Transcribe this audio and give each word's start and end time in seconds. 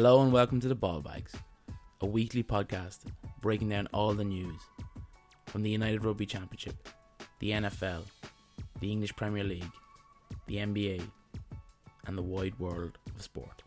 Hello 0.00 0.22
and 0.22 0.32
welcome 0.32 0.60
to 0.60 0.68
the 0.68 0.76
Ball 0.76 1.00
Bags, 1.00 1.32
a 2.02 2.06
weekly 2.06 2.44
podcast 2.44 3.00
breaking 3.40 3.70
down 3.70 3.88
all 3.92 4.14
the 4.14 4.22
news 4.22 4.60
from 5.46 5.62
the 5.62 5.70
United 5.70 6.04
Rugby 6.04 6.24
Championship, 6.24 6.88
the 7.40 7.50
NFL, 7.50 8.02
the 8.78 8.92
English 8.92 9.16
Premier 9.16 9.42
League, 9.42 9.72
the 10.46 10.58
NBA, 10.58 11.02
and 12.06 12.16
the 12.16 12.22
wide 12.22 12.56
world 12.60 12.96
of 13.12 13.20
sport. 13.20 13.64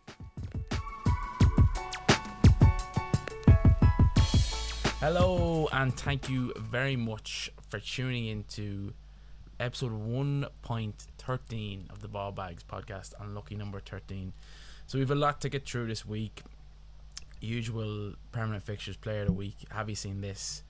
Hello, 5.01 5.67
and 5.73 5.93
thank 5.99 6.29
you 6.29 6.53
very 6.57 6.95
much 6.95 7.51
for 7.67 7.81
tuning 7.81 8.27
in 8.27 8.45
to 8.45 8.93
episode 9.59 9.91
1.13 9.91 11.91
of 11.91 11.99
the 11.99 12.07
Ball 12.07 12.31
Bags 12.31 12.63
podcast, 12.63 13.15
unlucky 13.19 13.55
number 13.55 13.81
13. 13.81 14.31
So 14.91 14.97
we 14.97 15.03
have 15.03 15.11
a 15.11 15.15
lot 15.15 15.39
to 15.39 15.47
get 15.47 15.65
through 15.65 15.87
this 15.87 16.05
week. 16.05 16.41
Usual 17.39 18.11
permanent 18.33 18.65
fixtures, 18.65 18.97
player 18.97 19.21
of 19.21 19.27
the 19.27 19.31
week. 19.31 19.55
Have 19.69 19.87
you 19.87 19.95
seen 19.95 20.19
this? 20.19 20.63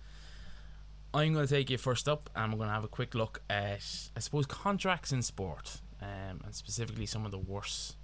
I'm 1.12 1.34
going 1.34 1.48
to 1.48 1.52
take 1.52 1.72
you 1.72 1.80
first 1.80 2.08
up, 2.08 2.30
and 2.36 2.54
we're 2.54 2.58
going 2.58 2.70
to 2.70 2.76
have 2.76 2.84
a 2.84 2.88
quick 2.88 3.16
look 3.16 3.42
at, 3.50 3.82
I 4.16 4.20
suppose, 4.20 4.46
contracts 4.46 5.12
in 5.12 5.24
sport, 5.24 5.82
um, 6.04 6.40
and 6.46 6.54
specifically 6.54 7.08
some 7.08 7.26
of 7.26 7.32
the 7.32 7.40
worst, 7.40 7.96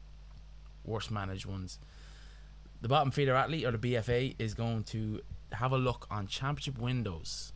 worst 0.84 1.12
managed 1.12 1.46
ones. 1.46 1.78
The 2.82 2.88
bottom 2.88 3.12
feeder 3.12 3.36
athlete 3.36 3.66
or 3.66 3.78
the 3.78 3.78
BFA 3.78 4.38
is 4.40 4.56
going 4.56 4.86
to 4.86 5.22
have 5.52 5.72
a 5.72 5.78
look 5.78 6.08
on 6.10 6.26
championship 6.26 6.80
windows, 6.80 7.54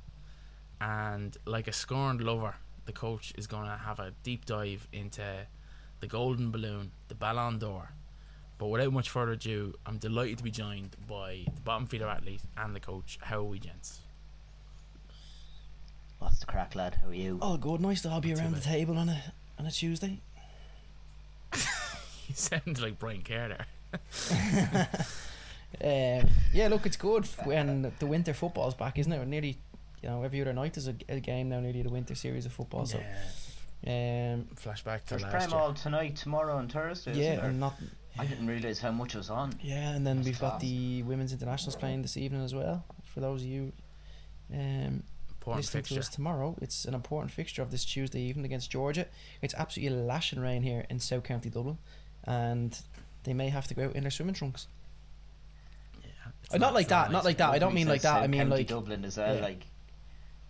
and 0.79 1.35
like 1.45 1.67
a 1.67 1.73
scorned 1.73 2.21
lover, 2.21 2.57
the 2.85 2.93
coach 2.93 3.33
is 3.39 3.47
going 3.47 3.65
to 3.65 3.77
have 3.77 3.97
a 3.97 4.13
deep 4.21 4.45
dive 4.45 4.87
into 4.93 5.47
the 5.99 6.05
Golden 6.05 6.51
Balloon, 6.51 6.91
the 7.07 7.15
Ballon 7.15 7.57
d'Or, 7.57 7.89
but 8.61 8.67
without 8.67 8.93
much 8.93 9.09
further 9.09 9.31
ado, 9.31 9.73
I'm 9.87 9.97
delighted 9.97 10.37
to 10.37 10.43
be 10.43 10.51
joined 10.51 10.95
by 11.07 11.45
the 11.51 11.61
bottom 11.61 11.87
feeder 11.87 12.05
athlete 12.07 12.43
and 12.55 12.75
the 12.75 12.79
coach. 12.79 13.17
How 13.19 13.39
are 13.39 13.43
we, 13.43 13.57
gents? 13.57 14.01
What's 16.19 16.37
the 16.41 16.45
crack, 16.45 16.75
lad? 16.75 16.99
How 17.01 17.07
are 17.07 17.13
you? 17.15 17.39
Oh, 17.41 17.57
good. 17.57 17.81
Nice 17.81 18.03
to 18.03 18.11
all 18.11 18.21
be 18.21 18.29
Not 18.35 18.39
around 18.41 18.53
the 18.53 18.61
table 18.61 18.99
on 18.99 19.09
a 19.09 19.33
on 19.57 19.65
a 19.65 19.71
Tuesday. 19.71 20.19
You 22.27 22.35
sound 22.35 22.79
like 22.79 22.97
Brian 22.99 23.23
Kerr 23.23 23.57
there. 23.89 24.87
Um, 25.83 26.29
yeah, 26.53 26.67
look, 26.69 26.85
it's 26.85 26.97
good 26.97 27.25
when 27.45 27.91
the 27.97 28.05
winter 28.05 28.33
football's 28.33 28.75
back, 28.75 28.99
isn't 28.99 29.11
it? 29.11 29.17
We're 29.17 29.25
nearly, 29.25 29.57
you 30.03 30.09
know, 30.09 30.21
every 30.21 30.41
other 30.41 30.51
night 30.51 30.73
there's 30.73 30.89
a, 30.89 30.95
a 31.07 31.19
game 31.21 31.47
now, 31.49 31.61
nearly 31.61 31.81
the 31.81 31.89
winter 31.89 32.13
series 32.13 32.45
of 32.45 32.51
football. 32.51 32.85
So, 32.85 32.97
um, 32.97 34.47
Flashback 34.55 35.05
to 35.05 35.09
There's 35.11 35.23
last 35.23 35.31
Prem 35.31 35.49
year. 35.49 35.59
all 35.59 35.73
tonight, 35.73 36.17
tomorrow, 36.17 36.57
and 36.57 36.71
Thursday. 36.71 37.13
yeah, 37.13 37.21
isn't 37.21 37.35
there? 37.37 37.49
and 37.49 37.59
not 37.61 37.75
I 38.19 38.25
didn't 38.25 38.47
realise 38.47 38.79
how 38.79 38.91
much 38.91 39.15
was 39.15 39.29
on. 39.29 39.53
yeah, 39.61 39.91
and 39.91 40.05
then 40.05 40.17
That's 40.17 40.27
we've 40.27 40.39
got 40.39 40.59
the 40.59 41.03
women's 41.03 41.31
internationals 41.33 41.75
playing 41.75 42.01
this 42.01 42.17
evening 42.17 42.43
as 42.43 42.53
well. 42.53 42.83
For 43.05 43.19
those 43.19 43.41
of 43.41 43.47
you, 43.47 43.71
um, 44.53 45.03
Important 45.39 45.65
listening 45.65 45.83
to 45.83 45.89
fixture. 45.89 45.99
us 45.99 46.09
tomorrow, 46.09 46.55
it's 46.61 46.85
an 46.85 46.93
important 46.93 47.31
fixture 47.31 47.61
of 47.61 47.71
this 47.71 47.83
Tuesday 47.85 48.21
evening 48.21 48.45
against 48.45 48.69
Georgia. 48.69 49.07
It's 49.41 49.53
absolutely 49.55 49.97
lashing 50.03 50.39
rain 50.39 50.61
here 50.61 50.85
in 50.89 50.99
South 50.99 51.23
County 51.23 51.49
Dublin, 51.49 51.77
and 52.25 52.77
they 53.23 53.33
may 53.33 53.49
have 53.49 53.65
to 53.67 53.73
go 53.73 53.85
out 53.85 53.95
in 53.95 54.03
their 54.03 54.11
swimming 54.11 54.35
trunks. 54.35 54.67
Yeah, 56.03 56.09
it's 56.43 56.53
Uh, 56.53 56.57
not 56.57 56.73
like 56.73 56.83
it's 56.83 56.89
that, 56.89 57.11
not 57.11 57.25
like 57.25 57.37
that. 57.37 57.49
I 57.51 57.59
don't 57.59 57.73
mean 57.73 57.87
like 57.87 58.01
says 58.01 58.11
that. 58.11 58.17
I 58.17 58.21
South 58.21 58.29
mean 58.29 58.41
County 58.41 58.51
like 58.57 58.67
Dublin 58.67 59.05
as 59.05 59.17
well. 59.17 59.35
yeah. 59.35 59.41
Like 59.41 59.65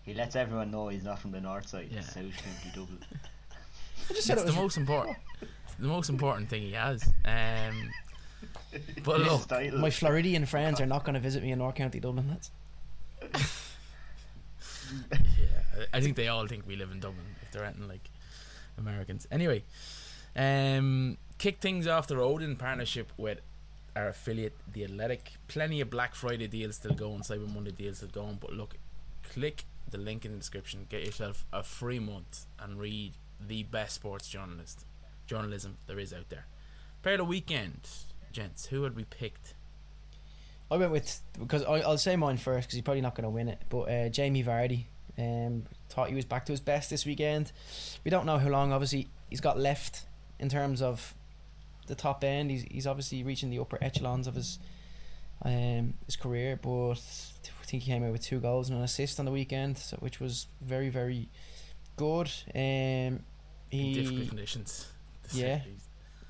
he 0.04 0.14
lets 0.14 0.36
everyone 0.36 0.72
know 0.72 0.88
he's 0.90 1.04
not 1.04 1.20
from 1.20 1.32
the 1.32 1.40
north 1.42 1.68
side. 1.70 1.90
Yeah. 1.92 2.02
South 2.02 2.16
County 2.16 2.70
Dublin. 2.74 3.00
I 4.10 4.14
just 4.14 4.26
said 4.28 4.38
It's 4.40 4.50
it 4.50 4.54
the 4.54 4.60
most 4.60 4.78
important. 4.78 5.18
it's 5.72 5.82
the 5.82 5.88
most 5.88 6.10
important 6.10 6.50
thing 6.50 6.62
he 6.62 6.74
has. 6.74 7.04
Um, 7.26 7.92
but 9.04 9.22
look. 9.22 9.50
My 9.74 9.90
Floridian 9.90 10.46
friends 10.46 10.82
are 10.82 10.86
not 10.86 11.04
going 11.04 11.14
to 11.20 11.20
visit 11.20 11.44
me 11.44 11.52
in 11.52 11.60
North 11.60 11.76
County 11.76 12.00
Dublin. 12.00 12.28
That's 12.30 12.52
yeah, 15.12 15.88
I 15.94 15.98
I 15.98 16.02
think 16.02 16.16
they 16.16 16.28
all 16.28 16.48
think 16.48 16.68
we 16.68 16.76
live 16.76 16.92
in 16.92 17.00
Dublin 17.00 17.26
if 17.42 17.52
they're 17.52 17.64
anything 17.64 17.88
like 17.88 18.10
Americans. 18.78 19.28
Anyway, 19.32 19.64
um, 20.36 21.18
kick 21.38 21.60
things 21.60 21.88
off 21.88 22.08
the 22.08 22.18
road 22.18 22.42
in 22.42 22.56
partnership 22.56 23.12
with 23.18 23.40
our 23.96 24.10
affiliate, 24.10 24.56
The 24.74 24.86
Athletic. 24.86 25.34
Plenty 25.48 25.82
of 25.82 25.90
Black 25.90 26.16
Friday 26.16 26.48
deals 26.48 26.76
still 26.76 26.94
going, 26.94 27.22
Cyber 27.22 27.52
Monday 27.54 27.72
deals 27.72 27.98
still 27.98 28.10
going. 28.10 28.38
But 28.40 28.54
look, 28.54 28.76
click 29.24 29.66
the 29.90 29.98
link 29.98 30.26
in 30.26 30.32
the 30.32 30.38
description, 30.38 30.88
get 30.90 31.06
yourself 31.06 31.46
a 31.52 31.64
free 31.64 32.00
month, 32.00 32.46
and 32.60 32.80
read 32.80 33.14
the 33.40 33.64
best 33.64 33.96
sports 33.96 34.30
journalist 34.30 34.86
journalism 35.32 35.78
there 35.88 35.98
is 35.98 36.14
out 36.14 36.30
there. 36.30 36.46
Pair 37.04 37.14
of 37.14 37.20
the 37.20 37.26
weekend, 37.26 37.88
gents. 38.34 38.66
Who 38.66 38.84
had 38.84 38.96
we 38.96 39.06
picked? 39.06 39.54
I 40.70 40.76
went 40.76 40.92
with 40.92 41.22
because 41.40 41.64
I, 41.64 41.80
I'll 41.80 41.98
say 41.98 42.18
mine 42.18 42.38
first 42.38 42.68
because 42.68 42.76
he's 42.76 42.84
probably 42.84 43.02
not 43.02 43.16
going 43.16 43.24
to 43.24 43.30
win 43.30 43.48
it. 43.48 43.62
But 43.70 43.82
uh, 43.84 44.10
Jamie 44.10 44.44
Vardy, 44.44 44.86
um, 45.18 45.64
thought 45.90 46.10
he 46.10 46.16
was 46.16 46.26
back 46.26 46.46
to 46.48 46.52
his 46.52 46.60
best 46.60 46.90
this 46.90 47.06
weekend. 47.06 47.54
We 48.04 48.12
don't 48.12 48.26
know 48.26 48.38
how 48.38 48.50
long. 48.50 48.74
Obviously, 48.74 49.08
he's 49.30 49.40
got 49.40 49.58
left 49.58 50.06
in 50.38 50.50
terms 50.50 50.82
of 50.82 51.16
the 51.88 51.96
top 51.96 52.24
end. 52.26 52.52
He's 52.52 52.64
he's 52.64 52.88
obviously 52.88 53.24
reaching 53.24 53.50
the 53.50 53.60
upper 53.60 53.78
echelons 53.82 54.28
of 54.28 54.36
his 54.36 54.60
um 55.44 55.94
his 56.06 56.18
career. 56.18 56.60
But 56.62 57.00
I 57.62 57.66
think 57.66 57.84
he 57.84 57.92
came 57.92 58.04
out 58.04 58.12
with 58.12 58.22
two 58.22 58.42
goals 58.42 58.70
and 58.70 58.78
an 58.78 58.84
assist 58.84 59.18
on 59.18 59.26
the 59.26 59.32
weekend, 59.32 59.78
so, 59.78 59.96
which 60.02 60.20
was 60.20 60.48
very 60.62 60.90
very 60.90 61.30
good. 61.96 62.30
Um, 62.54 63.24
In 63.72 63.94
difficult 63.94 64.28
conditions. 64.28 64.91
To 65.32 65.38
say 65.38 65.48
yeah. 65.48 65.62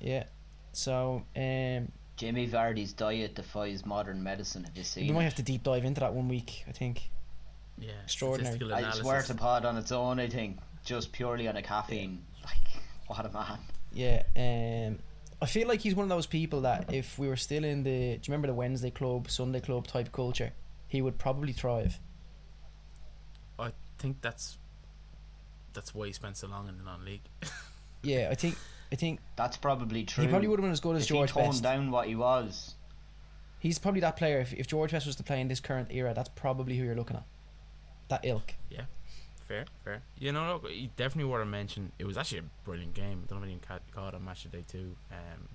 yeah. 0.00 0.24
So 0.72 1.22
um, 1.36 1.92
Jamie 2.16 2.48
Vardy's 2.48 2.92
diet 2.92 3.34
defies 3.34 3.84
modern 3.84 4.22
medicine. 4.22 4.64
Have 4.64 4.76
you 4.76 4.84
seen? 4.84 5.06
we 5.06 5.12
might 5.12 5.22
it? 5.22 5.24
have 5.24 5.34
to 5.36 5.42
deep 5.42 5.62
dive 5.62 5.84
into 5.84 6.00
that 6.00 6.14
one 6.14 6.28
week. 6.28 6.64
I 6.68 6.72
think. 6.72 7.10
Yeah, 7.78 7.90
Extraordinary. 8.04 8.56
statistical 8.56 8.74
I 8.74 8.78
analysis. 8.80 9.02
swear 9.02 9.22
to 9.22 9.34
pod 9.34 9.64
on 9.64 9.76
its 9.76 9.92
own. 9.92 10.20
I 10.20 10.28
think 10.28 10.58
just 10.84 11.12
purely 11.12 11.48
on 11.48 11.56
a 11.56 11.62
caffeine. 11.62 12.22
Like 12.44 12.82
what 13.06 13.26
a 13.26 13.30
man. 13.30 13.58
Yeah, 13.92 14.22
um, 14.36 14.98
I 15.40 15.46
feel 15.46 15.68
like 15.68 15.80
he's 15.80 15.94
one 15.94 16.04
of 16.04 16.08
those 16.08 16.26
people 16.26 16.62
that 16.62 16.94
if 16.94 17.18
we 17.18 17.28
were 17.28 17.36
still 17.36 17.64
in 17.64 17.82
the, 17.82 17.90
do 17.90 17.96
you 18.14 18.20
remember 18.28 18.46
the 18.46 18.54
Wednesday 18.54 18.90
club, 18.90 19.28
Sunday 19.28 19.60
club 19.60 19.86
type 19.86 20.10
culture, 20.12 20.52
he 20.88 21.02
would 21.02 21.18
probably 21.18 21.52
thrive. 21.52 21.98
I 23.58 23.72
think 23.98 24.22
that's 24.22 24.56
that's 25.74 25.94
why 25.94 26.06
he 26.06 26.12
spent 26.12 26.36
so 26.36 26.46
long 26.48 26.68
in 26.68 26.78
the 26.78 26.84
non-league. 26.84 27.22
Yeah, 28.04 28.28
I 28.30 28.34
think, 28.34 28.56
I 28.92 28.94
think 28.96 29.20
That's 29.36 29.56
probably 29.56 30.04
true. 30.04 30.22
he 30.24 30.28
probably 30.30 30.48
would 30.48 30.58
have 30.58 30.64
been 30.64 30.70
as 30.72 30.80
good 30.80 30.96
as 30.96 31.02
if 31.04 31.08
George 31.08 31.30
he 31.32 31.40
toned 31.40 31.52
Best. 31.52 31.62
down 31.62 31.90
what 31.90 32.06
he 32.08 32.14
was. 32.14 32.74
He's 33.58 33.78
probably 33.78 34.00
that 34.02 34.16
player. 34.16 34.38
If, 34.40 34.52
if 34.52 34.66
George 34.66 34.90
Best 34.92 35.06
was 35.06 35.16
to 35.16 35.22
play 35.22 35.40
in 35.40 35.48
this 35.48 35.60
current 35.60 35.88
era, 35.90 36.12
that's 36.14 36.28
probably 36.34 36.76
who 36.76 36.84
you're 36.84 36.94
looking 36.94 37.16
at. 37.16 37.24
That 38.08 38.20
ilk. 38.24 38.52
yeah, 38.70 38.82
fair, 39.48 39.64
fair. 39.84 40.02
You 40.18 40.32
know, 40.32 40.60
look, 40.62 40.70
he 40.70 40.90
definitely 40.96 41.30
worth 41.30 41.42
a 41.42 41.46
mention. 41.46 41.92
It 41.98 42.04
was 42.04 42.18
actually 42.18 42.38
a 42.40 42.44
brilliant 42.64 42.92
game. 42.92 43.22
I 43.24 43.30
don't 43.30 43.30
know 43.30 43.36
if 43.38 43.42
anyone 43.44 43.60
ca- 43.66 43.78
caught 43.94 44.14
on 44.14 44.24
match 44.24 44.44
of 44.44 44.52
day 44.52 44.64
two. 44.68 44.94
Um, 45.10 45.48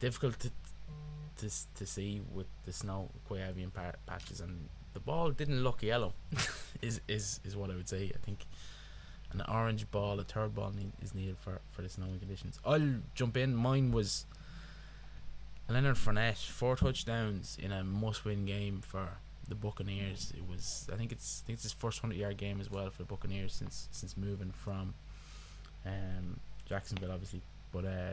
difficult 0.00 0.38
to 0.40 0.50
to 1.38 1.50
to 1.74 1.86
see 1.86 2.22
with 2.32 2.46
the 2.64 2.72
snow 2.72 3.10
quite 3.26 3.40
heavy 3.40 3.62
in 3.62 3.70
patches, 4.06 4.40
and 4.40 4.68
the 4.94 5.00
ball 5.00 5.30
didn't 5.32 5.62
look 5.62 5.82
yellow. 5.82 6.14
is 6.80 7.00
is 7.08 7.40
is 7.44 7.54
what 7.56 7.70
I 7.70 7.74
would 7.74 7.88
say. 7.88 8.10
I 8.14 8.18
think 8.24 8.46
an 9.40 9.46
orange 9.48 9.90
ball, 9.90 10.18
a 10.18 10.24
third 10.24 10.54
ball, 10.54 10.72
need, 10.76 10.92
is 11.02 11.14
needed 11.14 11.36
for 11.38 11.60
for 11.72 11.82
the 11.82 11.88
snowing 11.88 12.18
conditions. 12.18 12.58
I'll 12.64 12.96
jump 13.14 13.36
in. 13.36 13.54
Mine 13.54 13.92
was 13.92 14.26
Leonard 15.68 15.96
Fournette, 15.96 16.46
four 16.46 16.76
touchdowns 16.76 17.58
in 17.60 17.72
a 17.72 17.82
must-win 17.82 18.46
game 18.46 18.80
for 18.80 19.18
the 19.48 19.54
Buccaneers. 19.54 20.32
It 20.36 20.48
was, 20.48 20.88
I 20.92 20.96
think 20.96 21.12
it's, 21.12 21.42
I 21.44 21.46
think 21.46 21.56
it's 21.56 21.64
his 21.64 21.72
first 21.72 22.00
hundred-yard 22.00 22.36
game 22.36 22.60
as 22.60 22.70
well 22.70 22.88
for 22.90 22.98
the 22.98 23.04
Buccaneers 23.04 23.52
since 23.52 23.88
since 23.90 24.16
moving 24.16 24.52
from 24.52 24.94
um, 25.84 26.40
Jacksonville, 26.68 27.12
obviously. 27.12 27.42
But 27.72 27.84
uh, 27.84 28.12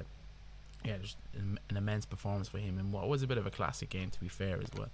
yeah, 0.84 0.98
just 1.02 1.18
an, 1.36 1.60
an 1.70 1.78
immense 1.78 2.06
performance 2.06 2.50
for 2.50 2.58
him, 2.58 2.78
and 2.78 2.92
what 2.92 3.08
was 3.08 3.24
a 3.24 3.28
bit 3.28 3.38
of 3.38 3.48
a 3.48 3.52
classic 3.52 3.90
game 3.90 4.10
to 4.10 4.20
be 4.20 4.28
fair 4.28 4.58
as 4.58 4.68
well. 4.78 4.90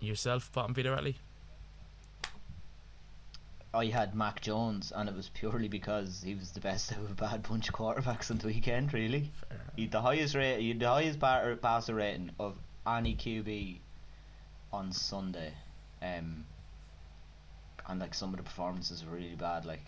Yourself, 0.00 0.52
bottom 0.52 0.74
feeder 0.74 0.92
athlete? 0.92 1.16
I 3.76 3.86
had 3.86 4.14
Mac 4.14 4.40
Jones, 4.40 4.92
and 4.94 5.08
it 5.08 5.14
was 5.14 5.28
purely 5.28 5.68
because 5.68 6.22
he 6.24 6.34
was 6.34 6.52
the 6.52 6.60
best 6.60 6.90
of 6.92 7.10
a 7.10 7.14
bad 7.14 7.46
bunch 7.48 7.68
of 7.68 7.74
quarterbacks 7.74 8.30
on 8.30 8.38
the 8.38 8.46
weekend. 8.48 8.92
Really, 8.94 9.30
he 9.76 9.82
had 9.82 9.92
the 9.92 10.00
highest 10.00 10.34
rate, 10.34 10.60
he 10.60 10.68
had 10.70 10.80
the 10.80 10.88
highest 10.88 11.18
bar- 11.18 11.56
passer 11.56 11.94
rating 11.94 12.30
of 12.40 12.56
any 12.86 13.14
QB 13.14 13.78
on 14.72 14.92
Sunday. 14.92 15.52
Um, 16.02 16.44
and 17.88 18.00
like 18.00 18.14
some 18.14 18.30
of 18.30 18.36
the 18.38 18.42
performances 18.42 19.04
were 19.04 19.12
really 19.12 19.34
bad. 19.36 19.64
Like 19.64 19.86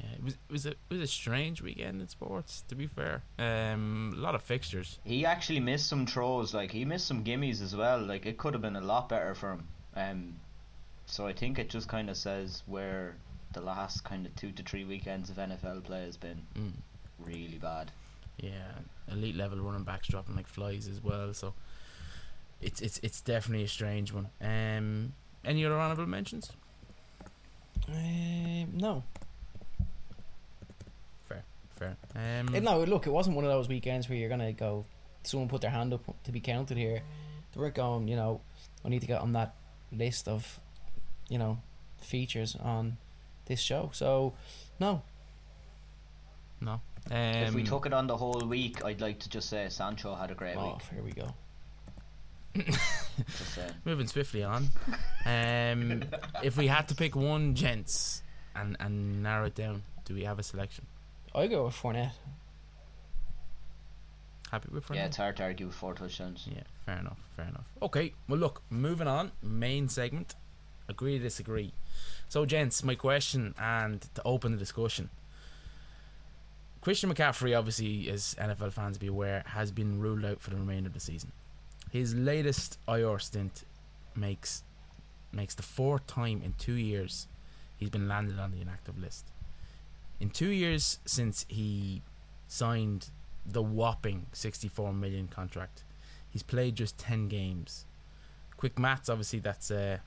Yeah, 0.00 0.12
it 0.16 0.24
was 0.24 0.34
it 0.34 0.52
was 0.52 0.66
a 0.66 0.70
it 0.70 0.76
was 0.90 1.00
a 1.00 1.06
strange 1.06 1.60
weekend 1.62 2.00
in 2.00 2.08
sports. 2.08 2.64
To 2.68 2.74
be 2.74 2.86
fair, 2.86 3.22
um, 3.38 4.14
a 4.16 4.20
lot 4.20 4.34
of 4.34 4.42
fixtures. 4.42 4.98
he 5.04 5.26
actually 5.26 5.60
missed 5.60 5.88
some 5.88 6.06
throws. 6.06 6.54
Like 6.54 6.70
he 6.70 6.84
missed 6.84 7.06
some 7.06 7.24
gimmies 7.24 7.62
as 7.62 7.76
well. 7.76 8.00
Like 8.00 8.26
it 8.26 8.38
could 8.38 8.54
have 8.54 8.62
been 8.62 8.76
a 8.76 8.80
lot 8.80 9.08
better 9.08 9.34
for 9.34 9.52
him. 9.52 9.68
Um, 9.94 10.34
so 11.12 11.26
I 11.26 11.32
think 11.32 11.58
it 11.58 11.68
just 11.70 11.88
kind 11.88 12.08
of 12.10 12.16
says 12.16 12.62
where 12.66 13.14
the 13.52 13.60
last 13.60 14.02
kind 14.02 14.24
of 14.26 14.34
two 14.34 14.50
to 14.52 14.62
three 14.62 14.84
weekends 14.84 15.28
of 15.30 15.36
NFL 15.36 15.84
play 15.84 16.04
has 16.04 16.16
been 16.16 16.40
Mm. 16.56 16.72
really 17.18 17.58
bad. 17.58 17.90
Yeah, 18.38 18.72
elite 19.10 19.36
level 19.36 19.58
running 19.60 19.84
backs 19.84 20.08
dropping 20.08 20.34
like 20.36 20.46
flies 20.48 20.88
as 20.88 21.02
well. 21.04 21.34
So 21.34 21.52
it's 22.60 22.80
it's 22.80 22.98
it's 23.02 23.20
definitely 23.20 23.64
a 23.64 23.68
strange 23.68 24.12
one. 24.12 24.28
Um, 24.40 25.12
any 25.44 25.64
other 25.66 25.78
honorable 25.78 26.06
mentions? 26.06 26.50
Um, 27.88 28.68
no. 28.76 29.02
Fair. 31.28 31.44
Fair. 31.76 31.96
Um, 32.14 32.46
no, 32.62 32.82
look, 32.84 33.06
it 33.06 33.10
wasn't 33.10 33.36
one 33.36 33.44
of 33.44 33.50
those 33.50 33.68
weekends 33.68 34.08
where 34.08 34.16
you're 34.18 34.28
gonna 34.28 34.52
go. 34.52 34.84
Someone 35.24 35.48
put 35.48 35.60
their 35.60 35.70
hand 35.70 35.92
up 35.92 36.00
to 36.24 36.32
be 36.32 36.40
counted 36.40 36.76
here. 36.76 37.02
They 37.52 37.60
were 37.60 37.70
going, 37.70 38.08
you 38.08 38.16
know, 38.16 38.40
I 38.84 38.88
need 38.88 39.00
to 39.02 39.06
get 39.06 39.20
on 39.20 39.32
that 39.34 39.54
list 39.92 40.26
of, 40.26 40.58
you 41.32 41.38
know, 41.38 41.58
features 41.98 42.54
on 42.60 42.98
this 43.46 43.58
show. 43.58 43.88
So, 43.94 44.34
no, 44.78 45.02
no. 46.60 46.72
Um, 47.10 47.16
if 47.16 47.54
we 47.54 47.64
took 47.64 47.86
it 47.86 47.94
on 47.94 48.06
the 48.06 48.16
whole 48.16 48.46
week, 48.46 48.84
I'd 48.84 49.00
like 49.00 49.18
to 49.20 49.30
just 49.30 49.48
say 49.48 49.66
Sancho 49.70 50.14
had 50.14 50.30
a 50.30 50.34
great 50.34 50.56
oh, 50.56 50.74
week. 50.74 50.82
here 50.92 51.02
we 51.02 51.12
go. 51.12 51.34
Just 52.54 53.58
moving 53.86 54.06
swiftly 54.06 54.44
on. 54.44 54.68
Um, 55.24 56.04
if 56.42 56.58
we 56.58 56.66
had 56.66 56.86
to 56.88 56.94
pick 56.94 57.16
one, 57.16 57.54
gents, 57.54 58.22
and 58.54 58.76
and 58.78 59.22
narrow 59.22 59.46
it 59.46 59.54
down, 59.54 59.82
do 60.04 60.14
we 60.14 60.24
have 60.24 60.38
a 60.38 60.42
selection? 60.42 60.84
I 61.34 61.46
go 61.46 61.64
with 61.64 61.74
Fournette. 61.74 62.12
Happy 64.50 64.68
with 64.70 64.84
Yeah, 64.90 65.04
Fournette? 65.04 65.06
it's 65.06 65.16
hard 65.16 65.36
to 65.38 65.44
argue 65.44 65.66
with 65.66 65.74
four 65.74 65.94
touchdowns. 65.94 66.46
Yeah, 66.46 66.64
fair 66.84 66.98
enough, 66.98 67.18
fair 67.36 67.46
enough. 67.46 67.64
Okay, 67.80 68.12
well, 68.28 68.38
look, 68.38 68.60
moving 68.68 69.08
on, 69.08 69.32
main 69.42 69.88
segment. 69.88 70.34
Agree 70.92 71.18
disagree. 71.18 71.72
So, 72.28 72.46
gents, 72.46 72.84
my 72.84 72.94
question, 72.94 73.54
and 73.58 74.00
to 74.14 74.22
open 74.24 74.52
the 74.52 74.58
discussion 74.58 75.10
Christian 76.82 77.14
McCaffrey, 77.14 77.56
obviously, 77.56 78.10
as 78.10 78.34
NFL 78.40 78.72
fans 78.72 78.98
be 78.98 79.06
aware, 79.06 79.44
has 79.46 79.70
been 79.70 80.00
ruled 80.00 80.24
out 80.24 80.40
for 80.40 80.50
the 80.50 80.56
remainder 80.56 80.88
of 80.88 80.94
the 80.94 81.00
season. 81.00 81.30
His 81.92 82.12
latest 82.12 82.76
IR 82.88 83.20
stint 83.20 83.62
makes 84.16 84.64
makes 85.32 85.54
the 85.54 85.62
fourth 85.62 86.06
time 86.06 86.42
in 86.44 86.52
two 86.58 86.74
years 86.74 87.26
he's 87.78 87.88
been 87.88 88.08
landed 88.08 88.38
on 88.38 88.50
the 88.50 88.60
inactive 88.60 88.98
list. 88.98 89.30
In 90.20 90.28
two 90.28 90.50
years 90.50 90.98
since 91.06 91.46
he 91.48 92.02
signed 92.48 93.10
the 93.46 93.62
whopping 93.62 94.26
64 94.32 94.92
million 94.92 95.28
contract, 95.28 95.84
he's 96.28 96.42
played 96.42 96.74
just 96.74 96.98
10 96.98 97.28
games. 97.28 97.86
Quick 98.56 98.78
maths, 98.78 99.08
obviously, 99.08 99.38
that's 99.38 99.70
uh, 99.70 99.98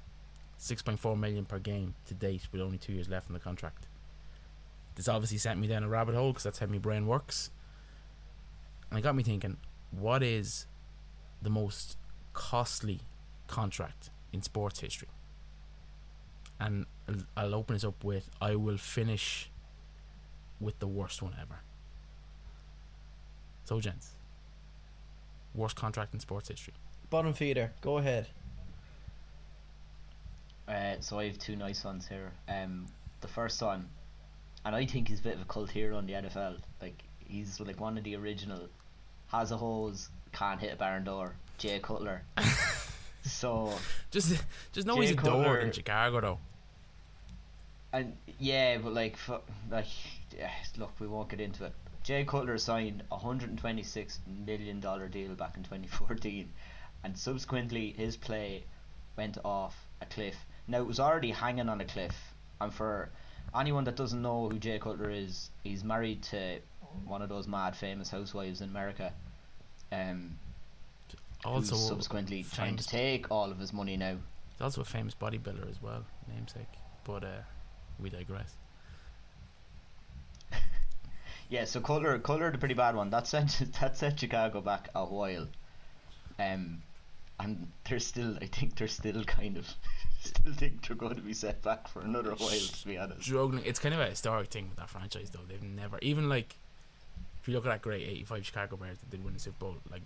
6.4 0.60 1.20
million 1.20 1.46
per 1.46 1.60
game 1.60 1.96
to 2.08 2.14
date, 2.14 2.48
with 2.52 2.62
only 2.62 2.78
two 2.78 2.94
years 2.94 3.10
left 3.10 3.28
in 3.28 3.34
the 3.34 3.40
contract. 3.40 3.88
This 4.96 5.08
obviously 5.08 5.38
sent 5.38 5.60
me 5.60 5.68
down 5.68 5.84
a 5.84 5.90
rabbit 5.90 6.16
hole 6.16 6.32
because 6.32 6.44
that's 6.44 6.60
how 6.60 6.68
my 6.68 6.78
brain 6.78 7.06
works. 7.06 7.52
And 8.90 9.00
it 9.00 9.02
got 9.02 9.16
me 9.16 9.24
thinking, 9.24 9.58
what 9.92 10.24
is 10.24 10.68
the 11.42 11.50
most 11.50 11.98
costly 12.34 13.02
contract 13.48 14.10
in 14.32 14.42
sports 14.42 14.80
history? 14.80 15.10
And 16.60 16.86
I'll, 17.08 17.16
I'll 17.36 17.56
open 17.56 17.76
this 17.76 17.84
up 17.84 18.04
with 18.04 18.30
I 18.42 18.56
will 18.56 18.78
finish 18.78 19.50
with 20.60 20.80
the 20.80 20.88
worst 20.88 21.22
one 21.22 21.36
ever. 21.42 21.60
So, 23.66 23.80
gents, 23.82 24.12
worst 25.54 25.76
contract 25.76 26.14
in 26.14 26.20
sports 26.20 26.48
history. 26.48 26.74
Bottom 27.10 27.34
feeder, 27.34 27.74
go 27.82 27.98
ahead. 27.98 28.28
Uh, 30.68 30.96
so 31.00 31.20
I 31.20 31.28
have 31.28 31.38
two 31.38 31.56
nice 31.56 31.84
ones 31.84 32.08
here. 32.08 32.32
Um, 32.50 32.88
the 33.22 33.28
first 33.28 33.62
one, 33.62 33.88
and 34.66 34.76
I 34.76 34.86
think 34.86 35.08
he's 35.10 35.20
a 35.20 35.24
bit 35.24 35.36
of 35.36 35.42
a 35.42 35.46
cult 35.46 35.70
hero 35.70 35.98
in 36.00 36.06
the 36.08 36.14
NFL. 36.14 36.58
Like 36.82 37.04
he's 37.20 37.60
like 37.60 37.80
one 37.80 37.98
of 37.98 38.04
the 38.04 38.16
original, 38.16 38.68
has 39.28 39.52
a 39.52 39.58
hose, 39.58 40.10
can't 40.32 40.60
hit 40.60 40.74
a 40.74 40.76
barn 40.76 41.04
door. 41.04 41.36
Jay 41.58 41.80
Cutler. 41.80 42.24
so 43.24 43.72
Just, 44.12 44.44
just 44.74 44.86
know 44.88 44.96
Jay 44.96 45.02
he's 45.02 45.12
a 45.12 45.16
Cutler- 45.16 45.60
in 45.60 45.72
Chicago, 45.72 46.22
though. 46.22 46.40
and 47.94 48.16
yeah, 48.40 48.78
but 48.78 48.94
like 48.94 49.18
fu- 49.18 49.40
like 49.72 49.86
yeah, 50.38 50.52
look, 50.78 50.92
we 51.00 51.08
won't 51.08 51.30
get 51.30 51.40
into 51.40 51.66
it. 51.66 51.74
Jay 52.04 52.24
Cutler 52.26 52.58
signed 52.58 53.04
a 53.12 53.18
hundred 53.18 53.50
and 53.50 53.58
twenty 53.60 53.84
six 53.84 54.20
million 54.46 54.80
dollar 54.80 55.08
deal 55.08 55.34
back 55.36 55.58
in 55.58 55.64
twenty 55.64 55.88
fourteen, 55.88 56.52
and 57.04 57.18
subsequently 57.18 57.92
his 57.98 58.18
play 58.18 58.64
went 59.16 59.38
off 59.46 59.76
a 60.02 60.06
cliff. 60.06 60.36
Now 60.68 60.80
it 60.80 60.88
was 60.88 61.00
already 61.00 61.32
hanging 61.32 61.70
on 61.70 61.82
a 61.82 61.86
cliff, 61.86 62.16
and 62.60 62.74
for 62.74 63.10
anyone 63.58 63.84
that 63.86 63.96
doesn't 63.96 64.22
know 64.22 64.50
who 64.50 64.58
Jay 64.60 64.80
Cutler 64.80 65.10
is, 65.10 65.50
he's 65.64 65.84
married 65.84 66.24
to 66.24 66.60
one 67.06 67.22
of 67.22 67.30
those 67.30 67.48
mad 67.48 67.76
famous 67.76 68.10
housewives 68.10 68.62
in 68.62 68.70
America. 68.70 69.14
Um, 69.92 70.38
Also, 71.44 71.76
who's 71.76 71.88
subsequently 71.88 72.44
trying 72.52 72.76
to 72.78 72.88
take 72.88 73.30
all 73.30 73.52
of 73.52 73.60
his 73.60 73.72
money 73.74 73.98
now. 73.98 74.18
he's 74.54 74.62
also 74.62 74.82
a 74.82 74.86
famous 74.86 75.14
bodybuilder 75.14 75.70
as 75.70 75.82
well, 75.82 76.04
namesake. 76.34 76.68
But 77.04 77.24
uh, 77.24 77.42
we 78.00 78.10
digress. 78.10 78.56
Yeah, 81.50 81.66
so 81.66 81.80
Cutler, 81.80 82.18
Cutler, 82.20 82.52
the 82.52 82.58
pretty 82.58 82.74
bad 82.74 82.96
one. 82.96 83.12
That 83.12 83.28
sent 83.28 83.72
that 83.80 83.98
set 83.98 84.20
Chicago 84.20 84.62
back 84.62 84.90
a 84.96 85.06
while, 85.06 85.48
um, 86.40 86.82
and 87.40 87.68
they're 87.88 88.00
still. 88.00 88.38
I 88.42 88.48
think 88.48 88.76
they're 88.76 88.88
still 88.88 89.24
kind 89.26 89.58
of 89.58 89.68
still 90.26 90.54
think 90.58 90.88
they're 90.88 90.96
going 90.96 91.16
to 91.16 91.22
be 91.22 91.34
set 91.34 91.62
back 91.62 91.88
for 91.88 92.02
another 92.02 92.32
while. 92.32 92.50
To 92.50 92.88
be 92.88 92.98
honest, 92.98 93.24
Struggling. 93.24 93.64
It's 93.66 93.80
kind 93.80 93.94
of 93.94 94.02
a 94.02 94.08
historic 94.08 94.50
thing 94.50 94.70
with 94.70 94.78
that 94.78 94.90
franchise, 94.90 95.30
though. 95.30 95.40
They've 95.48 95.62
never, 95.64 95.98
even 96.02 96.30
like, 96.30 96.56
if 97.42 97.48
you 97.48 97.54
look 97.54 97.66
at 97.66 97.70
that 97.70 97.82
great 97.82 98.08
'85 98.08 98.46
Chicago 98.46 98.76
Bears 98.78 98.98
that 99.00 99.10
did 99.10 99.24
win 99.24 99.34
the 99.34 99.40
Super 99.40 99.58
Bowl, 99.60 99.76
like, 99.92 100.02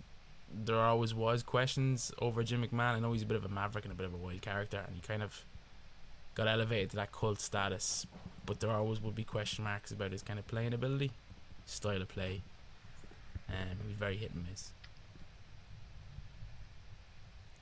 there 0.52 0.76
always 0.76 1.14
was 1.14 1.42
questions 1.42 2.12
over 2.18 2.42
Jim 2.42 2.64
McMahon. 2.64 2.94
I 2.94 3.00
know 3.00 3.12
he's 3.12 3.22
a 3.22 3.26
bit 3.26 3.36
of 3.36 3.44
a 3.44 3.48
maverick 3.48 3.84
and 3.84 3.92
a 3.92 3.96
bit 3.96 4.06
of 4.06 4.14
a 4.14 4.16
wild 4.16 4.42
character, 4.42 4.82
and 4.86 4.94
he 4.94 5.00
kind 5.00 5.22
of 5.22 5.44
got 6.34 6.48
elevated 6.48 6.90
to 6.90 6.96
that 6.96 7.12
cult 7.12 7.40
status. 7.40 8.06
But 8.46 8.60
there 8.60 8.70
always 8.70 9.00
would 9.00 9.14
be 9.14 9.24
question 9.24 9.64
marks 9.64 9.92
about 9.92 10.12
his 10.12 10.22
kind 10.22 10.38
of 10.38 10.46
playing 10.46 10.74
ability, 10.74 11.12
style 11.66 12.02
of 12.02 12.08
play, 12.08 12.42
um, 13.48 13.54
and 13.54 13.78
he 13.82 13.88
was 13.88 13.96
very 13.96 14.16
hit 14.16 14.32
and 14.34 14.44
miss. 14.50 14.72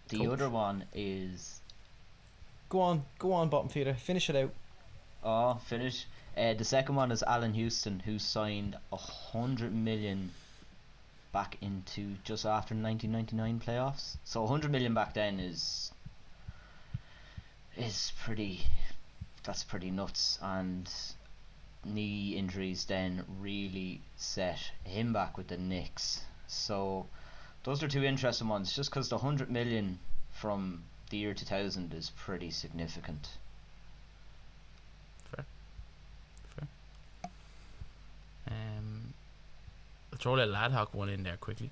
the 0.09 0.19
Coach. 0.19 0.29
other 0.29 0.49
one 0.51 0.85
is 0.95 1.61
Go 2.69 2.81
on, 2.81 3.05
go 3.19 3.33
on, 3.33 3.49
bottom 3.49 3.69
feeder. 3.71 3.95
Finish 3.95 4.29
it 4.29 4.37
out. 4.37 4.53
oh 5.25 5.55
finish. 5.55 6.07
Uh, 6.37 6.55
the 6.55 6.65
second 6.65 6.95
one 6.95 7.11
is 7.11 7.23
Allan 7.23 7.55
Houston, 7.55 8.01
who 8.01 8.19
signed 8.19 8.77
a 8.93 8.97
hundred 8.97 9.75
million 9.75 10.31
back 11.33 11.57
into 11.61 12.17
just 12.25 12.45
after 12.45 12.75
1999 12.75 13.61
playoffs. 13.61 14.17
So 14.25 14.43
100 14.43 14.71
million 14.71 14.95
back 14.95 15.15
then 15.15 15.41
is 15.41 15.93
is 17.77 18.13
pretty. 18.23 18.67
That's 19.45 19.65
pretty 19.65 19.91
nuts, 19.91 20.39
and 20.43 20.91
knee 21.85 22.37
injuries 22.37 22.85
then 22.85 23.25
really 23.41 24.03
set 24.17 24.73
him 24.85 25.13
back 25.13 25.39
with 25.39 25.49
the 25.49 25.57
Knicks. 25.57 26.21
So 26.49 27.07
those 27.65 27.83
are 27.83 27.89
two 27.89 28.05
interesting 28.05 28.49
ones. 28.49 28.75
Just 28.75 28.91
because 28.91 29.09
the 29.09 29.17
100 29.17 29.51
million 29.51 29.99
from 30.33 30.83
the 31.09 31.17
year 31.19 31.35
2000 31.35 31.93
is 31.95 32.11
pretty 32.17 32.51
significant. 32.51 33.29
Um, 38.47 39.13
I'll 40.13 40.19
throw 40.19 40.35
a 40.35 40.37
little 40.37 40.57
ad 40.57 40.73
hoc 40.73 40.95
one 40.95 41.09
in 41.09 41.23
there 41.23 41.37
quickly. 41.37 41.71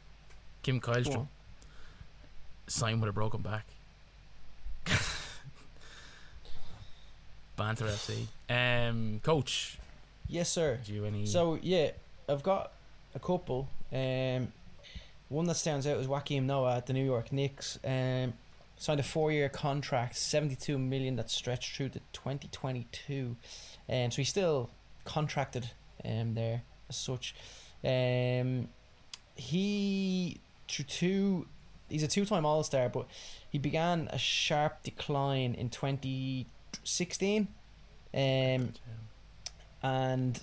Kim 0.62 0.78
Go 0.78 0.92
Källström 0.92 1.16
on. 1.18 1.28
signed 2.66 3.00
with 3.00 3.08
a 3.10 3.12
broken 3.12 3.40
back. 3.40 3.66
Banter 7.56 7.86
FC. 7.86 8.26
Um, 8.50 9.20
coach, 9.22 9.78
Yes, 10.28 10.50
sir. 10.50 10.78
do 10.84 10.92
you 10.92 11.04
any? 11.06 11.24
So 11.26 11.58
yeah, 11.62 11.92
I've 12.28 12.42
got 12.42 12.72
a 13.14 13.18
couple. 13.18 13.68
Um, 13.92 14.52
one 15.28 15.46
that 15.46 15.54
stands 15.56 15.86
out 15.86 15.96
is 15.98 16.06
Joakim 16.06 16.42
Noah 16.44 16.76
at 16.76 16.86
the 16.86 16.92
New 16.92 17.04
York 17.04 17.32
Knicks. 17.32 17.78
Um, 17.84 18.34
signed 18.78 19.00
a 19.00 19.02
four-year 19.02 19.48
contract, 19.48 20.16
seventy-two 20.16 20.78
million 20.78 21.16
that 21.16 21.30
stretched 21.30 21.76
through 21.76 21.90
to 21.90 22.00
twenty 22.12 22.48
twenty-two, 22.52 23.36
and 23.88 24.12
so 24.12 24.18
he's 24.18 24.28
still 24.28 24.70
contracted 25.04 25.70
um, 26.04 26.34
there 26.34 26.62
as 26.88 26.96
such. 26.96 27.34
Um, 27.84 28.68
he 29.34 30.40
through 30.68 30.84
two, 30.84 31.46
he's 31.88 32.02
a 32.02 32.08
two-time 32.08 32.44
All-Star, 32.44 32.88
but 32.88 33.06
he 33.50 33.58
began 33.58 34.08
a 34.12 34.18
sharp 34.18 34.82
decline 34.82 35.54
in 35.54 35.70
twenty 35.70 36.46
sixteen, 36.84 37.48
um, 38.12 38.72
and 39.82 40.40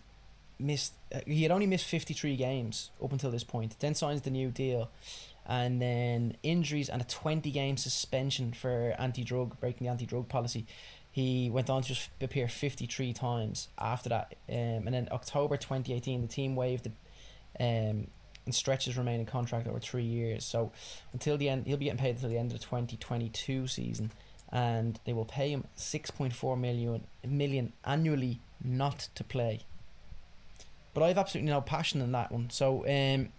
missed. 0.60 0.94
Uh, 1.14 1.20
he 1.28 1.44
had 1.44 1.52
only 1.52 1.68
missed 1.68 1.86
fifty-three 1.86 2.36
games 2.36 2.90
up 3.04 3.12
until 3.12 3.32
this 3.32 3.44
point. 3.44 3.76
Then 3.80 3.94
signs 3.94 4.22
the 4.22 4.32
new 4.32 4.50
deal 4.50 4.90
and 5.46 5.82
then 5.82 6.38
injuries 6.44 6.90
and 6.90 7.02
a 7.02 7.06
20 7.06 7.52
game 7.52 7.78
suspension 7.78 8.54
for 8.54 8.96
anti 8.98 9.24
drug, 9.24 9.60
breaking 9.60 9.86
the 9.86 9.92
anti 9.92 10.06
drug 10.06 10.30
policy. 10.30 10.66
He 11.12 11.50
went 11.52 11.70
on 11.70 11.84
to 11.84 11.96
appear 12.22 12.48
53 12.48 13.14
times 13.14 13.68
after 13.78 14.10
that. 14.10 14.34
Um, 14.50 14.88
and 14.88 14.94
then 14.94 15.08
October 15.12 15.58
2018, 15.58 16.22
the 16.22 16.28
team 16.28 16.56
waived 16.56 16.86
the 16.86 16.92
um, 17.60 18.08
and 18.46 18.54
stretched 18.54 18.86
his 18.86 18.98
remaining 18.98 19.26
contract 19.26 19.68
over 19.68 19.80
three 19.80 20.04
years. 20.04 20.44
So 20.44 20.72
until 21.14 21.38
the 21.38 21.50
end, 21.50 21.68
he'll 21.68 21.78
be 21.78 21.86
getting 21.86 22.00
paid 22.00 22.16
until 22.16 22.30
the 22.30 22.38
end 22.38 22.52
of 22.52 22.60
the 22.60 22.66
2022 22.66 23.68
season. 23.68 24.12
And 24.52 25.00
they 25.06 25.14
will 25.14 25.26
pay 25.26 25.50
him 25.50 25.66
6.4 25.78 26.60
million, 26.60 27.04
million 27.26 27.74
annually 27.86 28.40
not 28.64 29.08
to 29.16 29.24
play. 29.24 29.62
But 30.94 31.04
I 31.04 31.08
have 31.08 31.18
absolutely 31.18 31.52
no 31.52 31.62
passion 31.62 32.02
in 32.02 32.12
that 32.12 32.32
one. 32.32 32.50
So 32.50 32.86
um, 32.88 33.30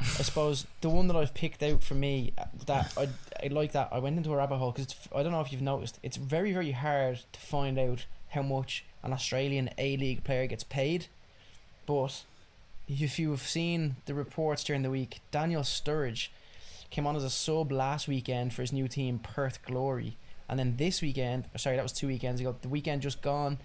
I 0.00 0.22
suppose 0.22 0.66
the 0.80 0.90
one 0.90 1.08
that 1.08 1.16
I've 1.16 1.34
picked 1.34 1.62
out 1.62 1.82
for 1.82 1.94
me 1.94 2.32
uh, 2.38 2.44
that 2.66 2.92
I 2.96 3.08
I 3.42 3.48
like 3.48 3.72
that 3.72 3.88
I 3.92 3.98
went 3.98 4.16
into 4.16 4.32
a 4.32 4.36
rabbit 4.36 4.56
hole 4.56 4.72
because 4.72 4.94
I 5.14 5.22
don't 5.22 5.32
know 5.32 5.40
if 5.40 5.52
you've 5.52 5.62
noticed 5.62 5.98
it's 6.02 6.16
very 6.16 6.52
very 6.52 6.72
hard 6.72 7.20
to 7.32 7.40
find 7.40 7.78
out 7.78 8.06
how 8.30 8.42
much 8.42 8.84
an 9.02 9.12
Australian 9.12 9.70
A 9.78 9.96
League 9.96 10.24
player 10.24 10.46
gets 10.46 10.64
paid, 10.64 11.06
but 11.86 12.24
if 12.88 13.18
you 13.18 13.30
have 13.30 13.42
seen 13.42 13.96
the 14.06 14.14
reports 14.14 14.64
during 14.64 14.82
the 14.82 14.90
week, 14.90 15.20
Daniel 15.30 15.62
Sturridge 15.62 16.28
came 16.90 17.06
on 17.06 17.16
as 17.16 17.24
a 17.24 17.30
sub 17.30 17.72
last 17.72 18.08
weekend 18.08 18.52
for 18.52 18.62
his 18.62 18.72
new 18.72 18.88
team 18.88 19.18
Perth 19.18 19.64
Glory, 19.64 20.16
and 20.48 20.58
then 20.58 20.76
this 20.76 21.02
weekend, 21.02 21.44
sorry 21.56 21.76
that 21.76 21.82
was 21.82 21.92
two 21.92 22.08
weekends 22.08 22.40
ago, 22.40 22.54
the 22.60 22.68
weekend 22.68 23.02
just 23.02 23.22
gone, 23.22 23.58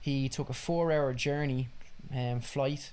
he 0.00 0.28
took 0.28 0.48
a 0.48 0.54
four-hour 0.54 1.14
journey, 1.14 1.68
um, 2.14 2.40
flight 2.40 2.92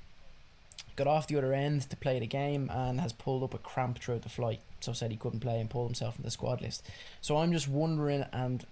got 0.95 1.07
off 1.07 1.27
the 1.27 1.37
other 1.37 1.53
end 1.53 1.89
to 1.89 1.95
play 1.95 2.19
the 2.19 2.27
game 2.27 2.69
and 2.71 2.99
has 3.01 3.13
pulled 3.13 3.43
up 3.43 3.53
a 3.53 3.57
cramp 3.57 3.99
throughout 3.99 4.21
the 4.21 4.29
flight. 4.29 4.61
So 4.79 4.93
said 4.93 5.11
he 5.11 5.17
couldn't 5.17 5.39
play 5.39 5.59
and 5.59 5.69
pulled 5.69 5.89
himself 5.89 6.15
from 6.15 6.23
the 6.23 6.31
squad 6.31 6.61
list. 6.61 6.85
So 7.21 7.37
I'm 7.37 7.51
just 7.51 7.67
wondering 7.67 8.25
and 8.33 8.65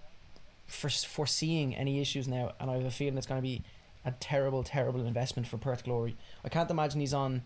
for 0.66 0.88
foreseeing 0.88 1.74
any 1.74 2.00
issues 2.00 2.28
now, 2.28 2.52
and 2.60 2.70
I 2.70 2.74
have 2.74 2.84
a 2.84 2.90
feeling 2.90 3.18
it's 3.18 3.26
going 3.26 3.40
to 3.40 3.46
be 3.46 3.62
a 4.04 4.12
terrible, 4.12 4.62
terrible 4.62 5.04
investment 5.04 5.46
for 5.46 5.58
Perth 5.58 5.84
Glory. 5.84 6.16
I 6.44 6.48
can't 6.48 6.70
imagine 6.70 7.00
he's 7.00 7.14
on. 7.14 7.42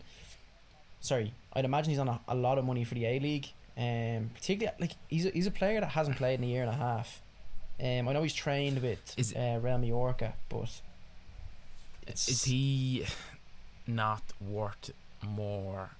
Sorry, 1.01 1.33
I'd 1.53 1.65
imagine 1.65 1.89
he's 1.89 1.99
on 1.99 2.07
a, 2.07 2.19
a 2.27 2.35
lot 2.35 2.57
of 2.57 2.65
money 2.65 2.83
for 2.83 2.95
the 2.95 3.05
A 3.05 3.19
League. 3.19 3.47
Um, 3.77 4.29
particularly 4.33 4.77
like 4.79 4.91
he's 5.09 5.25
a, 5.25 5.31
he's 5.31 5.47
a 5.47 5.51
player 5.51 5.81
that 5.81 5.89
hasn't 5.89 6.15
played 6.15 6.39
in 6.39 6.45
a 6.45 6.47
year 6.47 6.61
and 6.61 6.71
a 6.71 6.75
half. 6.75 7.21
Um, 7.79 8.07
I 8.07 8.13
know 8.13 8.23
he's 8.23 8.33
trained 8.33 8.81
with 8.81 9.13
Is 9.17 9.33
uh, 9.33 9.59
Real 9.61 9.77
Mallorca, 9.79 10.33
but 10.47 10.81
it's 12.07 12.29
Is 12.29 12.43
he 12.45 13.05
not 13.87 14.23
worth 14.41 14.91
more 15.23 15.91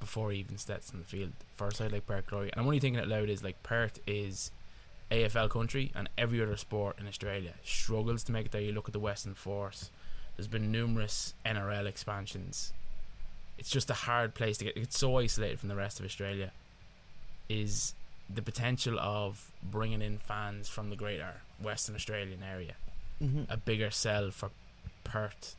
before 0.00 0.30
he 0.32 0.38
even 0.40 0.58
steps 0.58 0.90
on 0.92 0.98
the 1.00 1.06
field 1.06 1.32
for 1.56 1.68
a 1.68 1.74
side 1.74 1.92
like 1.92 2.06
Perth 2.06 2.26
Glory? 2.26 2.50
And 2.52 2.60
I'm 2.60 2.66
only 2.66 2.80
thinking 2.80 3.00
out 3.00 3.08
loud 3.08 3.28
is 3.28 3.42
like 3.44 3.62
Perth 3.62 3.98
is 4.06 4.50
AFL 5.10 5.48
country 5.50 5.92
and 5.94 6.08
every 6.18 6.42
other 6.42 6.56
sport 6.56 6.98
in 6.98 7.06
Australia 7.06 7.52
struggles 7.64 8.22
to 8.24 8.32
make 8.32 8.46
it 8.46 8.52
there. 8.52 8.60
You 8.60 8.72
look 8.72 8.88
at 8.88 8.92
the 8.92 9.00
Western 9.00 9.34
Force. 9.34 9.90
There's 10.36 10.48
been 10.48 10.70
numerous 10.72 11.34
NRL 11.46 11.86
expansions. 11.86 12.72
It's 13.58 13.70
just 13.70 13.88
a 13.88 13.94
hard 13.94 14.34
place 14.34 14.58
to 14.58 14.64
get. 14.64 14.76
It's 14.76 14.98
so 14.98 15.16
isolated 15.18 15.58
from 15.60 15.68
the 15.70 15.76
rest 15.76 15.98
of 15.98 16.04
Australia. 16.04 16.52
Is 17.48 17.94
the 18.28 18.42
potential 18.42 18.98
of 18.98 19.52
bringing 19.62 20.02
in 20.02 20.18
fans 20.18 20.68
from 20.68 20.90
the 20.90 20.96
greater 20.96 21.40
Western 21.62 21.94
Australian 21.94 22.42
area 22.42 22.74
Mhm. 23.22 23.46
a 23.48 23.56
bigger 23.56 23.90
sell 23.90 24.30
for 24.32 24.50
Perth 25.04 25.54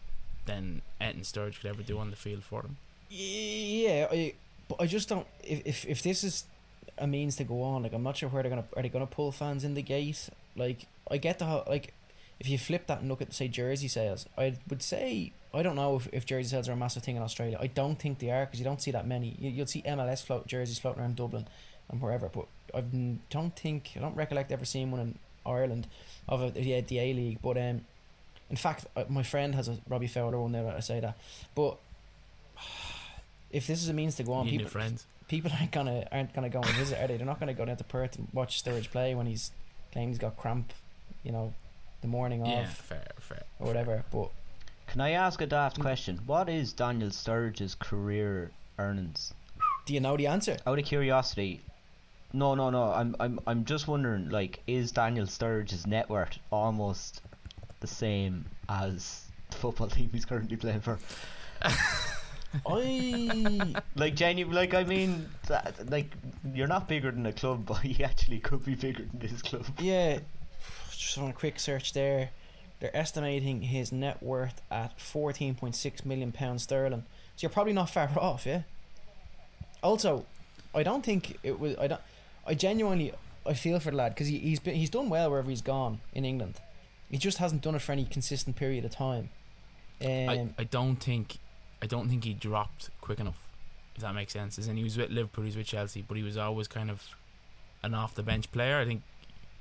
than 0.48 0.82
Enton 1.00 1.22
Sturridge 1.22 1.62
could 1.62 1.70
ever 1.70 1.84
do 1.84 2.00
on 2.00 2.10
the 2.10 2.16
field 2.16 2.44
for 2.44 2.64
them. 2.64 2.78
Yeah, 3.10 4.08
I, 4.12 4.34
but 4.68 4.82
I 4.82 4.88
just 4.88 5.08
don't. 5.08 5.28
If, 5.44 5.62
if 5.66 5.86
if 5.86 6.02
this 6.02 6.24
is 6.24 6.46
a 6.98 7.08
means 7.08 7.36
to 7.38 7.44
go 7.44 7.62
on, 7.62 7.84
like 7.84 7.94
I'm 7.94 8.04
not 8.04 8.18
sure 8.18 8.30
where 8.30 8.44
they're 8.44 8.50
gonna 8.50 8.66
are 8.76 8.82
they 8.82 8.90
gonna 8.90 9.06
pull 9.06 9.32
fans 9.32 9.64
in 9.64 9.76
the 9.76 9.82
gate. 9.82 10.30
Like 10.56 10.88
I 11.10 11.18
get 11.18 11.40
the 11.40 11.46
ho- 11.46 11.64
like, 11.68 11.94
if 12.40 12.50
you 12.50 12.58
flip 12.58 12.88
that 12.88 13.00
and 13.00 13.10
look 13.10 13.22
at 13.22 13.34
say 13.34 13.48
jersey 13.48 13.88
sales, 13.88 14.26
I 14.38 14.56
would 14.70 14.82
say 14.82 15.32
I 15.54 15.62
don't 15.62 15.76
know 15.76 15.96
if, 15.96 16.10
if 16.12 16.26
jersey 16.26 16.50
sales 16.50 16.68
are 16.68 16.74
a 16.74 16.78
massive 16.78 17.04
thing 17.04 17.16
in 17.16 17.22
Australia. 17.22 17.58
I 17.60 17.68
don't 17.68 17.98
think 17.98 18.20
they 18.20 18.32
are 18.32 18.46
because 18.46 18.60
you 18.60 18.66
don't 18.66 18.82
see 18.82 18.92
that 18.92 19.08
many. 19.08 19.36
You, 19.40 19.50
you'll 19.52 19.68
see 19.68 19.82
MLS 19.84 20.24
float 20.24 20.48
jerseys 20.48 20.80
floating 20.80 21.02
around 21.02 21.16
Dublin 21.16 21.48
and 21.90 22.02
wherever, 22.02 22.28
but 22.28 22.48
I 22.74 22.82
don't 23.30 23.56
think 23.56 23.94
I 23.96 24.00
don't 24.00 24.16
recollect 24.16 24.52
ever 24.52 24.66
seeing 24.66 24.92
one 24.92 25.00
in 25.00 25.20
Ireland 25.46 25.88
of 26.28 26.42
a, 26.42 26.62
yeah, 26.62 26.82
the 26.82 27.00
A 27.00 27.14
League. 27.14 27.40
But 27.42 27.58
um, 27.58 27.82
in 28.50 28.56
fact, 28.58 28.86
uh, 28.96 29.04
my 29.10 29.24
friend 29.24 29.56
has 29.56 29.68
a 29.68 29.78
Robbie 29.90 30.08
Fowler 30.08 30.40
one 30.40 30.52
there. 30.52 30.64
that 30.64 30.76
I 30.76 30.80
say 30.80 31.00
that, 31.00 31.18
but 31.56 31.78
if 33.52 33.68
this 33.68 33.82
is 33.82 33.90
a 33.90 33.94
means 33.94 34.16
to 34.16 34.24
go 34.24 34.34
on, 34.34 34.46
You 34.46 34.54
new 34.54 34.58
people 34.60 34.72
friends. 34.72 35.06
people 35.28 35.52
aren't 35.60 35.72
gonna 35.72 36.08
aren't 36.12 36.34
gonna 36.34 36.50
go 36.50 36.60
and 36.60 36.70
visit, 36.72 37.02
are 37.02 37.08
they? 37.08 37.18
They're 37.18 37.26
not 37.26 37.40
gonna 37.40 37.54
go 37.54 37.66
down 37.66 37.78
to 37.78 37.84
Perth 37.84 38.18
and 38.18 38.28
watch 38.34 38.64
Sturridge 38.64 38.90
play 38.92 39.16
when 39.16 39.26
he's 39.28 39.52
claimed 39.92 40.10
he's 40.10 40.18
got 40.20 40.38
cramp, 40.38 40.74
you 41.24 41.32
know, 41.32 41.54
the 42.02 42.08
morning 42.08 42.46
Yeah, 42.46 42.62
of 42.64 42.74
fair, 42.74 43.08
fair. 43.20 43.44
or 43.60 43.68
whatever. 43.68 44.04
But 44.12 44.30
Can 44.88 45.02
I 45.02 45.12
ask 45.12 45.42
a 45.42 45.46
daft 45.48 45.80
question? 45.80 46.20
What 46.26 46.50
is 46.50 46.74
Daniel 46.74 47.10
Sturridge's 47.10 47.76
career 47.76 48.52
earnings? 48.78 49.34
do 49.86 49.94
you 49.94 50.00
know 50.02 50.18
the 50.18 50.28
answer? 50.28 50.58
Out 50.68 50.78
of 50.80 50.84
curiosity, 50.86 51.62
no, 52.34 52.56
no, 52.56 52.70
no. 52.70 52.92
I'm, 52.92 53.16
I'm, 53.22 53.40
I'm 53.48 53.64
just 53.64 53.88
wondering. 53.88 54.30
Like, 54.30 54.60
is 54.68 54.92
Daniel 54.92 55.26
Sturridge's 55.26 55.88
net 55.88 56.10
worth 56.10 56.38
almost 56.52 57.22
the 57.80 57.88
same 57.88 58.46
as 58.70 59.26
the 59.52 59.58
football 59.58 59.88
team 59.96 60.10
he's 60.12 60.26
currently 60.26 60.58
playing 60.58 60.82
for? 60.82 61.00
I 62.66 63.76
Like, 63.96 64.16
genuine. 64.16 64.56
Like, 64.56 64.74
I 64.74 64.84
mean, 64.84 65.30
that, 65.48 65.90
like, 65.90 66.12
you're 66.54 66.68
not 66.68 66.88
bigger 66.88 67.12
than 67.12 67.26
a 67.26 67.34
club, 67.34 67.66
but 67.68 67.78
he 67.78 68.04
actually 68.04 68.40
could 68.40 68.64
be 68.66 68.76
bigger 68.76 69.04
than 69.04 69.20
this 69.20 69.42
club. 69.42 69.66
yeah, 69.80 70.20
just 70.92 71.18
on 71.18 71.30
a 71.30 71.34
quick 71.34 71.60
search 71.60 71.94
there, 71.94 72.32
they're 72.80 72.96
estimating 72.96 73.62
his 73.64 73.92
net 73.92 74.22
worth 74.22 74.62
at 74.70 75.00
fourteen 75.00 75.56
point 75.56 75.76
six 75.76 76.06
million 76.06 76.32
pounds 76.32 76.64
sterling. 76.64 77.04
So 77.36 77.46
you're 77.46 77.50
probably 77.52 77.74
not 77.74 77.90
far 77.90 78.10
off, 78.18 78.46
yeah. 78.46 78.62
Also, 79.82 80.26
I 80.74 80.84
don't 80.84 81.04
think 81.04 81.38
it 81.44 81.60
was. 81.60 81.76
I 81.78 81.88
don't. 81.88 82.02
I 82.46 82.54
genuinely 82.54 83.14
I 83.46 83.54
feel 83.54 83.80
for 83.80 83.92
the 83.92 83.98
lad 83.98 84.14
because 84.14 84.28
he, 84.28 84.38
he's 84.38 84.60
been 84.60 84.76
he's 84.76 84.90
done 84.90 85.10
well 85.10 85.30
wherever 85.30 85.50
he's 85.50 85.62
gone 85.62 86.00
in 86.14 86.26
England. 86.26 86.56
He 87.10 87.18
just 87.18 87.38
hasn't 87.38 87.62
done 87.62 87.76
it 87.76 87.82
for 87.82 87.92
any 87.94 88.06
consistent 88.06 88.56
period 88.56 88.84
of 88.86 88.92
time. 88.92 89.30
Um, 90.04 90.30
I, 90.30 90.50
I 90.60 90.64
don't 90.66 90.98
think 90.98 91.38
I 91.82 91.88
don't 91.88 92.10
think 92.10 92.24
he 92.24 92.34
dropped 92.34 92.90
quick 93.02 93.20
enough. 93.20 93.42
If 93.96 94.02
that 94.02 94.14
makes 94.14 94.34
sense. 94.34 94.60
As 94.60 94.68
in 94.68 94.78
he 94.78 94.84
was 94.84 94.98
with 94.98 95.10
Liverpool, 95.10 95.44
he 95.44 95.50
was 95.50 95.58
with 95.58 95.68
Chelsea, 95.68 96.04
but 96.08 96.18
he 96.18 96.24
was 96.24 96.38
always 96.38 96.68
kind 96.68 96.92
of 96.92 97.16
an 97.82 97.94
off 97.94 98.14
the 98.14 98.24
bench 98.24 98.52
player. 98.52 98.78
I 98.78 98.86
think 98.86 99.02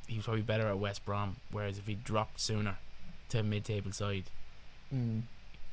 he 0.06 0.16
was 0.16 0.24
probably 0.24 0.42
better 0.42 0.66
at 0.68 0.78
West 0.78 1.04
Brom. 1.04 1.36
Whereas 1.50 1.78
if 1.78 1.86
he 1.86 1.94
dropped 1.94 2.40
sooner 2.40 2.76
to 3.30 3.38
a 3.40 3.42
mid 3.42 3.64
table 3.64 3.92
side, 3.92 4.24
mm. 4.94 5.22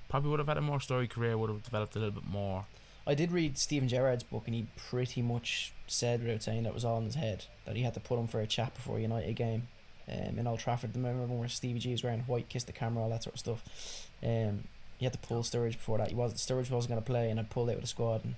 probably 0.07 0.29
would 0.29 0.39
have 0.39 0.47
had 0.47 0.57
a 0.57 0.61
more 0.61 0.79
story 0.79 1.07
career, 1.07 1.37
would 1.37 1.49
have 1.49 1.63
developed 1.63 1.95
a 1.95 1.99
little 1.99 2.13
bit 2.13 2.29
more. 2.29 2.65
I 3.05 3.15
did 3.15 3.33
read 3.33 3.57
Steven 3.57 3.89
Gerrard's 3.89 4.23
book, 4.23 4.43
and 4.45 4.55
he 4.55 4.67
pretty 4.77 5.21
much 5.21 5.73
said, 5.87 6.23
without 6.23 6.41
saying 6.41 6.63
that 6.63 6.73
was 6.73 6.85
all 6.85 6.99
in 6.99 7.03
his 7.03 7.15
head, 7.15 7.45
that 7.65 7.75
he 7.75 7.83
had 7.83 7.93
to 7.95 7.99
put 7.99 8.17
him 8.17 8.27
for 8.27 8.39
a 8.39 8.47
chat 8.47 8.73
before 8.73 8.97
a 8.97 9.01
United 9.01 9.35
game 9.35 9.67
um, 10.11 10.39
in 10.39 10.47
Old 10.47 10.59
Trafford. 10.59 10.91
I 10.95 10.99
remember 10.99 11.33
where 11.33 11.47
Stevie 11.47 11.79
G 11.79 11.91
was 11.91 12.03
wearing 12.03 12.21
white, 12.21 12.49
kissed 12.49 12.67
the 12.67 12.73
camera, 12.73 13.03
all 13.03 13.09
that 13.09 13.23
sort 13.23 13.35
of 13.35 13.39
stuff. 13.39 14.07
Um, 14.23 14.65
he 14.97 15.05
had 15.05 15.13
to 15.13 15.19
pull 15.19 15.43
Sturridge 15.43 15.73
before 15.73 15.97
that. 15.97 16.09
He 16.09 16.15
was 16.15 16.33
Sturridge 16.35 16.69
wasn't 16.69 16.89
going 16.89 17.01
to 17.01 17.05
play, 17.05 17.29
and 17.29 17.39
I 17.39 17.43
pulled 17.43 17.69
out 17.69 17.75
of 17.75 17.81
the 17.81 17.87
squad. 17.87 18.23
And 18.23 18.35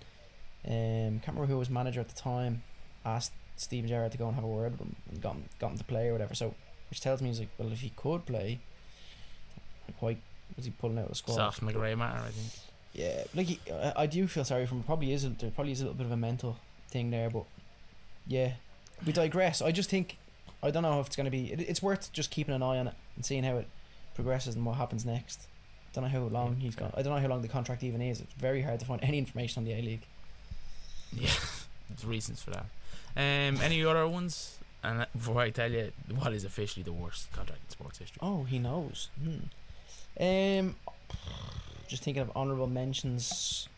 um, 1.15 1.19
can't 1.19 1.35
remember 1.35 1.47
who 1.47 1.59
was 1.59 1.69
manager 1.69 1.99
at 1.99 2.09
the 2.09 2.15
time. 2.15 2.63
Asked 3.05 3.33
Steven 3.57 3.87
Gerrard 3.87 4.11
to 4.13 4.17
go 4.17 4.27
and 4.27 4.35
have 4.35 4.43
a 4.43 4.47
word 4.47 4.71
with 4.71 4.81
him 4.81 4.95
and 5.11 5.21
got 5.21 5.33
him, 5.35 5.43
got 5.59 5.71
him 5.71 5.77
to 5.77 5.83
play 5.83 6.07
or 6.07 6.13
whatever. 6.13 6.33
So, 6.33 6.55
which 6.89 7.01
tells 7.01 7.21
me 7.21 7.29
he's 7.29 7.39
like, 7.39 7.49
well, 7.57 7.71
if 7.71 7.81
he 7.81 7.91
could 7.95 8.25
play, 8.25 8.59
like, 9.87 10.01
why 10.01 10.17
was 10.55 10.65
he 10.65 10.71
pulling 10.71 10.97
out 10.97 11.03
of 11.03 11.09
the 11.09 11.15
squad? 11.15 11.35
Soft 11.35 11.61
in 11.61 11.67
the 11.67 11.73
grey 11.73 11.93
matter, 11.95 12.19
I 12.19 12.29
think. 12.29 12.51
Yeah, 12.93 13.23
like 13.35 13.47
he, 13.47 13.59
I, 13.71 13.93
I 14.03 14.05
do 14.05 14.25
feel 14.25 14.45
sorry 14.45 14.65
for 14.65 14.75
him. 14.75 14.83
Probably 14.83 15.11
is 15.11 15.23
there 15.23 15.51
probably 15.51 15.73
is 15.73 15.81
a 15.81 15.83
little 15.83 15.97
bit 15.97 16.05
of 16.05 16.11
a 16.11 16.17
mental 16.17 16.57
thing 16.89 17.11
there, 17.11 17.29
but 17.29 17.43
yeah, 18.25 18.53
we 19.05 19.11
digress. 19.11 19.61
I 19.61 19.71
just 19.71 19.89
think 19.89 20.17
I 20.65 20.71
don't 20.71 20.83
know 20.83 20.99
if 20.99 21.07
it's 21.07 21.15
gonna 21.15 21.31
be. 21.31 21.51
It, 21.51 21.61
it's 21.61 21.81
worth 21.81 22.11
just 22.11 22.31
keeping 22.31 22.53
an 22.53 22.63
eye 22.63 22.79
on 22.79 22.87
it 22.87 22.93
and 23.15 23.25
seeing 23.25 23.43
how 23.43 23.57
it 23.57 23.67
progresses 24.15 24.55
and 24.55 24.65
what 24.65 24.77
happens 24.77 25.05
next. 25.05 25.47
Don't 25.93 26.03
know 26.03 26.09
how 26.09 26.23
long 26.23 26.57
he's 26.57 26.75
gone. 26.75 26.91
I 26.95 27.01
don't 27.01 27.13
know 27.13 27.21
how 27.21 27.27
long 27.27 27.41
the 27.41 27.47
contract 27.47 27.83
even 27.83 28.01
is. 28.01 28.19
It's 28.19 28.33
very 28.33 28.61
hard 28.61 28.79
to 28.79 28.85
find 28.85 29.01
any 29.03 29.17
information 29.17 29.61
on 29.61 29.65
the 29.65 29.73
A 29.73 29.81
League. 29.81 30.05
Yeah, 31.13 31.29
there's 31.89 32.03
reasons 32.05 32.41
for 32.41 32.51
that. 32.51 32.65
Um, 33.15 33.61
any 33.61 33.83
other 33.85 34.07
ones? 34.07 34.57
And 34.83 35.01
uh, 35.01 35.05
before 35.13 35.41
I 35.41 35.51
tell 35.51 35.71
you 35.71 35.91
what 36.19 36.33
is 36.33 36.43
officially 36.43 36.83
the 36.83 36.93
worst 36.93 37.31
contract 37.31 37.61
in 37.65 37.69
sports 37.69 37.99
history. 37.99 38.19
Oh, 38.21 38.43
he 38.43 38.59
knows. 38.59 39.09
Hmm. 39.23 39.45
Um, 40.19 40.75
just 41.87 42.03
thinking 42.03 42.21
of 42.21 42.31
honorable 42.35 42.67
mentions. 42.67 43.69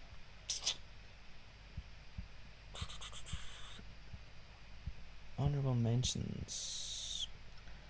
Honorable 5.40 5.76
mentions. 5.76 7.28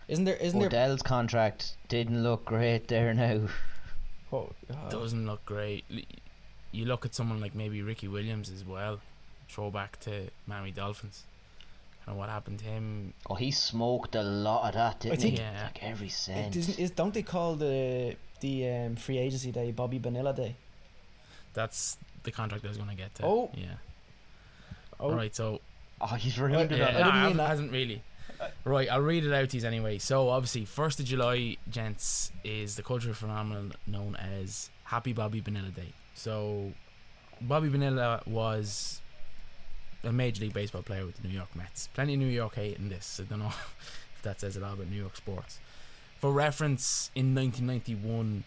Isn't 0.07 0.25
there? 0.25 0.35
Isn't 0.35 0.59
there? 0.59 0.67
Odell's 0.67 1.01
contract 1.01 1.75
didn't 1.87 2.23
look 2.23 2.45
great 2.45 2.87
there 2.87 3.13
now. 3.13 3.41
Oh, 4.33 4.49
God. 4.69 4.91
Doesn't 4.91 5.25
look 5.25 5.45
great. 5.45 5.85
You 6.73 6.83
look 6.83 7.05
at 7.05 7.15
someone 7.15 7.39
like 7.39 7.55
maybe 7.55 7.81
Ricky 7.81 8.09
Williams 8.09 8.49
as 8.49 8.65
well. 8.65 8.99
Throwback 9.47 9.97
to 10.01 10.27
Miami 10.45 10.71
Dolphins. 10.71 11.23
Kind 12.05 12.13
of 12.13 12.17
what 12.17 12.27
happened 12.27 12.59
to 12.59 12.65
him. 12.65 13.13
Oh, 13.29 13.35
he 13.35 13.51
smoked 13.51 14.15
a 14.15 14.23
lot 14.23 14.67
of 14.67 14.73
that, 14.73 14.99
didn't 14.99 15.21
think- 15.21 15.35
he? 15.35 15.41
Yeah. 15.41 15.63
Like 15.63 15.81
every 15.81 16.09
cent. 16.09 16.57
isn't, 16.57 16.77
is, 16.77 16.91
don't 16.91 17.13
they 17.13 17.21
call 17.23 17.55
the 17.55 18.17
the 18.41 18.67
um, 18.69 18.95
free 18.97 19.17
agency 19.17 19.53
day 19.53 19.71
Bobby 19.71 19.97
Bonilla 19.97 20.33
Day? 20.33 20.57
That's 21.53 21.97
the 22.23 22.31
contract 22.31 22.65
I 22.65 22.67
was 22.67 22.75
going 22.77 22.89
to 22.89 22.95
get 22.97 23.15
to. 23.15 23.25
Oh. 23.25 23.49
Yeah. 23.53 23.75
Oh, 24.99 25.11
All 25.11 25.15
right, 25.15 25.33
so 25.33 25.61
Oh, 26.01 26.07
he's 26.15 26.37
ruined 26.37 26.71
it. 26.71 26.77
Yeah, 26.79 26.87
I 26.89 26.91
no, 26.91 26.97
didn't 26.99 27.15
it 27.23 27.27
mean 27.27 27.37
that. 27.37 27.47
hasn't 27.49 27.71
really. 27.71 28.03
Right, 28.65 28.87
I'll 28.91 29.01
read 29.01 29.25
it 29.25 29.33
out 29.33 29.49
to 29.49 29.57
you 29.57 29.65
anyway. 29.65 29.97
So, 29.97 30.29
obviously, 30.29 30.65
1st 30.65 30.99
of 30.99 31.05
July, 31.05 31.57
gents, 31.69 32.31
is 32.43 32.75
the 32.75 32.83
cultural 32.83 33.15
phenomenon 33.15 33.73
known 33.87 34.15
as 34.15 34.69
Happy 34.83 35.11
Bobby 35.13 35.41
Bonilla 35.41 35.69
Day. 35.69 35.93
So, 36.13 36.73
Bobby 37.41 37.69
Bonilla 37.69 38.21
was 38.27 39.01
a 40.03 40.11
Major 40.11 40.41
League 40.43 40.53
Baseball 40.53 40.83
player 40.83 41.05
with 41.05 41.19
the 41.21 41.27
New 41.27 41.33
York 41.33 41.55
Mets. 41.55 41.87
Plenty 41.95 42.13
of 42.13 42.19
New 42.19 42.27
York 42.27 42.55
hate 42.55 42.77
in 42.77 42.89
this. 42.89 43.19
I 43.19 43.23
don't 43.27 43.39
know 43.39 43.47
if 44.15 44.21
that 44.21 44.39
says 44.39 44.55
a 44.55 44.59
lot 44.59 44.73
about 44.73 44.87
New 44.87 44.99
York 44.99 45.15
sports. 45.15 45.59
For 46.19 46.31
reference, 46.31 47.09
in 47.15 47.33
1991, 47.33 48.43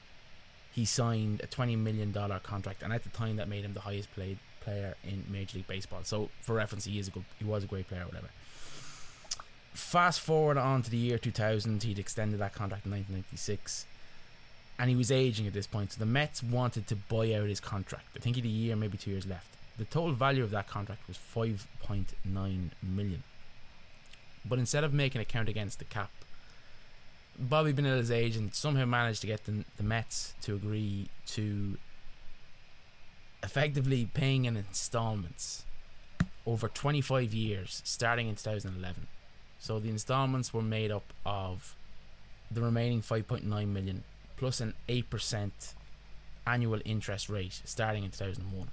he 0.72 0.84
signed 0.84 1.40
a 1.42 1.46
$20 1.48 1.76
million 1.78 2.12
contract, 2.44 2.82
and 2.84 2.92
at 2.92 3.02
the 3.02 3.10
time, 3.10 3.36
that 3.36 3.48
made 3.48 3.64
him 3.64 3.74
the 3.74 3.80
highest 3.80 4.14
paid 4.14 4.38
player 4.60 4.94
in 5.04 5.24
Major 5.30 5.58
League 5.58 5.66
Baseball. 5.66 6.00
So, 6.04 6.30
for 6.40 6.54
reference, 6.54 6.84
he 6.84 6.98
is 6.98 7.08
a 7.08 7.10
good, 7.10 7.24
he 7.38 7.44
was 7.44 7.64
a 7.64 7.66
great 7.66 7.88
player, 7.88 8.04
whatever. 8.04 8.28
Fast 9.72 10.20
forward 10.20 10.56
on 10.56 10.82
to 10.82 10.90
the 10.90 10.96
year 10.96 11.18
2000, 11.18 11.82
he'd 11.82 11.98
extended 11.98 12.40
that 12.40 12.52
contract 12.54 12.86
in 12.86 12.92
1996, 12.92 13.86
and 14.78 14.90
he 14.90 14.96
was 14.96 15.10
aging 15.12 15.46
at 15.46 15.52
this 15.52 15.66
point. 15.66 15.92
So 15.92 15.98
the 15.98 16.06
Mets 16.06 16.42
wanted 16.42 16.86
to 16.88 16.96
buy 16.96 17.32
out 17.34 17.48
his 17.48 17.60
contract. 17.60 18.06
I 18.16 18.18
think 18.18 18.36
he 18.36 18.42
had 18.42 18.46
a 18.46 18.52
year, 18.52 18.76
maybe 18.76 18.98
two 18.98 19.10
years 19.10 19.26
left. 19.26 19.46
The 19.78 19.84
total 19.84 20.12
value 20.12 20.42
of 20.42 20.50
that 20.50 20.68
contract 20.68 21.06
was 21.08 21.16
5.9 21.16 22.04
million. 22.82 23.22
But 24.44 24.58
instead 24.58 24.84
of 24.84 24.92
making 24.92 25.20
it 25.20 25.28
count 25.28 25.48
against 25.48 25.78
the 25.78 25.84
cap, 25.84 26.10
Bobby 27.38 27.72
Bonilla's 27.72 28.10
agent 28.10 28.54
somehow 28.54 28.84
managed 28.84 29.22
to 29.22 29.26
get 29.26 29.44
the, 29.44 29.64
the 29.76 29.82
Mets 29.82 30.34
to 30.42 30.54
agree 30.54 31.08
to 31.28 31.78
effectively 33.42 34.08
paying 34.12 34.44
in 34.44 34.56
installments 34.56 35.64
over 36.46 36.68
25 36.68 37.32
years, 37.32 37.82
starting 37.84 38.28
in 38.28 38.34
2011. 38.34 39.06
So 39.58 39.78
the 39.78 39.90
installments 39.90 40.54
were 40.54 40.62
made 40.62 40.90
up 40.90 41.12
of 41.24 41.76
the 42.50 42.62
remaining 42.62 43.02
5.9 43.02 43.44
million 43.68 44.02
plus 44.36 44.60
an 44.60 44.74
8% 44.88 45.50
annual 46.46 46.80
interest 46.84 47.28
rate 47.28 47.60
starting 47.64 48.04
in 48.04 48.10
2001, 48.10 48.68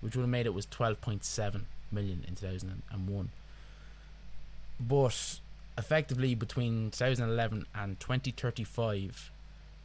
which 0.00 0.16
would 0.16 0.22
have 0.22 0.30
made 0.30 0.46
it 0.46 0.54
was 0.54 0.66
12.7 0.66 1.62
million 1.92 2.24
in 2.26 2.34
2001. 2.34 3.30
But 4.80 5.38
effectively 5.76 6.34
between 6.34 6.90
2011 6.90 7.66
and 7.74 8.00
2035, 8.00 9.30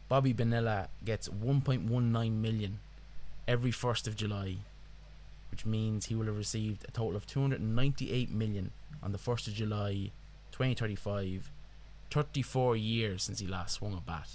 Bobby 0.08 0.34
Bonilla 0.34 0.88
gets 1.06 1.28
1.19 1.28 2.32
million 2.34 2.80
every 3.50 3.72
1st 3.72 4.06
of 4.06 4.16
July, 4.16 4.58
which 5.50 5.66
means 5.66 6.06
he 6.06 6.16
will 6.16 6.28
have 6.28 6.38
received 6.38 6.86
a 6.88 6.92
total 6.92 7.16
of 7.16 7.26
298 7.26 8.30
million 8.30 8.70
on 9.02 9.12
the 9.12 9.18
1st 9.18 9.48
of 9.48 9.54
July 9.56 10.12
2035, 10.52 11.52
34 12.12 12.76
years 12.78 13.24
since 13.24 13.40
he 13.40 13.48
last 13.48 13.74
swung 13.74 13.96
a 13.96 14.02
bat. 14.02 14.30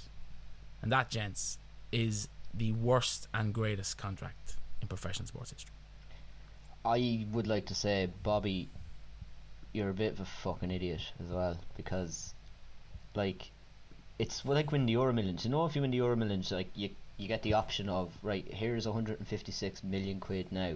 And 0.83 0.90
that, 0.90 1.11
gents, 1.11 1.59
is 1.92 2.29
the 2.53 2.72
worst 2.72 3.29
and 3.33 3.55
greatest 3.55 3.96
contract 3.96 4.57
in 4.83 4.88
professional 4.88 5.29
sports 5.29 5.53
history. 5.53 5.72
I 6.85 7.24
would 7.31 7.46
like 7.46 7.66
to 7.66 7.74
say, 7.74 8.11
Bobby, 8.24 8.68
you're 9.72 9.90
a 9.90 9.94
bit 9.94 10.14
of 10.14 10.20
a 10.20 10.24
fucking 10.24 10.72
idiot 10.72 11.12
as 11.24 11.31
well 11.33 11.57
because, 11.77 12.35
like, 13.14 13.53
it's 14.18 14.44
like 14.44 14.72
winning 14.72 14.87
the 14.87 14.92
Euro 14.92 15.12
Millions. 15.12 15.44
You 15.44 15.53
know, 15.53 15.66
if 15.66 15.77
you 15.77 15.83
win 15.83 15.92
the 15.92 15.98
Euro 15.98 16.16
Millions, 16.16 16.50
like 16.50 16.70
you 16.74 16.90
you 17.16 17.29
get 17.29 17.42
the 17.42 17.55
option 17.55 17.88
of 17.88 18.12
right 18.22 18.46
here's 18.53 18.87
156 18.87 19.85
million 19.85 20.20
quid 20.20 20.50
now, 20.50 20.74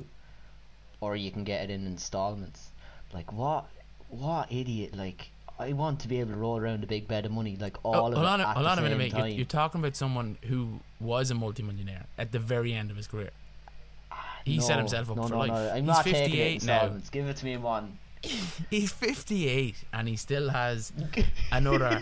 or 1.01 1.17
you 1.17 1.31
can 1.31 1.45
get 1.45 1.65
it 1.65 1.71
in 1.71 1.87
installments. 1.87 2.71
Like 3.13 3.33
what? 3.33 3.67
What 4.09 4.51
idiot? 4.53 4.97
Like 4.97 5.31
I 5.59 5.73
want 5.73 6.01
to 6.01 6.09
be 6.09 6.21
able 6.21 6.33
to 6.33 6.39
roll 6.39 6.59
around 6.59 6.85
a 6.85 6.87
big 6.87 7.09
bed 7.09 7.27
of 7.27 7.33
money 7.33 7.57
like 7.61 7.77
oh, 7.85 7.93
all 7.93 7.95
Oh, 7.95 8.07
of 8.09 8.15
hold 8.15 8.27
it 8.27 8.29
on, 8.29 8.41
at 8.41 8.47
hold 8.49 8.67
the 8.67 8.71
on 8.71 8.79
a 8.79 8.83
minute, 8.83 8.99
mate. 8.99 9.13
You're, 9.15 9.27
you're 9.29 9.45
talking 9.45 9.81
about 9.81 9.97
someone 9.97 10.39
who 10.45 10.81
was 11.01 11.31
a 11.31 11.35
multimillionaire 11.35 12.07
at 12.17 12.33
the 12.33 12.39
very 12.39 12.73
end 12.73 12.91
of 12.91 12.97
his 12.97 13.07
career. 13.07 13.31
He 14.45 14.61
set 14.61 14.79
himself 14.79 15.11
up 15.11 15.17
no, 15.17 15.23
for 15.25 15.31
no, 15.31 15.39
life. 15.41 15.51
No, 15.51 15.71
I'm 15.71 15.77
He's 15.77 15.87
not 15.87 16.05
taking 16.05 16.23
it 16.23 16.63
58 16.63 16.65
now. 16.65 16.97
Give 17.11 17.29
it 17.29 17.37
to 17.37 17.45
me 17.45 17.53
in 17.53 17.63
one. 17.63 17.99
He's 18.71 18.93
58 18.93 19.75
and 19.93 20.09
he 20.09 20.17
still 20.17 20.49
has 20.51 20.93
another 21.53 22.01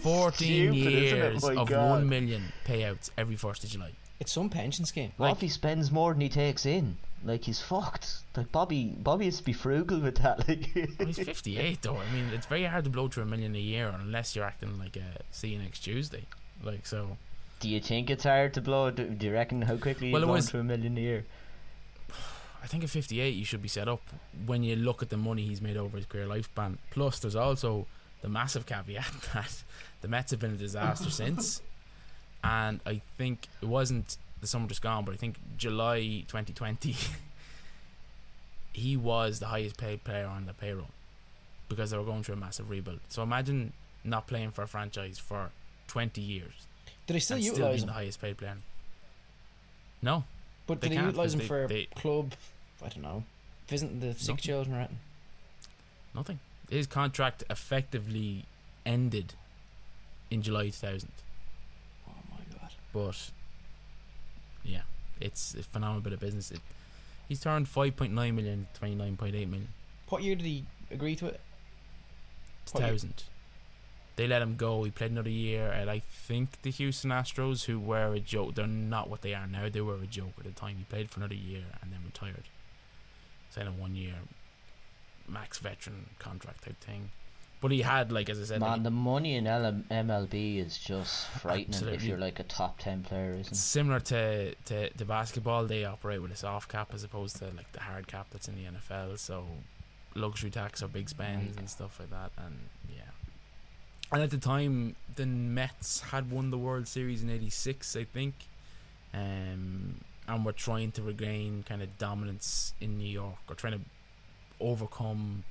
14 0.00 0.32
stupid, 0.32 0.74
years 0.76 1.44
of 1.44 1.68
God. 1.68 1.90
1 1.90 2.08
million 2.08 2.42
payouts 2.66 3.10
every 3.16 3.36
1st 3.36 3.64
of 3.64 3.70
July. 3.70 3.90
it's 4.20 4.32
some 4.32 4.48
pension 4.50 4.84
scheme. 4.84 5.12
What 5.16 5.26
Like- 5.28 5.34
if 5.36 5.40
he 5.42 5.48
spends 5.48 5.90
more 5.90 6.12
than 6.12 6.20
he 6.20 6.28
takes 6.28 6.66
in? 6.66 6.96
Like 7.24 7.44
he's 7.44 7.60
fucked. 7.60 8.16
Like 8.36 8.50
Bobby, 8.50 8.96
Bobby 8.98 9.26
has 9.26 9.36
to 9.38 9.44
be 9.44 9.52
frugal 9.52 10.00
with 10.00 10.16
that. 10.16 10.38
Like 10.48 10.70
Well, 10.98 11.06
he's 11.06 11.18
58 11.18 11.82
though. 11.82 11.96
I 11.98 12.12
mean, 12.12 12.26
it's 12.34 12.46
very 12.46 12.64
hard 12.64 12.82
to 12.84 12.90
blow 12.90 13.06
through 13.08 13.22
a 13.22 13.26
million 13.26 13.54
a 13.54 13.60
year 13.60 13.94
unless 14.00 14.34
you're 14.34 14.44
acting 14.44 14.76
like 14.78 14.96
a 14.96 15.22
see 15.30 15.48
you 15.48 15.58
next 15.58 15.80
Tuesday. 15.80 16.24
Like, 16.64 16.84
so. 16.84 17.16
do 17.60 17.68
you 17.68 17.80
think 17.80 18.10
it's 18.10 18.24
hard 18.24 18.54
to 18.54 18.60
blow? 18.60 18.90
Do, 18.90 19.04
do 19.06 19.26
you 19.26 19.32
reckon 19.32 19.62
how 19.62 19.76
quickly 19.76 20.10
Well, 20.12 20.22
you 20.22 20.26
it 20.26 20.30
go 20.30 20.32
was- 20.34 20.50
to 20.50 20.58
a 20.58 20.64
million 20.64 20.96
a 20.98 21.00
year? 21.00 21.24
I 22.62 22.66
think 22.66 22.84
at 22.84 22.90
58 22.90 23.34
you 23.34 23.44
should 23.44 23.60
be 23.62 23.68
set 23.68 23.88
up 23.88 24.02
when 24.46 24.62
you 24.62 24.76
look 24.76 25.02
at 25.02 25.10
the 25.10 25.16
money 25.16 25.42
he's 25.46 25.60
made 25.60 25.76
over 25.76 25.96
his 25.96 26.06
career 26.06 26.26
lifespan. 26.26 26.76
Plus, 26.90 27.18
there's 27.18 27.34
also 27.36 27.86
the 28.20 28.28
massive 28.28 28.66
caveat 28.66 29.12
that 29.34 29.62
the 30.00 30.08
Mets 30.08 30.30
have 30.30 30.40
been 30.40 30.52
a 30.54 30.56
disaster 30.56 31.10
since. 31.22 31.60
And 32.44 32.80
I 32.86 33.00
think 33.18 33.48
it 33.60 33.66
wasn't 33.66 34.16
the 34.40 34.46
summer 34.46 34.68
just 34.68 34.82
gone, 34.82 35.04
but 35.04 35.12
I 35.12 35.16
think 35.16 35.36
July 35.56 36.24
2020, 36.28 36.94
he 38.72 38.96
was 38.96 39.38
the 39.40 39.46
highest 39.46 39.76
paid 39.76 40.02
player 40.04 40.26
on 40.26 40.46
the 40.46 40.52
payroll 40.54 40.88
because 41.68 41.90
they 41.90 41.98
were 41.98 42.04
going 42.04 42.22
through 42.22 42.34
a 42.36 42.38
massive 42.38 42.70
rebuild. 42.70 43.00
So 43.08 43.22
imagine 43.22 43.72
not 44.04 44.26
playing 44.26 44.50
for 44.52 44.62
a 44.62 44.68
franchise 44.68 45.18
for 45.18 45.50
20 45.88 46.20
years 46.20 46.52
Do 47.06 47.14
they 47.14 47.20
still 47.20 47.36
and 47.36 47.44
still 47.46 47.68
being 47.68 47.80
him? 47.80 47.86
the 47.86 47.92
highest 47.92 48.20
paid 48.20 48.36
player. 48.38 48.56
No, 50.00 50.24
But 50.66 50.80
they 50.80 50.88
they 50.88 50.94
can't, 50.96 51.06
utilize 51.08 51.34
him 51.34 51.40
'cause 51.40 51.48
for 51.48 51.66
they- 51.68 51.74
they- 51.94 52.00
club? 52.00 52.32
I 52.84 52.88
don't 52.88 53.02
know. 53.02 53.24
Isn't 53.70 54.00
the 54.00 54.12
sick 54.14 54.28
Nothing. 54.28 54.36
children 54.36 54.76
anything? 54.76 54.98
Nothing. 56.14 56.38
His 56.68 56.86
contract 56.86 57.44
effectively 57.48 58.44
ended 58.84 59.34
in 60.30 60.42
July 60.42 60.64
2000. 60.64 61.08
Oh 62.08 62.12
my 62.30 62.38
god. 62.58 62.70
But 62.92 63.30
yeah, 64.64 64.82
it's 65.20 65.54
a 65.54 65.62
phenomenal 65.62 66.02
bit 66.02 66.12
of 66.12 66.20
business. 66.20 66.50
It, 66.50 66.60
he's 67.28 67.40
turned 67.40 67.66
5.9 67.66 68.10
million, 68.12 68.66
29.8 68.80 69.18
million, 69.32 69.68
What 70.08 70.22
year 70.22 70.34
did 70.34 70.46
he 70.46 70.64
agree 70.90 71.16
to 71.16 71.26
it? 71.26 71.40
What 72.72 72.80
year? 72.80 72.88
2000. 72.90 73.24
They 74.16 74.26
let 74.26 74.42
him 74.42 74.56
go. 74.56 74.84
He 74.84 74.90
played 74.90 75.10
another 75.10 75.30
year 75.30 75.68
at 75.72 75.88
I 75.88 76.00
think 76.00 76.60
the 76.62 76.70
Houston 76.70 77.10
Astros, 77.10 77.64
who 77.64 77.80
were 77.80 78.12
a 78.12 78.20
joke. 78.20 78.54
They're 78.54 78.66
not 78.66 79.08
what 79.08 79.22
they 79.22 79.32
are 79.32 79.46
now. 79.46 79.68
They 79.70 79.80
were 79.80 79.94
a 79.94 80.06
joke 80.06 80.34
at 80.38 80.44
the 80.44 80.50
time. 80.50 80.76
He 80.76 80.84
played 80.84 81.10
for 81.10 81.20
another 81.20 81.34
year 81.34 81.62
and 81.80 81.90
then 81.92 82.00
retired. 82.04 82.44
Signed 83.52 83.68
a 83.68 83.72
one 83.72 83.94
year 83.94 84.14
max 85.28 85.58
veteran 85.58 86.06
contract 86.18 86.64
type 86.64 86.80
thing. 86.80 87.10
But 87.60 87.70
he 87.70 87.82
had 87.82 88.10
like 88.10 88.28
as 88.28 88.40
I 88.40 88.44
said, 88.44 88.60
like, 88.60 88.70
Man, 88.70 88.82
the 88.82 88.90
money 88.90 89.36
in 89.36 89.44
LM- 89.44 89.84
MLB 89.88 90.58
is 90.58 90.76
just 90.76 91.28
frightening 91.28 91.94
if 91.94 92.02
you're 92.02 92.18
like 92.18 92.40
a 92.40 92.44
top 92.44 92.78
ten 92.80 93.02
player, 93.02 93.34
isn't 93.34 93.52
it? 93.52 93.56
similar 93.56 94.00
to, 94.00 94.54
to, 94.64 94.90
to 94.90 95.04
basketball, 95.04 95.66
they 95.66 95.84
operate 95.84 96.20
with 96.20 96.32
a 96.32 96.36
soft 96.36 96.68
cap 96.68 96.92
as 96.92 97.04
opposed 97.04 97.36
to 97.36 97.44
like 97.56 97.70
the 97.72 97.80
hard 97.80 98.08
cap 98.08 98.26
that's 98.32 98.48
in 98.48 98.56
the 98.56 98.64
NFL. 98.64 99.16
So 99.18 99.44
luxury 100.16 100.50
tax 100.50 100.82
or 100.82 100.88
big 100.88 101.08
spends 101.08 101.56
and 101.56 101.70
stuff 101.70 102.00
like 102.00 102.10
that. 102.10 102.32
And 102.36 102.58
yeah. 102.88 103.02
And 104.12 104.22
at 104.22 104.30
the 104.30 104.38
time, 104.38 104.96
the 105.14 105.24
Mets 105.26 106.00
had 106.00 106.30
won 106.30 106.50
the 106.50 106.58
World 106.58 106.88
Series 106.88 107.22
in 107.22 107.30
'86, 107.30 107.96
I 107.96 108.04
think, 108.04 108.34
um, 109.14 110.00
and 110.28 110.44
were 110.44 110.52
trying 110.52 110.92
to 110.92 111.02
regain 111.02 111.64
kind 111.68 111.82
of 111.82 111.98
dominance 111.98 112.74
in 112.80 112.98
New 112.98 113.08
York 113.08 113.38
or 113.48 113.54
trying 113.54 113.74
to 113.74 113.80
overcome 114.60 115.44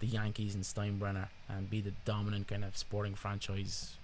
the 0.00 0.06
Yankees 0.06 0.54
and 0.54 0.64
Steinbrenner 0.64 1.28
and 1.48 1.68
be 1.68 1.80
the 1.80 1.92
dominant 2.04 2.48
kind 2.48 2.64
of 2.64 2.76
sporting 2.76 3.14
franchise 3.14 3.96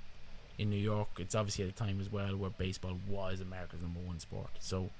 in 0.59 0.71
New 0.71 0.77
York. 0.77 1.09
It's 1.19 1.35
obviously 1.35 1.65
at 1.65 1.71
a 1.71 1.75
time 1.75 2.01
as 2.01 2.11
well 2.11 2.37
where 2.37 2.51
baseball 2.51 2.99
was 3.09 3.41
America's 3.41 3.81
number 3.81 4.01
one 4.01 4.21
sport. 4.21 4.51
So, 4.61 4.91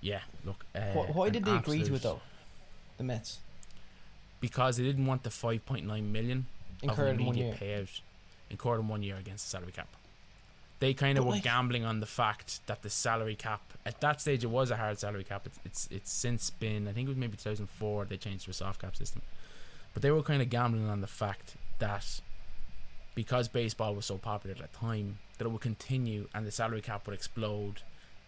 yeah, 0.00 0.20
look. 0.44 0.64
Uh, 0.74 0.92
Why, 0.92 1.30
did 1.30 1.44
they 1.44 1.56
agree 1.56 1.82
to 1.84 1.94
it 1.94 2.02
though? 2.02 2.20
The 2.96 3.04
Mets 3.04 3.38
Because 4.40 4.76
they 4.76 4.82
didn't 4.82 5.06
want 5.06 5.22
the 5.22 5.30
5.9 5.30 5.86
million 6.10 6.46
of 6.82 6.90
incurred 6.90 7.14
an 7.14 7.20
in 7.20 7.26
one 7.26 7.36
year. 7.36 7.54
payout 7.54 8.00
incurred 8.50 8.80
in 8.80 8.88
one 8.88 9.02
year 9.02 9.16
against 9.16 9.46
the 9.46 9.50
salary 9.50 9.72
cap. 9.72 9.88
They 10.80 10.94
kind 10.94 11.18
of 11.18 11.24
were 11.24 11.32
like- 11.32 11.42
gambling 11.42 11.84
on 11.84 12.00
the 12.00 12.06
fact 12.06 12.60
that 12.66 12.82
the 12.82 12.90
salary 12.90 13.34
cap 13.34 13.60
at 13.84 14.00
that 14.00 14.20
stage 14.20 14.44
it 14.44 14.48
was 14.48 14.70
a 14.70 14.76
hard 14.76 14.98
salary 14.98 15.24
cap. 15.24 15.42
It's 15.46 15.58
it's, 15.64 15.88
it's 15.90 16.12
since 16.12 16.50
been 16.50 16.86
I 16.88 16.92
think 16.92 17.06
it 17.06 17.10
was 17.10 17.16
maybe 17.18 17.36
2004 17.36 18.04
they 18.04 18.16
changed 18.16 18.44
to 18.44 18.50
a 18.50 18.54
soft 18.54 18.80
cap 18.80 18.94
system, 18.96 19.22
but 19.92 20.02
they 20.02 20.10
were 20.10 20.22
kind 20.22 20.40
of 20.42 20.50
gambling 20.50 20.88
on 20.88 21.00
the 21.00 21.06
fact 21.06 21.54
that 21.78 22.20
because 23.14 23.48
baseball 23.48 23.94
was 23.94 24.06
so 24.06 24.18
popular 24.18 24.54
at 24.56 24.70
the 24.70 24.78
time 24.78 25.18
that 25.38 25.44
it 25.46 25.48
would 25.48 25.60
continue 25.60 26.28
and 26.34 26.46
the 26.46 26.50
salary 26.52 26.80
cap 26.80 27.06
would 27.06 27.14
explode, 27.14 27.82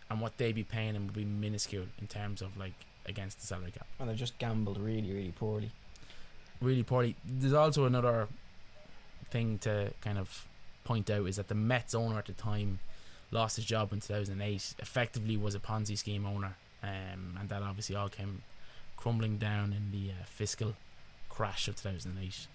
and 0.08 0.20
what 0.20 0.36
they'd 0.38 0.54
be 0.54 0.64
paying 0.64 0.94
them 0.94 1.06
would 1.06 1.14
be 1.14 1.24
minuscule 1.24 1.86
in 2.00 2.06
terms 2.08 2.42
of 2.42 2.56
like 2.56 2.74
against 3.06 3.40
the 3.40 3.46
salary 3.46 3.70
cap 3.70 3.86
and 3.98 4.08
they 4.10 4.14
just 4.14 4.36
gambled 4.38 4.78
really, 4.78 5.12
really 5.12 5.32
poorly. 5.32 5.70
really 6.60 6.82
poorly. 6.82 7.14
There's 7.24 7.52
also 7.54 7.84
another 7.84 8.26
thing 9.30 9.58
to 9.58 9.92
kind 10.00 10.18
of 10.18 10.46
point 10.90 11.08
out 11.08 11.24
is 11.28 11.36
that 11.36 11.46
the 11.46 11.54
Mets 11.54 11.94
owner 11.94 12.18
at 12.18 12.26
the 12.26 12.32
time 12.32 12.80
lost 13.30 13.54
his 13.54 13.64
job 13.64 13.92
in 13.92 14.00
2008. 14.00 14.74
Effectively, 14.80 15.36
was 15.36 15.54
a 15.54 15.60
Ponzi 15.60 15.96
scheme 15.96 16.26
owner, 16.26 16.56
um, 16.82 17.38
and 17.38 17.48
that 17.48 17.62
obviously 17.62 17.94
all 17.94 18.08
came 18.08 18.42
crumbling 18.96 19.38
down 19.38 19.72
in 19.72 19.92
the 19.92 20.10
uh, 20.10 20.24
fiscal 20.26 20.74
crash 21.28 21.68
of 21.68 21.76
2008, 21.76 22.48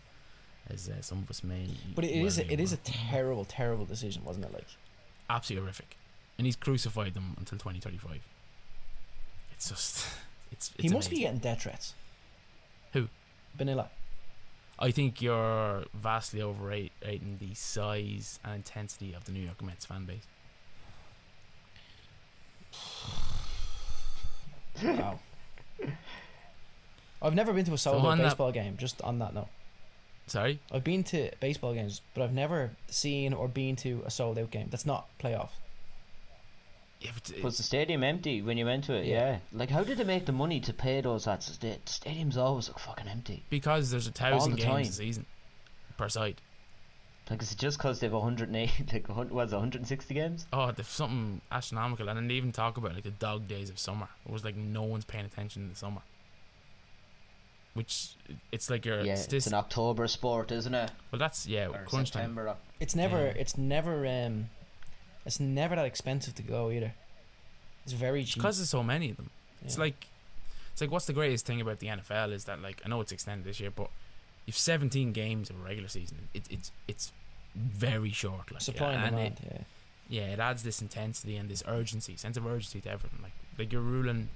as 0.70 0.90
uh, 0.90 1.02
some 1.02 1.20
of 1.20 1.30
us 1.30 1.46
may. 1.46 1.70
But 1.96 2.04
it 2.04 2.12
is 2.12 2.38
a, 2.38 2.52
it 2.52 2.60
is 2.60 2.74
a 2.74 2.78
terrible, 2.84 3.46
terrible 3.46 3.86
decision, 3.86 4.26
wasn't 4.26 4.48
it? 4.48 4.54
Like 4.54 4.68
absolutely 5.30 5.64
horrific, 5.64 5.96
and 6.38 6.46
he's 6.46 6.58
crucified 6.58 7.14
them 7.14 7.36
until 7.38 7.58
2035. 7.58 8.20
It's 9.54 9.70
just, 9.70 10.08
it's. 10.52 10.72
it's 10.76 10.84
he 10.84 10.90
must 10.90 11.10
be 11.10 11.20
getting 11.20 11.40
death 11.40 11.62
threats. 11.62 11.94
Who? 12.92 13.08
Bonilla. 13.58 13.90
I 14.78 14.92
think 14.92 15.22
you're 15.22 15.86
vastly 15.94 16.42
overrating 16.42 17.38
the 17.40 17.54
size 17.54 18.40
and 18.44 18.56
intensity 18.56 19.14
of 19.14 19.26
the 19.26 19.32
New 19.32 19.40
York 19.40 19.62
Mets 19.64 19.86
fan 19.86 20.06
base. 20.06 20.28
Wow. 24.84 25.20
I've 27.22 27.34
never 27.36 27.54
been 27.54 27.66
to 27.66 27.74
a 27.74 27.78
solo 27.78 28.16
that- 28.16 28.22
baseball 28.22 28.52
game. 28.52 28.76
Just 28.78 29.02
on 29.02 29.20
that 29.20 29.34
note, 29.34 29.48
Sorry, 30.28 30.60
I've 30.72 30.84
been 30.84 31.04
to 31.06 31.32
baseball 31.40 31.74
games, 31.74 32.02
but 32.14 32.24
I've 32.24 32.34
never 32.34 32.72
seen 32.88 33.32
or 33.34 33.48
been 33.48 33.76
to 33.78 34.04
a 34.06 34.12
sold 34.12 34.38
out 34.40 34.52
game. 34.52 34.68
That's 34.70 34.86
not 34.86 35.08
playoff. 35.20 35.50
Yeah, 37.06 37.12
but 37.14 37.44
Was 37.44 37.58
the 37.58 37.64
stadium 37.64 38.04
empty 38.04 38.42
when 38.42 38.58
you 38.58 38.66
went 38.66 38.84
to 38.86 38.94
it? 38.94 39.06
Yeah. 39.06 39.14
Yeah. 39.32 39.38
Like, 39.54 39.70
how 39.70 39.84
did 39.84 39.98
they 39.98 40.04
make 40.04 40.26
the 40.26 40.32
money 40.32 40.60
to 40.62 40.74
pay 40.74 41.02
those 41.02 41.28
ads? 41.28 41.58
The 41.58 41.78
stadiums 41.86 42.38
always 42.38 42.68
look 42.68 42.80
fucking 42.80 43.08
empty. 43.08 43.44
because 43.50 43.92
there's 43.92 44.08
a 44.08 44.12
thousand 44.12 44.52
the 44.54 44.58
games 44.58 44.68
time. 44.70 44.82
a 44.82 44.86
season 44.92 45.26
per 45.98 46.10
side. 46.10 46.42
Like, 47.30 47.42
is 47.42 47.52
it 47.54 47.58
just 47.58 47.80
because 47.80 48.00
they've 48.02 48.12
108, 48.14 48.70
like, 48.94 49.10
a 49.10 49.14
hun- 49.14 49.30
was 49.30 49.52
it 49.52 49.56
160 49.56 50.14
games? 50.14 50.46
Oh, 50.54 50.72
there's 50.72 50.88
something 50.88 51.42
astronomical, 51.52 52.08
and 52.08 52.18
then 52.18 52.28
they 52.28 52.36
even 52.36 52.52
talk 52.52 52.78
about 52.78 52.94
like 52.94 53.04
the 53.04 53.10
dog 53.10 53.48
days 53.48 53.70
of 53.72 53.80
summer. 53.80 54.08
It 54.28 54.32
was 54.32 54.46
like 54.46 54.56
no 54.56 54.84
one's 54.84 55.06
paying 55.06 55.26
attention 55.26 55.64
in 55.64 55.70
the 55.70 55.76
summer, 55.76 56.02
which 57.74 58.10
it's 58.52 58.70
like 58.70 58.86
your 58.86 59.02
yeah, 59.02 59.14
it's 59.14 59.32
it's 59.34 59.48
an 59.48 59.54
October 59.56 60.08
sport, 60.08 60.52
isn't 60.52 60.74
it? 60.76 60.92
well, 61.12 61.18
that's 61.20 61.48
yeah, 61.48 61.66
Or 61.68 61.84
crunch 61.86 62.12
time. 62.12 62.22
September. 62.22 62.50
Oc- 62.50 62.60
It's 62.80 62.96
never. 62.96 63.18
Yeah. 63.26 63.34
It's 63.42 63.58
never. 63.58 64.06
Um, 64.08 64.50
it's 65.26 65.40
never 65.40 65.76
that 65.76 65.86
expensive 65.86 66.36
to 66.36 66.44
go 66.44 66.70
either. 66.70 66.94
It's 67.84 67.94
very 67.94 68.24
cheap. 68.24 68.36
because 68.36 68.58
there's 68.58 68.70
so 68.70 68.84
many 68.84 69.10
of 69.12 69.18
them. 69.18 69.30
It's 69.64 69.78
like 69.78 70.08
it's 70.72 70.82
like 70.82 70.92
what's 70.92 71.06
the 71.06 71.14
greatest 71.14 71.46
thing 71.46 71.62
about 71.62 71.80
the 71.80 71.88
NFL 71.88 72.32
is 72.32 72.46
that 72.46 72.62
like 72.62 72.82
I 72.86 72.90
know 72.90 73.02
it's 73.02 73.12
extended 73.12 73.46
this 73.46 73.60
year, 73.60 73.72
but 73.72 73.90
you've 74.46 74.58
17 74.58 75.12
games 75.14 75.50
of 75.50 75.60
a 75.60 75.64
regular 75.64 75.88
season. 75.88 76.30
It, 76.34 76.44
it's 76.50 76.72
it's 76.88 77.12
very 77.56 78.12
short. 78.12 78.52
Like 78.52 78.62
supply 78.62 78.94
and 78.94 79.04
and 79.04 79.12
demand. 79.16 79.40
It, 79.44 79.66
yeah. 80.10 80.22
yeah, 80.22 80.34
it 80.34 80.40
adds 80.40 80.64
this 80.64 80.82
intensity 80.82 81.38
and 81.38 81.50
this 81.50 81.64
urgency, 81.68 82.16
sense 82.16 82.38
of 82.38 82.46
urgency 82.46 82.82
to 82.82 82.90
everything. 82.92 83.20
Like 83.24 83.34
like 83.58 83.72
you're 83.72 83.82
ruling. 83.82 84.30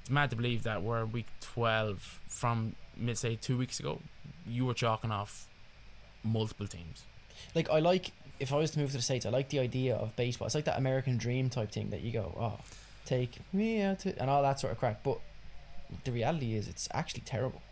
It's 0.00 0.10
mad 0.10 0.30
to 0.30 0.36
believe 0.36 0.64
that 0.64 0.82
we're 0.82 1.06
week 1.06 1.28
12 1.40 2.20
from 2.28 2.74
mid 2.96 3.16
say 3.16 3.36
two 3.36 3.56
weeks 3.56 3.80
ago. 3.80 4.00
You 4.46 4.66
were 4.66 4.74
chalking 4.74 5.10
off 5.10 5.46
multiple 6.22 6.66
teams. 6.66 7.04
Like 7.54 7.70
I 7.70 7.78
like 7.78 8.12
if 8.40 8.52
I 8.52 8.56
was 8.56 8.70
to 8.72 8.78
move 8.78 8.90
to 8.90 8.96
the 8.96 9.02
states, 9.02 9.24
I 9.26 9.30
like 9.30 9.48
the 9.48 9.58
idea 9.60 9.94
of 9.96 10.14
baseball. 10.16 10.46
It's 10.46 10.54
like 10.54 10.64
that 10.64 10.78
American 10.78 11.16
dream 11.16 11.48
type 11.50 11.70
thing 11.72 11.90
that 11.90 12.00
you 12.02 12.12
go, 12.12 12.34
oh, 12.38 12.58
take 13.04 13.38
me 13.52 13.80
out 13.82 14.00
to, 14.00 14.18
and 14.20 14.28
all 14.30 14.42
that 14.42 14.58
sort 14.60 14.72
of 14.72 14.78
crap. 14.78 15.02
But 15.02 15.18
the 16.04 16.12
reality 16.12 16.54
is, 16.54 16.68
it's 16.68 16.88
actually 16.92 17.22
terrible. 17.24 17.62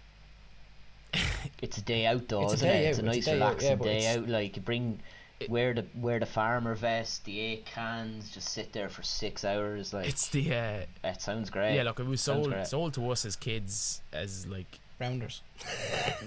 It's 1.60 1.76
a 1.78 1.82
day 1.82 2.06
out 2.06 2.28
though, 2.28 2.44
It's 2.44 2.52
a 2.52 2.56
isn't 2.56 2.68
day 2.68 2.86
it? 2.86 2.88
It's 2.90 2.98
out, 2.98 3.04
a 3.04 3.08
it's 3.08 3.16
a 3.16 3.16
nice 3.16 3.24
day 3.24 3.32
out, 3.32 3.34
relaxing 3.34 3.70
yeah, 3.70 3.84
day 3.84 4.06
out. 4.16 4.28
Like 4.28 4.56
you 4.56 4.62
bring, 4.62 5.00
It- 5.40 5.50
wear 5.50 5.74
the 5.74 5.84
wear 5.96 6.18
the 6.20 6.26
farmer 6.26 6.74
vest, 6.74 7.24
the 7.24 7.38
eight 7.40 7.66
cans, 7.66 8.30
just 8.30 8.48
sit 8.50 8.72
there 8.72 8.88
for 8.88 9.02
six 9.02 9.44
hours. 9.44 9.92
Like 9.92 10.08
It's 10.08 10.28
the 10.28 10.54
uh, 10.54 10.80
that 11.02 11.20
sounds 11.20 11.50
great. 11.50 11.74
yeah. 11.74 11.82
Look, 11.82 11.98
it 12.00 12.06
was 12.06 12.20
Sounds 12.20 12.44
sold 12.44 12.52
great. 12.54 12.66
sold 12.66 12.94
to 12.94 13.10
us 13.10 13.24
as 13.24 13.34
kids 13.36 14.00
as 14.12 14.46
like 14.46 14.78
Rounders. 15.00 15.42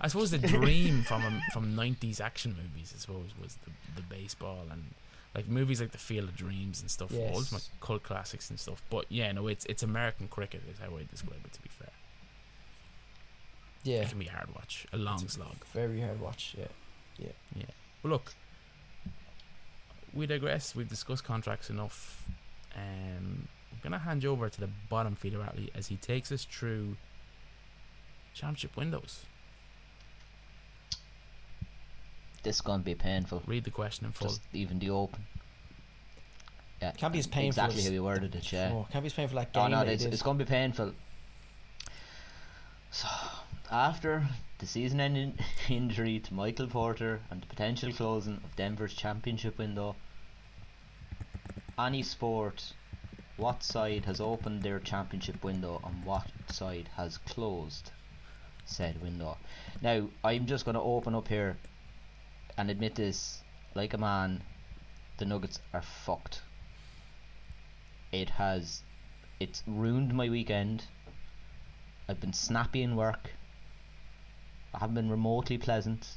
I 0.00 0.08
suppose 0.08 0.30
the 0.30 0.38
dream 0.38 1.02
from 1.02 1.24
um, 1.24 1.40
from 1.52 1.74
nineties 1.74 2.20
action 2.20 2.54
movies, 2.56 2.92
I 2.96 3.00
suppose, 3.00 3.30
was 3.42 3.56
the 3.64 3.70
the 4.00 4.02
baseball 4.02 4.66
and 4.70 4.84
like 5.34 5.46
movies 5.48 5.80
like 5.80 5.90
The 5.92 5.98
Field 5.98 6.28
of 6.30 6.36
Dreams 6.36 6.80
and 6.80 6.90
stuff. 6.90 7.10
Yes. 7.12 7.52
My 7.52 7.58
cult 7.80 8.02
classics 8.02 8.48
and 8.50 8.58
stuff. 8.58 8.82
But 8.90 9.06
yeah, 9.08 9.30
no, 9.32 9.46
it's 9.48 9.64
it's 9.66 9.82
American 9.82 10.28
cricket 10.28 10.62
is 10.70 10.78
how 10.78 10.96
I 10.96 11.04
describe 11.10 11.40
it. 11.44 11.52
To 11.52 11.60
be 11.62 11.68
fair, 11.68 11.90
Yeah, 13.84 14.02
it 14.02 14.08
can 14.10 14.18
be 14.18 14.26
a 14.26 14.30
hard 14.30 14.54
watch, 14.54 14.86
a 14.92 14.96
long 14.98 15.26
slog. 15.28 15.56
very 15.72 16.00
hard 16.00 16.20
watch. 16.20 16.54
Yeah, 16.58 16.66
yeah, 17.18 17.32
yeah. 17.56 17.64
But 18.02 18.08
look, 18.10 18.34
we 20.14 20.26
digress. 20.26 20.74
We've 20.74 20.88
discussed 20.88 21.24
contracts 21.24 21.70
enough. 21.70 22.24
Um, 22.76 23.48
I'm 23.72 23.78
gonna 23.82 23.98
hand 23.98 24.22
you 24.22 24.30
over 24.30 24.48
to 24.48 24.60
the 24.60 24.70
bottom 24.88 25.14
feeder 25.16 25.42
athlete 25.42 25.72
as 25.74 25.88
he 25.88 25.96
takes 25.96 26.30
us 26.32 26.44
through 26.44 26.96
championship 28.34 28.76
windows. 28.76 29.24
This 32.42 32.56
is 32.56 32.60
gonna 32.60 32.82
be 32.82 32.94
painful. 32.94 33.42
Read 33.46 33.64
the 33.64 33.70
question 33.70 34.06
in 34.06 34.12
full. 34.12 34.28
Just 34.28 34.42
even 34.52 34.78
the 34.78 34.90
open. 34.90 35.26
Yeah, 36.80 36.92
Can't 36.92 37.12
be 37.12 37.18
as 37.18 37.26
painful 37.26 37.48
Exactly 37.48 37.80
as- 37.80 37.86
how 37.86 37.92
you 37.92 38.04
worded 38.04 38.34
it. 38.36 38.52
Yeah. 38.52 38.70
oh, 38.72 38.86
can't 38.92 39.04
be 39.04 39.10
paying 39.10 39.28
for 39.28 39.34
that 39.34 39.52
game. 39.52 39.64
Oh 39.64 39.66
no, 39.68 39.80
it's, 39.82 40.04
he 40.04 40.10
it's 40.10 40.22
going 40.22 40.38
to 40.38 40.44
be 40.44 40.48
painful. 40.48 40.92
So, 42.90 43.08
after 43.70 44.26
the 44.58 44.66
season-ending 44.66 45.38
injury 45.68 46.20
to 46.20 46.34
Michael 46.34 46.68
Porter 46.68 47.20
and 47.30 47.42
the 47.42 47.46
potential 47.46 47.92
closing 47.92 48.34
of 48.44 48.54
Denver's 48.56 48.94
championship 48.94 49.58
window, 49.58 49.96
any 51.78 52.02
sport, 52.02 52.72
what 53.36 53.62
side 53.62 54.04
has 54.04 54.20
opened 54.20 54.62
their 54.62 54.78
championship 54.78 55.42
window 55.42 55.80
and 55.84 56.04
what 56.04 56.26
side 56.50 56.88
has 56.96 57.18
closed 57.18 57.90
said 58.64 59.02
window? 59.02 59.36
Now, 59.82 60.08
I'm 60.22 60.46
just 60.46 60.64
going 60.64 60.74
to 60.76 60.80
open 60.80 61.14
up 61.14 61.28
here 61.28 61.56
and 62.58 62.70
admit 62.70 62.96
this, 62.96 63.44
like 63.76 63.94
a 63.94 63.98
man, 63.98 64.42
the 65.18 65.24
Nuggets 65.24 65.60
are 65.72 65.80
fucked. 65.80 66.42
It 68.10 68.30
has 68.30 68.82
it's 69.38 69.62
ruined 69.64 70.12
my 70.12 70.28
weekend. 70.28 70.86
I've 72.08 72.20
been 72.20 72.32
snappy 72.32 72.82
in 72.82 72.96
work. 72.96 73.30
I 74.74 74.78
haven't 74.78 74.96
been 74.96 75.08
remotely 75.08 75.56
pleasant. 75.56 76.16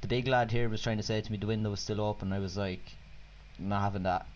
The 0.00 0.08
big 0.08 0.26
lad 0.26 0.50
here 0.50 0.70
was 0.70 0.80
trying 0.80 0.96
to 0.96 1.02
say 1.02 1.20
to 1.20 1.30
me 1.30 1.36
the 1.36 1.46
window 1.46 1.70
was 1.70 1.80
still 1.80 2.00
open. 2.00 2.32
I 2.32 2.38
was 2.38 2.56
like, 2.56 2.94
not 3.58 3.82
having 3.82 4.04
that. 4.04 4.26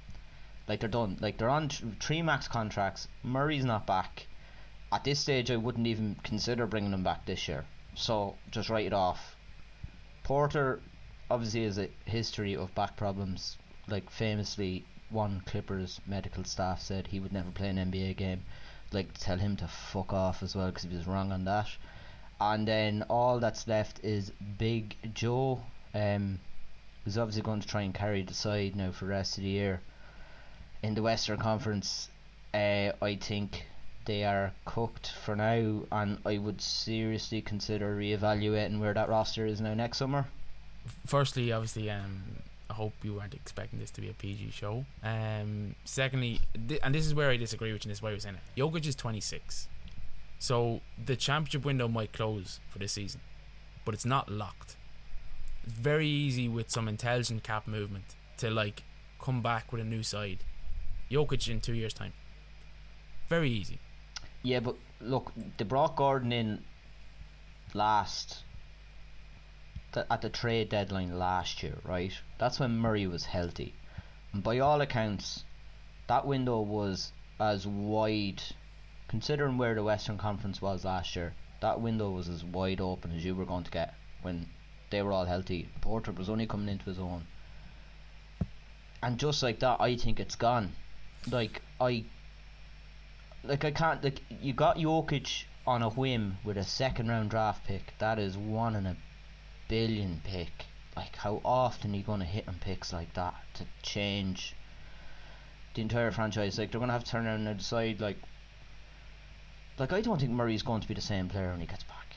Like 0.68 0.80
they're 0.80 0.90
done. 0.90 1.16
Like 1.20 1.38
they're 1.38 1.48
on 1.48 1.70
three 1.70 2.20
max 2.20 2.48
contracts. 2.48 3.08
Murray's 3.22 3.64
not 3.64 3.86
back. 3.86 4.26
At 4.92 5.04
this 5.04 5.20
stage, 5.20 5.50
I 5.50 5.56
wouldn't 5.56 5.86
even 5.86 6.16
consider 6.22 6.66
bringing 6.66 6.92
him 6.92 7.02
back 7.02 7.24
this 7.24 7.48
year. 7.48 7.64
So 7.94 8.36
just 8.50 8.68
write 8.68 8.86
it 8.86 8.92
off. 8.92 9.36
Porter 10.30 10.80
obviously 11.28 11.64
has 11.64 11.76
a 11.76 11.90
history 12.04 12.54
of 12.54 12.72
back 12.76 12.96
problems. 12.96 13.58
Like 13.88 14.08
famously, 14.08 14.84
one 15.08 15.42
Clippers 15.44 16.00
medical 16.06 16.44
staff 16.44 16.80
said 16.80 17.08
he 17.08 17.18
would 17.18 17.32
never 17.32 17.50
play 17.50 17.68
an 17.68 17.78
NBA 17.78 18.16
game. 18.16 18.44
Like 18.92 19.08
tell 19.18 19.38
him 19.38 19.56
to 19.56 19.66
fuck 19.66 20.12
off 20.12 20.44
as 20.44 20.54
well 20.54 20.68
because 20.68 20.84
he 20.84 20.96
was 20.96 21.08
wrong 21.08 21.32
on 21.32 21.46
that. 21.46 21.66
And 22.40 22.68
then 22.68 23.02
all 23.10 23.40
that's 23.40 23.66
left 23.66 24.04
is 24.04 24.30
Big 24.56 24.94
Joe, 25.14 25.62
um, 25.94 26.38
who's 27.04 27.18
obviously 27.18 27.42
going 27.42 27.62
to 27.62 27.66
try 27.66 27.82
and 27.82 27.92
carry 27.92 28.22
the 28.22 28.32
side 28.32 28.76
now 28.76 28.92
for 28.92 29.06
the 29.06 29.10
rest 29.10 29.36
of 29.36 29.42
the 29.42 29.50
year. 29.50 29.80
In 30.84 30.94
the 30.94 31.02
Western 31.02 31.40
Conference, 31.40 32.08
uh, 32.54 32.92
I 33.02 33.18
think 33.20 33.66
they 34.10 34.24
are 34.24 34.52
cooked 34.64 35.12
for 35.24 35.36
now, 35.36 35.82
and 35.92 36.18
I 36.26 36.38
would 36.38 36.60
seriously 36.60 37.40
consider 37.40 37.96
reevaluating 37.96 38.80
where 38.80 38.92
that 38.92 39.08
roster 39.08 39.46
is 39.46 39.60
now 39.60 39.72
next 39.72 39.98
summer. 39.98 40.26
Firstly, 41.06 41.52
obviously, 41.52 41.88
um, 41.92 42.24
I 42.68 42.72
hope 42.72 42.92
you 43.04 43.14
weren't 43.14 43.34
expecting 43.34 43.78
this 43.78 43.92
to 43.92 44.00
be 44.00 44.10
a 44.10 44.12
PG 44.12 44.50
show. 44.50 44.84
Um, 45.04 45.76
secondly, 45.84 46.40
th- 46.66 46.80
and 46.82 46.92
this 46.92 47.06
is 47.06 47.14
where 47.14 47.30
I 47.30 47.36
disagree 47.36 47.72
with 47.72 47.84
you. 47.84 47.88
And 47.88 47.92
this 47.92 47.98
is 47.98 48.02
why 48.02 48.10
I 48.10 48.14
was 48.14 48.24
saying 48.24 48.34
it. 48.34 48.60
Jokic 48.60 48.84
is 48.84 48.96
26, 48.96 49.68
so 50.40 50.80
the 51.04 51.14
championship 51.14 51.64
window 51.64 51.86
might 51.86 52.12
close 52.12 52.58
for 52.68 52.80
this 52.80 52.90
season, 52.90 53.20
but 53.84 53.94
it's 53.94 54.04
not 54.04 54.28
locked. 54.28 54.76
It's 55.62 55.74
very 55.74 56.08
easy 56.08 56.48
with 56.48 56.68
some 56.68 56.88
intelligent 56.88 57.44
cap 57.44 57.68
movement 57.68 58.16
to 58.38 58.50
like 58.50 58.82
come 59.20 59.40
back 59.40 59.70
with 59.70 59.80
a 59.80 59.84
new 59.84 60.02
side. 60.02 60.38
Jokic 61.12 61.48
in 61.48 61.60
two 61.60 61.74
years' 61.74 61.94
time. 61.94 62.12
Very 63.28 63.50
easy. 63.50 63.78
Yeah, 64.42 64.60
but 64.60 64.76
look, 65.00 65.32
they 65.56 65.64
brought 65.64 65.96
Gordon 65.96 66.32
in 66.32 66.64
last 67.74 68.44
at 69.94 70.22
the 70.22 70.30
trade 70.30 70.68
deadline 70.68 71.18
last 71.18 71.62
year, 71.62 71.78
right? 71.84 72.12
That's 72.38 72.60
when 72.60 72.78
Murray 72.78 73.06
was 73.06 73.24
healthy. 73.24 73.74
And 74.32 74.42
by 74.42 74.60
all 74.60 74.80
accounts, 74.80 75.44
that 76.06 76.26
window 76.26 76.60
was 76.60 77.12
as 77.40 77.66
wide, 77.66 78.42
considering 79.08 79.58
where 79.58 79.74
the 79.74 79.82
Western 79.82 80.18
Conference 80.18 80.62
was 80.62 80.84
last 80.84 81.16
year, 81.16 81.34
that 81.60 81.80
window 81.80 82.10
was 82.10 82.28
as 82.28 82.44
wide 82.44 82.80
open 82.80 83.12
as 83.12 83.24
you 83.24 83.34
were 83.34 83.44
going 83.44 83.64
to 83.64 83.70
get 83.70 83.94
when 84.22 84.46
they 84.90 85.02
were 85.02 85.12
all 85.12 85.24
healthy. 85.24 85.68
Porter 85.80 86.12
was 86.12 86.28
only 86.28 86.46
coming 86.46 86.68
into 86.68 86.84
his 86.84 86.98
own. 86.98 87.26
And 89.02 89.18
just 89.18 89.42
like 89.42 89.60
that, 89.60 89.80
I 89.80 89.96
think 89.96 90.20
it's 90.20 90.36
gone. 90.36 90.72
Like, 91.30 91.62
I 91.80 92.04
like 93.42 93.64
I 93.64 93.70
can't 93.70 94.02
like 94.02 94.20
you 94.28 94.52
got 94.52 94.76
Jokic 94.76 95.44
on 95.66 95.82
a 95.82 95.90
whim 95.90 96.38
with 96.44 96.56
a 96.56 96.64
second 96.64 97.08
round 97.08 97.30
draft 97.30 97.66
pick. 97.66 97.94
That 97.98 98.18
is 98.18 98.36
one 98.36 98.74
in 98.76 98.86
a 98.86 98.96
billion 99.68 100.20
pick. 100.24 100.66
Like 100.96 101.16
how 101.16 101.40
often 101.44 101.94
are 101.94 101.96
you 101.96 102.02
gonna 102.02 102.24
hit 102.24 102.48
on 102.48 102.56
picks 102.60 102.92
like 102.92 103.14
that 103.14 103.34
to 103.54 103.64
change 103.82 104.54
the 105.74 105.82
entire 105.82 106.10
franchise? 106.10 106.58
Like 106.58 106.70
they're 106.70 106.80
gonna 106.80 106.92
have 106.92 107.04
to 107.04 107.10
turn 107.10 107.26
around 107.26 107.46
and 107.46 107.58
decide 107.58 108.00
like 108.00 108.18
like 109.78 109.92
I 109.92 110.00
don't 110.00 110.20
think 110.20 110.32
Murray's 110.32 110.62
going 110.62 110.82
to 110.82 110.88
be 110.88 110.94
the 110.94 111.00
same 111.00 111.28
player 111.28 111.50
when 111.50 111.60
he 111.60 111.66
gets 111.66 111.84
back. 111.84 112.16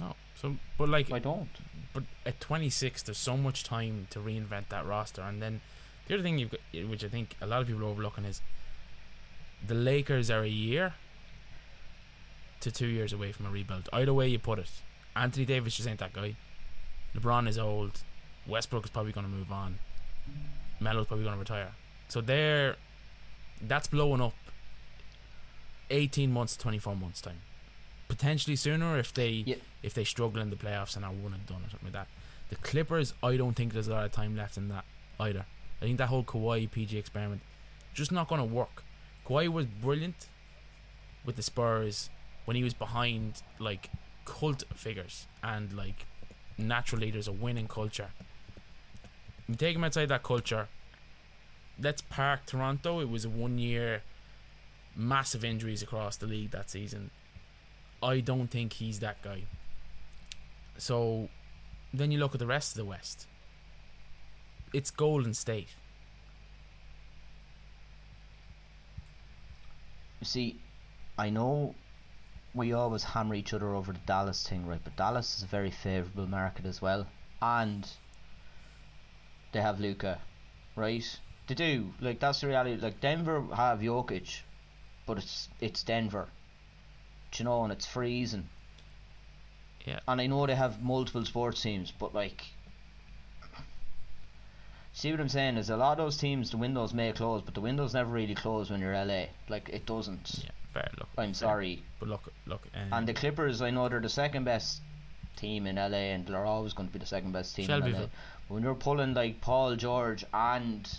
No, 0.00 0.16
so 0.34 0.56
but 0.76 0.88
like 0.88 1.12
I 1.12 1.18
don't. 1.18 1.48
but 1.92 2.04
at 2.26 2.40
26 2.40 3.02
there's 3.02 3.18
so 3.18 3.36
much 3.36 3.64
time 3.64 4.08
to 4.10 4.18
reinvent 4.18 4.68
that 4.70 4.86
roster 4.86 5.22
and 5.22 5.40
then 5.42 5.60
the 6.06 6.14
other 6.14 6.22
thing 6.22 6.38
you've 6.38 6.50
got 6.50 6.60
which 6.88 7.04
I 7.04 7.08
think 7.08 7.36
a 7.40 7.46
lot 7.46 7.62
of 7.62 7.66
people 7.68 7.82
are 7.84 7.88
overlooking 7.88 8.24
is 8.24 8.40
the 9.66 9.74
Lakers 9.74 10.30
are 10.30 10.42
a 10.42 10.48
year 10.48 10.94
to 12.60 12.70
two 12.70 12.86
years 12.86 13.12
away 13.12 13.32
from 13.32 13.46
a 13.46 13.50
rebuild 13.50 13.88
either 13.92 14.12
way 14.14 14.28
you 14.28 14.38
put 14.38 14.58
it 14.58 14.70
Anthony 15.14 15.44
Davis 15.44 15.76
just 15.76 15.88
ain't 15.88 15.98
that 16.00 16.12
guy 16.12 16.36
LeBron 17.14 17.48
is 17.48 17.58
old 17.58 18.02
Westbrook 18.46 18.84
is 18.84 18.90
probably 18.90 19.12
going 19.12 19.26
to 19.26 19.32
move 19.32 19.50
on 19.52 19.78
Melo's 20.80 21.06
probably 21.06 21.24
going 21.24 21.34
to 21.36 21.40
retire 21.40 21.72
so 22.08 22.20
they're 22.20 22.76
that's 23.60 23.88
blowing 23.88 24.20
up 24.20 24.34
18 25.90 26.30
months 26.32 26.54
to 26.56 26.62
24 26.62 26.96
months 26.96 27.20
time 27.20 27.40
potentially 28.08 28.56
sooner 28.56 28.98
if 28.98 29.12
they 29.12 29.28
Yeah. 29.46 29.56
if 29.82 29.94
they 29.94 30.04
struggle 30.04 30.40
in 30.42 30.50
the 30.50 30.56
playoffs 30.56 30.96
and 30.96 31.04
are 31.04 31.12
one 31.12 31.32
and 31.34 31.46
done 31.46 31.62
or 31.64 31.70
something 31.70 31.86
like 31.86 31.92
that. 31.92 32.08
The 32.48 32.56
Clippers, 32.56 33.12
I 33.22 33.36
don't 33.36 33.52
think 33.54 33.74
there's 33.74 33.88
a 33.88 33.92
lot 33.92 34.06
of 34.06 34.12
time 34.12 34.34
left 34.34 34.56
in 34.56 34.68
that 34.68 34.86
either. 35.20 35.44
I 35.82 35.84
think 35.84 35.98
that 35.98 36.08
whole 36.08 36.24
Kawhi 36.24 36.70
PG 36.70 36.96
experiment 36.96 37.42
just 37.92 38.10
not 38.10 38.26
going 38.28 38.40
to 38.40 38.46
work. 38.46 38.82
Kawhi 39.28 39.48
was 39.48 39.66
brilliant 39.66 40.28
with 41.24 41.36
the 41.36 41.42
Spurs 41.42 42.08
when 42.44 42.56
he 42.56 42.64
was 42.64 42.72
behind 42.72 43.42
like 43.58 43.90
cult 44.24 44.64
figures 44.74 45.26
and 45.42 45.72
like 45.72 46.06
natural 46.56 47.02
leaders, 47.02 47.28
a 47.28 47.32
winning 47.32 47.68
culture. 47.68 48.08
You 49.46 49.54
take 49.54 49.76
him 49.76 49.84
outside 49.84 50.08
that 50.08 50.22
culture. 50.22 50.68
Let's 51.80 52.02
park 52.02 52.46
Toronto. 52.46 53.00
It 53.00 53.08
was 53.08 53.24
a 53.24 53.28
one 53.28 53.58
year 53.58 54.02
massive 54.96 55.44
injuries 55.44 55.82
across 55.82 56.16
the 56.16 56.26
league 56.26 56.50
that 56.50 56.70
season. 56.70 57.10
I 58.02 58.20
don't 58.20 58.48
think 58.48 58.74
he's 58.74 59.00
that 59.00 59.22
guy. 59.22 59.44
So 60.76 61.28
then 61.92 62.10
you 62.10 62.18
look 62.18 62.34
at 62.34 62.38
the 62.38 62.46
rest 62.46 62.72
of 62.72 62.78
the 62.78 62.84
West. 62.84 63.26
It's 64.72 64.90
Golden 64.90 65.34
State. 65.34 65.74
You 70.20 70.26
see, 70.26 70.60
I 71.16 71.30
know 71.30 71.74
we 72.54 72.72
always 72.72 73.04
hammer 73.04 73.34
each 73.34 73.54
other 73.54 73.74
over 73.74 73.92
the 73.92 73.98
Dallas 74.00 74.48
thing, 74.48 74.66
right? 74.66 74.80
But 74.82 74.96
Dallas 74.96 75.36
is 75.36 75.42
a 75.44 75.46
very 75.46 75.70
favourable 75.70 76.26
market 76.26 76.66
as 76.66 76.82
well, 76.82 77.06
and 77.40 77.88
they 79.52 79.60
have 79.60 79.80
Luka, 79.80 80.20
right? 80.76 81.20
They 81.46 81.54
do. 81.54 81.94
Like 82.00 82.20
that's 82.20 82.40
the 82.40 82.48
reality. 82.48 82.80
Like 82.80 83.00
Denver 83.00 83.42
have 83.54 83.80
Jokic, 83.80 84.42
but 85.06 85.18
it's 85.18 85.48
it's 85.60 85.82
Denver. 85.82 86.28
Do 87.30 87.42
you 87.42 87.44
know, 87.44 87.62
and 87.62 87.72
it's 87.72 87.86
freezing. 87.86 88.48
Yeah. 89.84 90.00
And 90.08 90.20
I 90.20 90.26
know 90.26 90.46
they 90.46 90.54
have 90.54 90.82
multiple 90.82 91.24
sports 91.24 91.62
teams, 91.62 91.92
but 91.92 92.14
like. 92.14 92.44
See 94.98 95.12
what 95.12 95.20
I'm 95.20 95.28
saying? 95.28 95.58
Is 95.58 95.70
a 95.70 95.76
lot 95.76 95.92
of 95.92 95.98
those 95.98 96.16
teams 96.16 96.50
the 96.50 96.56
windows 96.56 96.92
may 96.92 97.12
close, 97.12 97.40
but 97.40 97.54
the 97.54 97.60
windows 97.60 97.94
never 97.94 98.10
really 98.10 98.34
close 98.34 98.68
when 98.68 98.80
you're 98.80 98.94
LA. 98.94 99.26
Like 99.48 99.68
it 99.68 99.86
doesn't. 99.86 100.40
Yeah, 100.42 100.50
fair. 100.74 100.90
Look, 100.98 101.08
I'm 101.16 101.28
fair. 101.28 101.34
sorry. 101.34 101.84
but 102.00 102.08
look, 102.08 102.32
look. 102.46 102.66
Um, 102.74 102.92
And 102.92 103.06
the 103.06 103.14
Clippers, 103.14 103.62
I 103.62 103.70
know 103.70 103.88
they're 103.88 104.00
the 104.00 104.08
second 104.08 104.42
best 104.42 104.80
team 105.36 105.68
in 105.68 105.76
LA, 105.76 106.10
and 106.14 106.26
they're 106.26 106.44
always 106.44 106.72
going 106.72 106.88
to 106.88 106.92
be 106.92 106.98
the 106.98 107.06
second 107.06 107.30
best 107.30 107.54
team 107.54 107.70
in 107.70 107.80
LA. 107.80 107.96
But 107.96 108.10
when 108.48 108.64
you're 108.64 108.74
pulling 108.74 109.14
like 109.14 109.40
Paul 109.40 109.76
George 109.76 110.24
and 110.34 110.90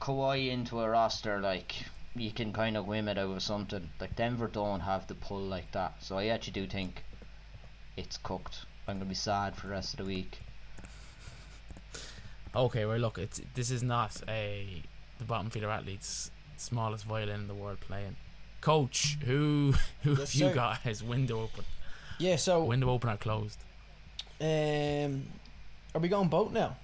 Kawhi 0.00 0.50
into 0.50 0.80
a 0.80 0.88
roster, 0.88 1.38
like 1.38 1.84
you 2.14 2.30
can 2.30 2.54
kind 2.54 2.78
of 2.78 2.86
whim 2.86 3.08
it 3.08 3.18
out 3.18 3.36
of 3.36 3.42
something. 3.42 3.90
Like 4.00 4.16
Denver 4.16 4.48
don't 4.48 4.80
have 4.80 5.06
the 5.06 5.14
pull 5.14 5.42
like 5.42 5.70
that, 5.72 6.02
so 6.02 6.16
I 6.16 6.28
actually 6.28 6.54
do 6.54 6.66
think 6.66 7.04
it's 7.94 8.16
cooked. 8.16 8.64
I'm 8.86 8.96
gonna 8.96 9.10
be 9.10 9.14
sad 9.14 9.54
for 9.54 9.66
the 9.66 9.74
rest 9.74 9.92
of 9.92 9.98
the 9.98 10.06
week. 10.06 10.38
Okay, 12.58 12.84
well, 12.84 12.98
look, 12.98 13.18
it's 13.18 13.40
this 13.54 13.70
is 13.70 13.82
not 13.82 14.20
a 14.28 14.82
the 15.18 15.24
bottom 15.24 15.48
feeder 15.50 15.70
athletes 15.70 16.30
smallest 16.56 17.04
violin 17.04 17.40
in 17.42 17.48
the 17.48 17.54
world 17.54 17.78
playing. 17.80 18.16
Coach, 18.60 19.16
who 19.24 19.74
who 20.02 20.10
Yes, 20.16 20.32
have 20.32 20.34
you 20.34 20.48
sir. 20.48 20.54
got 20.54 20.80
as 20.84 21.02
window 21.02 21.42
open? 21.42 21.64
Yeah, 22.18 22.34
so 22.36 22.64
Window 22.64 22.90
open 22.90 23.10
or 23.10 23.16
closed? 23.16 23.60
um, 24.40 25.24
are 25.94 26.00
we 26.00 26.08
going 26.08 26.28
both 26.28 26.50
now? 26.52 26.76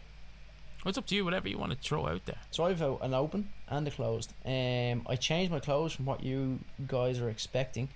It's 0.87 0.97
up 0.99 1.07
to 1.07 1.15
you. 1.17 1.25
Whatever 1.25 1.49
you 1.49 1.59
want 1.59 1.73
to 1.73 1.79
throw 1.79 2.07
out 2.07 2.25
there. 2.27 2.39
So 2.53 2.65
I've 2.65 2.81
an 2.83 3.15
open 3.15 3.49
and 3.69 3.89
a 3.89 3.91
closed. 3.91 4.33
Um, 4.45 5.03
I 5.09 5.17
changed 5.17 5.51
my 5.51 5.59
closed 5.61 5.97
from 5.97 6.05
what 6.05 6.23
you 6.23 6.61
guys 6.87 7.19
are 7.21 7.31
expecting. 7.31 7.89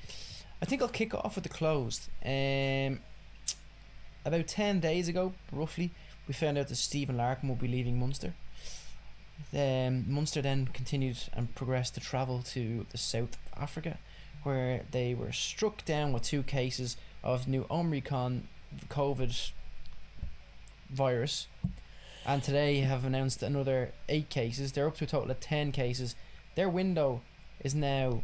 I 0.61 0.65
think 0.65 0.83
I'll 0.83 0.89
kick 0.89 1.15
off 1.15 1.37
with 1.37 1.45
the 1.45 1.51
closed. 1.51 2.09
Um, 2.25 3.01
about 4.25 4.47
ten 4.49 4.81
days 4.81 5.07
ago, 5.09 5.33
roughly, 5.53 5.93
we 6.29 6.35
found 6.35 6.59
out 6.59 6.69
that 6.69 6.77
Stephen 6.77 7.17
Larkham 7.17 7.49
will 7.49 7.57
be 7.57 7.67
leaving 7.67 7.99
Munster. 7.99 8.35
Um, 9.53 10.05
Munster 10.13 10.43
then 10.43 10.67
continued 10.67 11.19
and 11.33 11.53
progressed 11.55 11.95
to 11.95 12.01
travel 12.01 12.43
to 12.43 12.87
the 12.91 12.99
South 12.99 13.37
Africa, 13.57 13.99
where 14.45 14.83
they 14.91 15.15
were 15.15 15.33
struck 15.33 15.85
down 15.85 16.13
with 16.13 16.23
two 16.23 16.43
cases 16.43 16.97
of 17.25 17.49
new 17.49 17.67
Omicron 17.71 18.47
COVID 18.89 19.51
virus 20.91 21.47
and 22.29 22.43
today 22.43 22.81
have 22.81 23.07
announced 23.07 23.43
another 23.43 23.93
eight 24.09 24.29
cases. 24.29 24.73
They're 24.73 24.87
up 24.87 24.99
to 24.99 25.05
a 25.05 25.09
total 25.09 25.31
of 25.31 25.41
ten 25.41 25.73
cases. 25.73 26.15
Their 26.57 26.69
window 26.69 27.23
is 27.65 27.75
now 27.75 28.23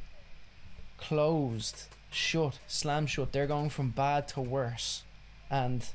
closed, 0.99 1.85
shut, 2.11 2.59
slam 2.69 3.07
shut. 3.07 3.33
They're 3.33 3.47
going 3.47 3.71
from 3.71 3.91
bad 3.91 4.29
to 4.29 4.43
worse, 4.43 5.05
and 5.51 5.87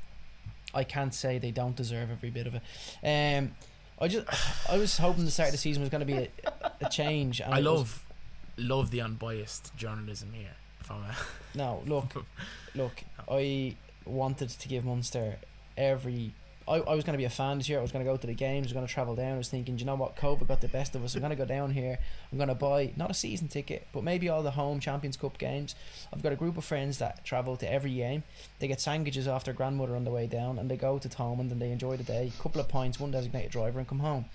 I 0.74 0.84
can't 0.84 1.12
say 1.14 1.38
they 1.38 1.50
don't 1.50 1.74
deserve 1.76 2.10
every 2.10 2.30
bit 2.30 2.46
of 2.46 2.54
it. 2.54 2.62
Um, 3.02 3.52
I 4.00 4.08
just, 4.08 4.26
I 4.70 4.78
was 4.78 4.96
hoping 4.96 5.24
the 5.24 5.30
start 5.30 5.48
of 5.48 5.52
the 5.52 5.58
season 5.58 5.82
was 5.82 5.90
going 5.90 6.00
to 6.00 6.06
be 6.06 6.14
a, 6.14 6.28
a 6.80 6.88
change. 6.88 7.40
And 7.40 7.52
I 7.54 7.58
it 7.58 7.64
was- 7.64 7.66
love 7.66 8.06
love 8.56 8.90
the 8.90 9.00
unbiased 9.00 9.74
journalism 9.76 10.32
here. 10.32 10.54
From 10.82 11.04
No, 11.54 11.82
look, 11.86 12.24
look. 12.74 13.02
I 13.30 13.76
wanted 14.04 14.48
to 14.50 14.68
give 14.68 14.84
Munster 14.84 15.36
every. 15.76 16.34
I, 16.68 16.74
I 16.76 16.94
was 16.94 17.04
going 17.04 17.14
to 17.14 17.18
be 17.18 17.24
a 17.24 17.30
fan 17.30 17.58
this 17.58 17.68
year. 17.68 17.78
I 17.78 17.82
was 17.82 17.90
going 17.92 18.04
to 18.04 18.10
go 18.10 18.16
to 18.16 18.26
the 18.26 18.34
games. 18.34 18.66
I 18.66 18.68
was 18.68 18.72
going 18.74 18.86
to 18.86 18.92
travel 18.92 19.14
down. 19.16 19.34
I 19.34 19.38
was 19.38 19.48
thinking, 19.48 19.76
"Do 19.76 19.80
you 19.80 19.86
know 19.86 19.94
what? 19.96 20.16
COVID 20.16 20.46
got 20.46 20.60
the 20.60 20.68
best 20.68 20.94
of 20.94 21.02
us. 21.04 21.14
I'm 21.14 21.20
going 21.20 21.30
to 21.30 21.36
go 21.36 21.44
down 21.44 21.70
here. 21.72 21.98
I'm 22.30 22.38
going 22.38 22.48
to 22.48 22.54
buy 22.54 22.92
not 22.96 23.10
a 23.10 23.14
season 23.14 23.48
ticket, 23.48 23.86
but 23.92 24.04
maybe 24.04 24.28
all 24.28 24.42
the 24.42 24.52
home 24.52 24.78
Champions 24.80 25.16
Cup 25.16 25.38
games. 25.38 25.74
I've 26.12 26.22
got 26.22 26.32
a 26.32 26.36
group 26.36 26.56
of 26.56 26.64
friends 26.64 26.98
that 26.98 27.24
travel 27.24 27.56
to 27.56 27.72
every 27.72 27.94
game. 27.94 28.22
They 28.58 28.68
get 28.68 28.80
sandwiches 28.80 29.26
off 29.26 29.44
their 29.44 29.54
grandmother 29.54 29.96
on 29.96 30.04
the 30.04 30.10
way 30.10 30.26
down, 30.26 30.58
and 30.58 30.70
they 30.70 30.76
go 30.76 30.98
to 30.98 31.08
Thomond 31.08 31.50
and 31.50 31.60
they 31.60 31.72
enjoy 31.72 31.96
the 31.96 32.04
day. 32.04 32.30
A 32.38 32.42
couple 32.42 32.60
of 32.60 32.68
pints, 32.68 33.00
one 33.00 33.10
designated 33.10 33.50
driver, 33.50 33.78
and 33.78 33.88
come 33.88 34.00
home. 34.00 34.26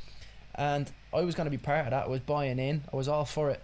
And 0.56 0.92
I 1.14 1.22
was 1.22 1.36
going 1.36 1.46
to 1.46 1.52
be 1.52 1.58
part 1.58 1.86
of 1.86 1.92
that. 1.92 2.06
I 2.06 2.08
was 2.10 2.22
buying 2.22 2.60
in. 2.60 2.84
I 2.92 2.96
was 2.96 3.08
all 3.08 3.26
for 3.26 3.50
it. 3.52 3.62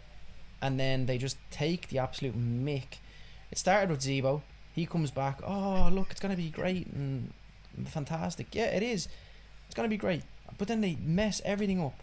and 0.62 0.80
then 0.80 1.06
they 1.08 1.18
just 1.18 1.38
take 1.50 1.88
the 1.90 1.98
absolute 2.00 2.38
mick. 2.38 3.00
It 3.52 3.58
started 3.58 3.90
with 3.90 4.02
Zebo. 4.02 4.44
He 4.74 4.86
comes 4.86 5.12
back. 5.12 5.40
Oh, 5.46 5.90
look, 5.92 6.12
it's 6.12 6.20
gonna 6.20 6.36
be 6.38 6.50
great 6.50 6.88
and 6.88 7.34
fantastic. 7.86 8.48
Yeah, 8.54 8.66
it 8.66 8.84
is. 8.84 9.08
It's 9.66 9.76
gonna 9.76 9.88
be 9.88 9.98
great. 9.98 10.24
But 10.58 10.68
then 10.68 10.82
they 10.82 10.98
mess 11.02 11.42
everything 11.46 11.82
up. 11.82 12.02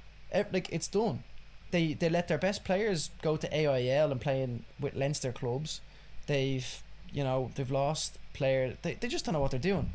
Like 0.53 0.69
it's 0.73 0.89
done. 0.89 1.23
They 1.71 1.95
they 1.95 2.09
let 2.09 2.29
their 2.29 2.39
best 2.39 2.65
players 2.65 3.11
go 3.23 3.37
to 3.37 3.57
AIL 3.57 4.11
and 4.11 4.21
playing 4.21 4.65
with 4.81 4.95
Leinster 4.95 5.33
clubs. 5.33 5.81
They've 6.27 6.83
you 7.13 7.25
know 7.25 7.51
they've 7.55 7.71
lost 7.71 8.19
player. 8.33 8.77
They 8.83 8.95
they 8.95 9.09
just 9.09 9.25
don't 9.25 9.35
know 9.35 9.41
what 9.41 9.51
they're 9.51 9.61
doing. 9.61 9.91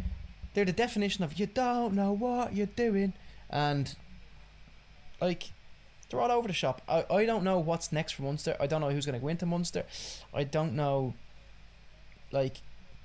They're 0.53 0.65
the 0.65 0.71
definition 0.71 1.23
of 1.23 1.39
you 1.39 1.47
don't 1.47 1.93
know 1.93 2.11
what 2.11 2.53
you're 2.53 2.67
doing, 2.67 3.13
and 3.49 3.95
like 5.19 5.51
they're 6.09 6.21
all 6.21 6.31
over 6.31 6.47
the 6.47 6.53
shop. 6.53 6.81
I, 6.87 7.05
I 7.09 7.25
don't 7.25 7.43
know 7.43 7.57
what's 7.57 7.91
next 7.91 8.13
for 8.13 8.21
Munster. 8.23 8.55
I 8.59 8.67
don't 8.67 8.81
know 8.81 8.91
who's 8.91 9.05
going 9.05 9.19
to 9.19 9.21
go 9.21 9.29
into 9.29 9.47
Munster. 9.47 9.83
I 10.31 10.43
don't 10.43 10.75
know, 10.75 11.15
like, 12.31 12.57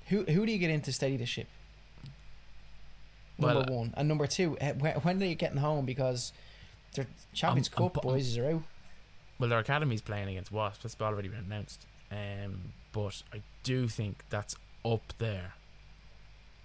who 0.09 0.23
who 0.25 0.45
do 0.45 0.51
you 0.51 0.59
get 0.59 0.69
in 0.69 0.81
to 0.81 0.93
steady 0.93 1.17
the 1.17 1.25
ship? 1.25 1.47
Number 3.39 3.59
Well, 3.69 3.77
one 3.79 3.93
and 3.97 4.07
number 4.07 4.27
two. 4.27 4.57
eh, 4.59 4.73
When, 4.73 5.21
are 5.21 5.25
you 5.25 5.35
getting 5.35 5.57
home? 5.57 5.85
Because 5.85 6.33
their 6.93 7.07
Champions 7.33 7.69
I'm- 7.69 7.83
I'm 7.83 7.89
Cup 7.91 8.01
pu- 8.01 8.09
boys 8.09 8.37
are 8.37 8.51
out. 8.55 8.63
Well, 9.39 9.49
their 9.49 9.59
academy's 9.59 10.01
playing 10.01 10.27
against 10.29 10.51
Wasps. 10.51 10.83
That's 10.83 10.99
already 11.01 11.29
been 11.29 11.45
announced. 11.45 11.85
Um, 12.11 12.73
but 12.91 13.23
I 13.33 13.41
do 13.63 13.87
think 13.87 14.23
that's 14.29 14.55
up 14.83 15.13
there 15.19 15.53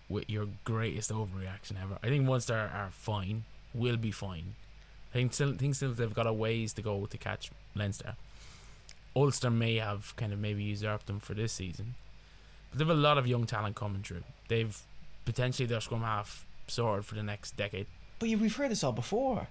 with 0.08 0.28
your 0.28 0.48
greatest 0.64 1.10
overreaction 1.10 1.80
ever. 1.80 1.98
I 2.02 2.08
think 2.08 2.24
Munster 2.24 2.54
are 2.74 2.90
fine, 2.90 3.44
will 3.72 3.96
be 3.96 4.10
fine. 4.10 4.54
I 5.10 5.14
think 5.14 5.32
still, 5.32 5.54
think 5.54 5.76
still 5.76 5.92
they've 5.92 6.12
got 6.12 6.26
a 6.26 6.32
ways 6.32 6.72
to 6.74 6.82
go 6.82 7.06
to 7.06 7.18
catch 7.18 7.50
Leinster. 7.76 8.16
Ulster 9.14 9.50
may 9.50 9.76
have 9.76 10.14
kind 10.16 10.32
of 10.32 10.40
maybe 10.40 10.64
usurped 10.64 11.06
them 11.06 11.20
for 11.20 11.34
this 11.34 11.52
season, 11.52 11.94
but 12.70 12.78
they've 12.78 12.88
a 12.90 12.94
lot 12.94 13.16
of 13.18 13.26
young 13.28 13.46
talent 13.46 13.76
coming 13.76 14.02
through. 14.02 14.24
They've 14.48 14.76
potentially 15.24 15.66
their 15.66 15.80
scrum 15.80 16.02
half 16.02 16.44
sorted 16.66 17.04
for 17.04 17.14
the 17.14 17.22
next 17.22 17.56
decade. 17.56 17.86
But 18.18 18.28
you, 18.28 18.38
we've 18.38 18.54
heard 18.56 18.70
this 18.70 18.84
all 18.84 18.92
before. 18.92 19.48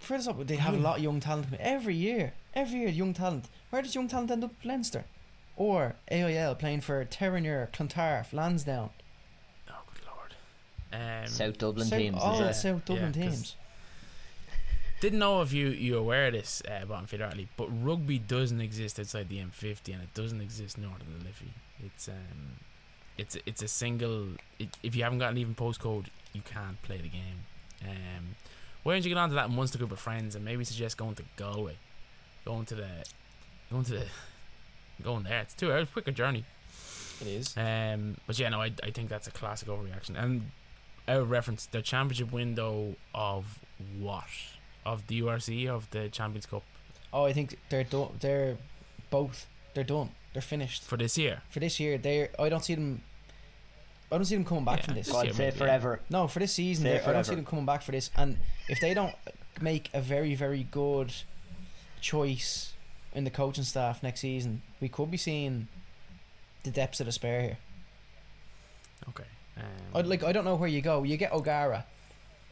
We've 0.00 0.08
heard 0.08 0.18
this 0.20 0.26
all. 0.28 0.34
They 0.34 0.56
have 0.56 0.74
a 0.74 0.78
lot 0.78 0.96
of 0.98 1.02
young 1.02 1.20
talent 1.20 1.46
every 1.58 1.94
year. 1.94 2.32
Every 2.54 2.80
year, 2.80 2.88
young 2.88 3.14
talent. 3.14 3.46
Where 3.70 3.82
does 3.82 3.94
young 3.94 4.08
talent 4.08 4.30
end 4.30 4.44
up? 4.44 4.50
Leinster, 4.64 5.04
or 5.56 5.94
AIL 6.10 6.54
playing 6.56 6.82
for 6.82 7.04
Terenure, 7.04 7.72
Clontarf, 7.72 8.32
Lansdowne. 8.32 8.90
Oh, 9.70 9.74
good 9.94 10.04
lord! 10.06 11.22
Um, 11.22 11.26
South 11.28 11.56
Dublin 11.56 11.86
South- 11.86 11.98
teams. 11.98 12.18
all 12.20 12.34
is 12.34 12.40
the 12.40 12.48
it? 12.50 12.54
South 12.54 12.84
Dublin 12.84 13.12
Yeah, 13.16 13.24
'cause- 13.26 13.34
teams. 13.36 13.56
Didn't 15.00 15.18
know 15.18 15.40
if 15.42 15.52
you 15.52 15.68
you 15.68 15.96
aware 15.98 16.26
of 16.28 16.34
this, 16.34 16.62
uh, 16.70 16.84
Bottom 16.84 17.06
Feeder 17.06 17.24
Hartley, 17.24 17.48
but 17.56 17.66
rugby 17.68 18.18
doesn't 18.20 18.60
exist 18.60 19.00
outside 19.00 19.28
the 19.28 19.38
M50 19.40 19.92
and 19.94 20.00
it 20.02 20.14
doesn't 20.14 20.40
exist 20.40 20.78
north 20.78 21.00
of 21.00 21.18
the 21.18 21.24
Liffey. 21.24 21.52
It's 21.84 22.06
um, 22.08 22.58
it's 23.18 23.36
it's 23.46 23.62
a 23.62 23.68
single. 23.68 24.28
It, 24.58 24.68
if 24.82 24.94
you 24.94 25.02
haven't 25.02 25.18
got 25.18 25.30
an 25.30 25.38
even 25.38 25.54
postcode, 25.54 26.06
you 26.32 26.42
can't 26.42 26.80
play 26.82 26.98
the 26.98 27.08
game. 27.08 27.44
Um, 27.82 28.36
why 28.82 28.94
don't 28.94 29.04
you 29.04 29.10
get 29.10 29.18
onto 29.18 29.34
that 29.34 29.50
Munster 29.50 29.78
group 29.78 29.92
of 29.92 29.98
friends 29.98 30.34
and 30.34 30.44
maybe 30.44 30.64
suggest 30.64 30.96
going 30.96 31.14
to 31.16 31.24
Galway, 31.36 31.76
going 32.44 32.64
to 32.66 32.74
the, 32.74 32.88
going 33.70 33.84
to 33.84 33.92
the, 33.92 34.06
going 35.02 35.24
there. 35.24 35.40
It's 35.40 35.54
two 35.54 35.72
hours 35.72 35.88
quicker 35.92 36.12
journey. 36.12 36.44
It 37.20 37.26
is. 37.28 37.56
Um, 37.56 38.16
but 38.26 38.38
yeah, 38.38 38.48
no, 38.48 38.60
I, 38.60 38.72
I 38.82 38.90
think 38.90 39.08
that's 39.08 39.28
a 39.28 39.30
classic 39.30 39.68
overreaction. 39.68 40.20
And 40.20 40.50
out 41.06 41.20
of 41.20 41.30
reference, 41.30 41.66
the 41.66 41.82
championship 41.82 42.32
window 42.32 42.96
of 43.14 43.58
what? 43.98 44.24
Of 44.84 45.06
the 45.06 45.20
URC, 45.20 45.68
of 45.68 45.88
the 45.90 46.08
Champions 46.08 46.46
Cup 46.46 46.64
Oh, 47.12 47.24
I 47.24 47.32
think 47.32 47.58
they're 47.68 47.84
done. 47.84 48.08
They're 48.20 48.56
both. 49.10 49.46
They're 49.74 49.84
done. 49.84 50.10
They're 50.32 50.42
finished 50.42 50.82
for 50.82 50.96
this 50.96 51.18
year. 51.18 51.42
for 51.50 51.60
this 51.60 51.78
year. 51.78 51.98
They. 51.98 52.28
I 52.38 52.48
don't 52.48 52.64
see 52.64 52.74
them. 52.74 53.02
I 54.10 54.16
don't 54.16 54.24
see 54.24 54.34
them 54.34 54.44
coming 54.44 54.64
back 54.64 54.80
Yeah, 54.80 54.84
from 54.86 54.94
this. 54.94 55.06
this 55.06 55.14
God 55.14 55.34
say 55.34 55.50
forever. 55.50 56.00
No, 56.10 56.28
for 56.28 56.38
this 56.38 56.52
season, 56.52 56.84
Stay 56.84 57.00
I 57.00 57.12
don't 57.12 57.24
see 57.24 57.34
them 57.34 57.44
coming 57.46 57.64
back 57.66 57.82
for 57.82 57.92
this. 57.92 58.10
And 58.16 58.38
if 58.68 58.78
they 58.80 58.92
don't 58.92 59.14
make 59.60 59.88
a 59.94 60.00
very, 60.02 60.34
very 60.34 60.64
good 60.70 61.12
choice 62.00 62.74
in 63.14 63.24
the 63.24 63.30
coaching 63.30 63.64
staff 63.64 64.02
next 64.02 64.20
season, 64.20 64.62
we 64.80 64.88
could 64.88 65.10
be 65.10 65.16
seeing 65.16 65.68
the 66.62 66.70
depths 66.70 67.00
of 67.00 67.06
despair 67.06 67.40
here. 67.42 67.58
Okay. 69.08 69.24
Um, 69.56 69.64
I 69.94 70.00
like. 70.02 70.22
I 70.24 70.32
don't 70.32 70.44
know 70.44 70.56
where 70.56 70.68
you 70.68 70.80
go. 70.80 71.02
You 71.02 71.16
get 71.16 71.32
O'Gara. 71.32 71.84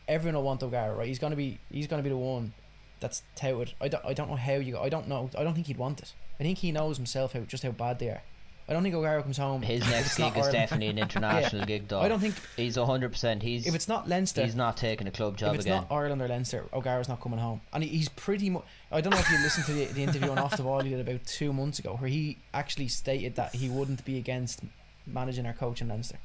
Everyone 0.09 0.37
will 0.37 0.43
want 0.43 0.63
O'Gara, 0.63 0.95
right? 0.95 1.07
He's 1.07 1.19
gonna 1.19 1.37
be. 1.37 1.59
He's 1.71 1.87
gonna 1.87 2.03
be 2.03 2.09
the 2.11 2.17
one 2.17 2.53
that's 3.01 3.23
touted. 3.35 3.75
I 3.81 3.89
don't. 3.89 4.05
I 4.05 4.13
don't 4.15 4.29
know 4.31 4.37
how 4.37 4.55
you. 4.55 4.73
Go 4.75 4.83
I 4.83 4.89
don't 4.89 5.09
know. 5.09 5.31
I 5.37 5.43
don't 5.43 5.55
think 5.55 5.67
he'd 5.67 5.79
want 5.79 6.01
it. 6.01 6.13
I 6.39 6.43
think 6.43 6.59
he 6.59 6.73
knows 6.73 6.97
himself 6.97 7.33
how 7.33 7.41
just 7.41 7.63
how 7.63 7.71
bad 7.71 7.99
they 7.99 8.09
are. 8.09 8.23
I 8.69 8.73
don't 8.73 8.85
think 8.85 8.95
O'Gara 8.95 9.21
comes 9.21 9.37
home. 9.37 9.63
His 9.63 9.81
next 9.91 10.17
gig 10.17 10.37
is 10.37 10.47
definitely 10.49 10.87
an 10.89 10.99
international 11.07 11.67
gig, 11.67 11.89
though. 11.89 11.99
I 12.01 12.09
don't 12.09 12.21
think 12.21 12.37
He's 12.57 12.77
hundred 12.77 13.11
percent. 13.11 13.43
He's 13.43 13.67
if 13.67 13.75
it's 13.75 13.89
not 13.89 14.09
Leinster, 14.09 14.45
he's 14.45 14.55
not 14.55 14.77
taking 14.77 15.09
a 15.09 15.11
club 15.11 15.35
if 15.35 15.41
job 15.41 15.55
it's 15.57 15.65
again. 15.65 15.83
not 15.89 15.93
Ireland 15.93 16.23
or 16.23 16.29
Leinster, 16.29 16.65
O'Gara's 16.73 17.09
not 17.09 17.21
coming 17.21 17.41
home. 17.41 17.61
And 17.73 17.83
he's 17.83 18.09
pretty 18.11 18.49
much. 18.49 18.63
I 18.93 19.01
don't 19.01 19.13
know 19.13 19.19
if 19.19 19.29
you 19.31 19.39
listened 19.39 19.67
to 19.67 19.73
the, 19.73 19.87
the 19.87 20.03
interview 20.05 20.31
on 20.31 20.39
Off 20.39 20.57
the 20.57 20.63
Wall 20.63 20.81
he 20.83 20.91
did 20.91 21.01
about 21.01 21.27
two 21.27 21.53
months 21.53 21.81
ago, 21.81 21.97
where 21.97 22.09
he 22.09 22.39
actually 22.55 22.87
stated 22.89 23.35
that 23.35 23.55
he 23.57 23.69
wouldn't 23.69 24.05
be 24.05 24.19
against 24.19 24.61
managing 25.05 25.47
or 25.47 25.53
coaching 25.53 25.89
Leinster. 25.89 26.19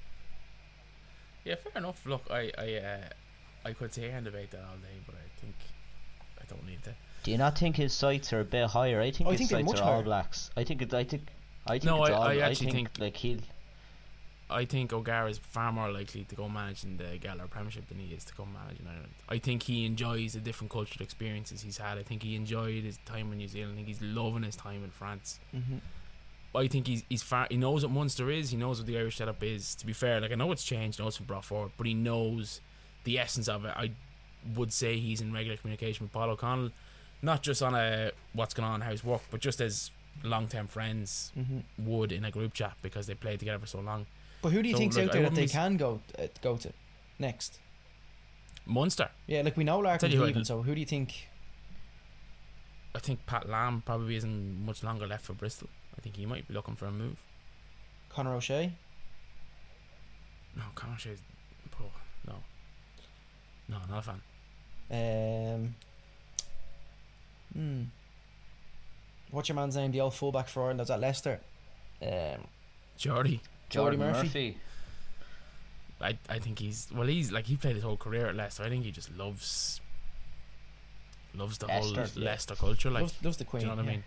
yeah, 1.46 1.56
fair 1.56 1.72
enough. 1.78 2.06
Look, 2.06 2.24
I 2.30 2.52
I 2.58 2.76
uh, 2.76 3.10
I 3.66 3.74
could 3.74 3.92
say 3.92 4.02
here 4.04 4.16
and 4.18 4.26
debate 4.26 4.52
that 4.52 4.60
all 4.62 4.78
day, 4.78 5.02
but 5.08 5.16
I 5.16 5.40
think 5.42 5.56
I 6.50 6.54
don't 6.56 6.66
need 6.66 6.84
to. 6.84 6.96
Do 7.24 7.32
you 7.32 7.38
not 7.38 7.58
think 7.58 7.76
his 7.76 7.94
sights 7.94 8.32
are 8.34 8.40
a 8.42 8.46
bit 8.46 8.68
higher? 8.68 9.02
I 9.02 9.12
think 9.12 9.28
Oh, 9.28 9.30
I 9.30 9.32
his 9.34 9.40
think 9.40 9.50
they're 9.50 9.60
sights 9.62 9.72
much 9.72 9.80
are 9.82 9.88
all 9.88 9.94
higher. 9.96 10.04
blacks. 10.04 10.52
I 10.56 10.64
think 10.64 10.82
it, 10.82 10.94
I 10.94 11.04
think 11.04 11.24
I 11.66 11.72
think 11.74 11.86
No, 11.86 12.04
it's 12.04 12.12
I- 12.12 12.14
all. 12.14 12.22
I 12.24 12.38
actually 12.38 12.72
think, 12.72 12.90
think- 12.92 13.00
like 13.00 13.18
he'll. 13.18 13.40
I 14.48 14.66
think 14.66 14.94
O'Gara 14.94 15.28
is 15.28 15.40
far 15.40 15.72
more 15.72 15.92
likely 15.92 16.24
to 16.26 16.36
go 16.36 16.48
managing 16.48 16.98
the 16.98 17.18
Gallagher 17.18 17.48
Premiership 17.48 17.88
than 17.88 17.98
he 17.98 18.14
is 18.14 18.24
to 18.26 18.34
go 18.36 18.46
managing 18.46 18.86
Ireland. 18.88 19.12
I 19.28 19.40
think 19.40 19.64
he 19.64 19.88
enjoys 19.88 20.34
the 20.34 20.40
different 20.40 20.70
cultural 20.72 21.04
experiences 21.04 21.62
he's 21.64 21.80
had. 21.80 21.98
I 21.98 22.04
think 22.04 22.22
he 22.22 22.36
enjoyed 22.36 22.84
his 22.84 23.00
time 23.06 23.32
in 23.32 23.40
New 23.40 23.48
Zealand. 23.48 23.74
I 23.74 23.76
think 23.78 23.88
he's 23.88 24.04
loving 24.04 24.44
his 24.44 24.56
time 24.56 24.84
in 24.84 24.92
France. 24.92 25.40
Mm-hmm. 25.56 25.78
I 26.56 26.68
think 26.68 26.86
he's 26.86 27.04
he's 27.10 27.24
far. 27.24 27.48
He 27.50 27.58
knows 27.58 27.84
what 27.84 27.92
Munster 27.92 28.30
is. 28.30 28.52
He 28.52 28.58
knows 28.58 28.78
what 28.78 28.86
the 28.86 29.00
Irish 29.00 29.18
setup 29.18 29.42
is. 29.42 29.74
To 29.76 29.86
be 29.88 29.94
fair, 29.94 30.22
like 30.22 30.32
I 30.32 30.36
know 30.36 30.52
it's 30.52 30.64
changed. 30.64 31.02
I 31.02 31.04
know 31.04 31.08
it's 31.08 31.18
been 31.18 31.26
brought 31.26 31.44
forward, 31.46 31.72
but 31.76 31.88
he 31.88 31.96
knows 31.96 32.62
the 33.04 33.18
essence 33.18 33.48
of 33.50 33.66
it. 33.66 33.74
I 33.76 33.92
would 34.56 34.72
say 34.74 34.98
he's 35.00 35.22
in 35.22 35.34
regular 35.34 35.58
communication 35.58 36.06
with 36.06 36.14
Paul 36.14 36.30
O'Connell, 36.30 36.72
not 37.22 37.42
just 37.42 37.64
on 37.64 37.74
a 37.74 38.12
what's 38.34 38.54
going 38.54 38.68
on, 38.68 38.82
how's 38.82 39.04
work, 39.04 39.22
but 39.32 39.40
just 39.40 39.60
as 39.62 39.92
long 40.24 40.48
term 40.48 40.68
friends 40.68 41.32
Mm-hmm. 41.38 41.60
would 41.90 42.12
in 42.12 42.24
a 42.26 42.32
group 42.32 42.54
chat 42.54 42.74
because 42.82 43.08
they 43.08 43.16
played 43.16 43.40
together 43.40 43.60
for 43.60 43.68
so 43.68 43.80
long. 43.80 44.06
But 44.42 44.52
who 44.52 44.62
do 44.62 44.70
you 44.70 44.76
So, 44.76 44.80
think's 44.80 44.96
like, 44.98 45.08
out 45.08 45.12
there 45.14 45.24
that 45.24 45.36
they 45.36 45.44
s- 45.46 45.52
can 45.52 45.78
go 45.78 46.02
uh, 46.20 46.28
go 46.42 46.58
to 46.58 46.72
next? 47.20 47.60
Munster. 48.68 49.10
Yeah, 49.28 49.42
like 49.42 49.58
we 49.58 49.64
know 49.64 49.80
Larkham's 49.80 50.16
leaving, 50.16 50.44
so 50.44 50.62
who 50.62 50.74
do 50.74 50.80
you 50.80 50.86
think? 50.86 51.28
I 52.96 53.00
think 53.00 53.26
Pat 53.26 53.50
Lam 53.50 53.84
probably 53.86 54.16
isn't 54.16 54.66
much 54.66 54.84
longer 54.84 55.06
left 55.06 55.26
for 55.26 55.34
Bristol. 55.34 55.68
I 55.98 56.02
think 56.02 56.16
he 56.16 56.26
might 56.26 56.48
be 56.48 56.54
looking 56.54 56.76
for 56.76 56.86
a 56.86 56.92
move. 56.92 57.18
Conor 58.10 58.34
O'Shea. 58.36 58.72
No, 60.56 60.64
Conor 60.76 60.98
Shea's. 60.98 61.20
Oh, 61.82 61.86
no. 62.26 62.36
No, 63.68 63.78
not 63.90 64.00
a 64.00 64.02
fan. 64.02 64.22
Um. 64.92 65.76
Hmm. 67.54 67.82
What's 69.32 69.50
your 69.50 69.56
man's 69.56 69.76
name? 69.76 69.92
The 69.92 70.02
old 70.02 70.14
fullback 70.14 70.48
for 70.48 70.62
Ireland 70.62 70.80
that's 70.80 70.90
at 70.90 71.00
Leicester. 71.00 71.40
Um. 72.02 72.46
Jordy. 72.98 73.42
Jordy 73.70 73.98
Murphy. 73.98 74.28
Murphy. 74.28 74.58
I, 76.02 76.18
I 76.30 76.40
think 76.40 76.60
he's 76.60 76.88
well 76.94 77.08
he's 77.08 77.32
like 77.32 77.46
he 77.46 77.56
played 77.56 77.76
his 77.76 77.84
whole 77.84 77.98
career 77.98 78.28
at 78.28 78.36
Leicester. 78.36 78.64
I 78.64 78.70
think 78.70 78.84
he 78.84 78.92
just 78.92 79.16
loves 79.18 79.80
loves 81.34 81.58
the 81.58 81.68
Leicester, 81.68 81.96
whole 81.96 82.24
yeah. 82.24 82.30
Leicester 82.30 82.56
culture. 82.56 82.92
Like 82.92 83.04
loves, 83.04 83.24
loves 83.24 83.38
the 83.38 83.46
do 83.46 83.58
you 83.58 83.66
know 83.66 83.76
what 83.76 83.80
I 83.80 83.88
mean? 83.88 84.04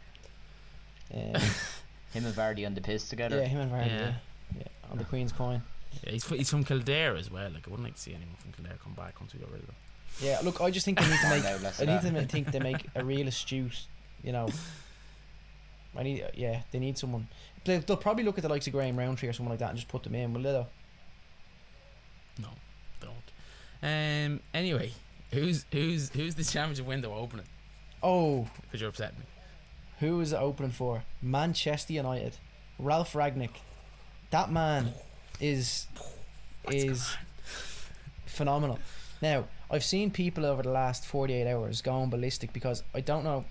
I 1.11 1.17
mean? 1.17 1.37
Um, 1.37 1.43
Him 2.13 2.25
and 2.25 2.35
Vardy 2.35 2.67
on 2.67 2.75
the 2.75 2.81
piss 2.81 3.09
together. 3.09 3.37
yeah, 3.37 3.45
him 3.45 3.61
and 3.61 3.71
Vardy. 3.71 3.89
Yeah. 3.89 4.01
Yeah. 4.01 4.15
yeah, 4.59 4.91
on 4.91 4.97
the 4.97 5.05
Queen's 5.05 5.31
coin. 5.31 5.61
Yeah, 6.03 6.13
he's, 6.13 6.27
he's 6.27 6.49
from 6.49 6.65
Kildare 6.65 7.17
as 7.17 7.31
well. 7.31 7.51
Like 7.51 7.67
I 7.67 7.71
wouldn't 7.71 7.85
like 7.87 7.97
to 7.97 8.01
see 8.01 8.15
anyone 8.15 8.35
from 8.39 8.53
Kildare 8.53 8.79
come 8.83 8.95
back 8.95 9.21
once 9.21 9.35
we 9.35 9.41
got 9.41 9.51
rid 9.51 9.61
of 9.61 9.67
them. 9.67 9.77
Yeah, 10.21 10.41
look, 10.43 10.61
I 10.61 10.71
just 10.71 10.85
think 10.85 10.99
they 10.99 11.09
need 11.09 11.21
to 11.21 11.29
make. 11.31 11.45
out 11.45 11.63
less 11.63 11.81
I 11.81 11.85
need 11.85 12.01
to 12.03 12.27
think 12.27 12.51
they 12.51 12.59
make 12.61 12.85
a 12.95 13.05
real 13.13 13.29
astute. 13.29 13.87
You 14.23 14.33
know. 14.33 14.49
I 15.97 16.03
need. 16.03 16.25
Yeah, 16.35 16.63
they 16.71 16.79
need 16.79 16.99
someone. 16.99 17.29
They'll, 17.65 17.81
they'll 17.81 17.97
probably 17.97 18.25
look 18.25 18.39
at 18.39 18.43
the 18.43 18.49
likes 18.49 18.67
of 18.67 18.73
Graham 18.73 18.97
Rowntree 18.99 19.29
or 19.29 19.33
someone 19.33 19.51
like 19.51 19.61
that 19.61 19.71
and 19.71 19.79
just 19.79 19.89
put 19.89 20.03
them 20.03 20.15
in. 20.15 20.33
Will 20.33 20.43
they? 20.43 20.53
Though? 20.53 20.67
No, 22.41 22.49
don't. 23.01 23.13
Um. 23.83 24.41
Anyway, 24.55 24.93
who's 25.33 25.65
who's 25.73 26.11
who's 26.11 26.35
the 26.35 26.45
championship 26.45 26.87
window 26.87 27.15
opening? 27.15 27.47
Oh, 28.03 28.49
Because 28.63 28.81
you're 28.81 28.91
upsetting 28.91 29.19
me. 29.19 29.25
Who 30.01 30.21
is 30.21 30.33
it 30.33 30.37
opening 30.37 30.71
for? 30.71 31.03
Manchester 31.21 31.93
United. 31.93 32.37
Ralf 32.79 33.13
Rangnick. 33.15 33.51
That 34.31 34.53
man 34.53 34.93
is 35.41 35.87
is 36.71 37.17
phenomenal. 38.27 38.79
Now, 39.21 39.47
I've 39.71 39.85
seen 39.85 40.11
people 40.11 40.47
over 40.47 40.63
the 40.63 40.71
last 40.71 41.05
48 41.05 41.47
hours 41.51 41.83
going 41.83 42.11
ballistic 42.11 42.53
because 42.53 42.83
I 42.95 43.01
don't 43.01 43.25
know. 43.25 43.45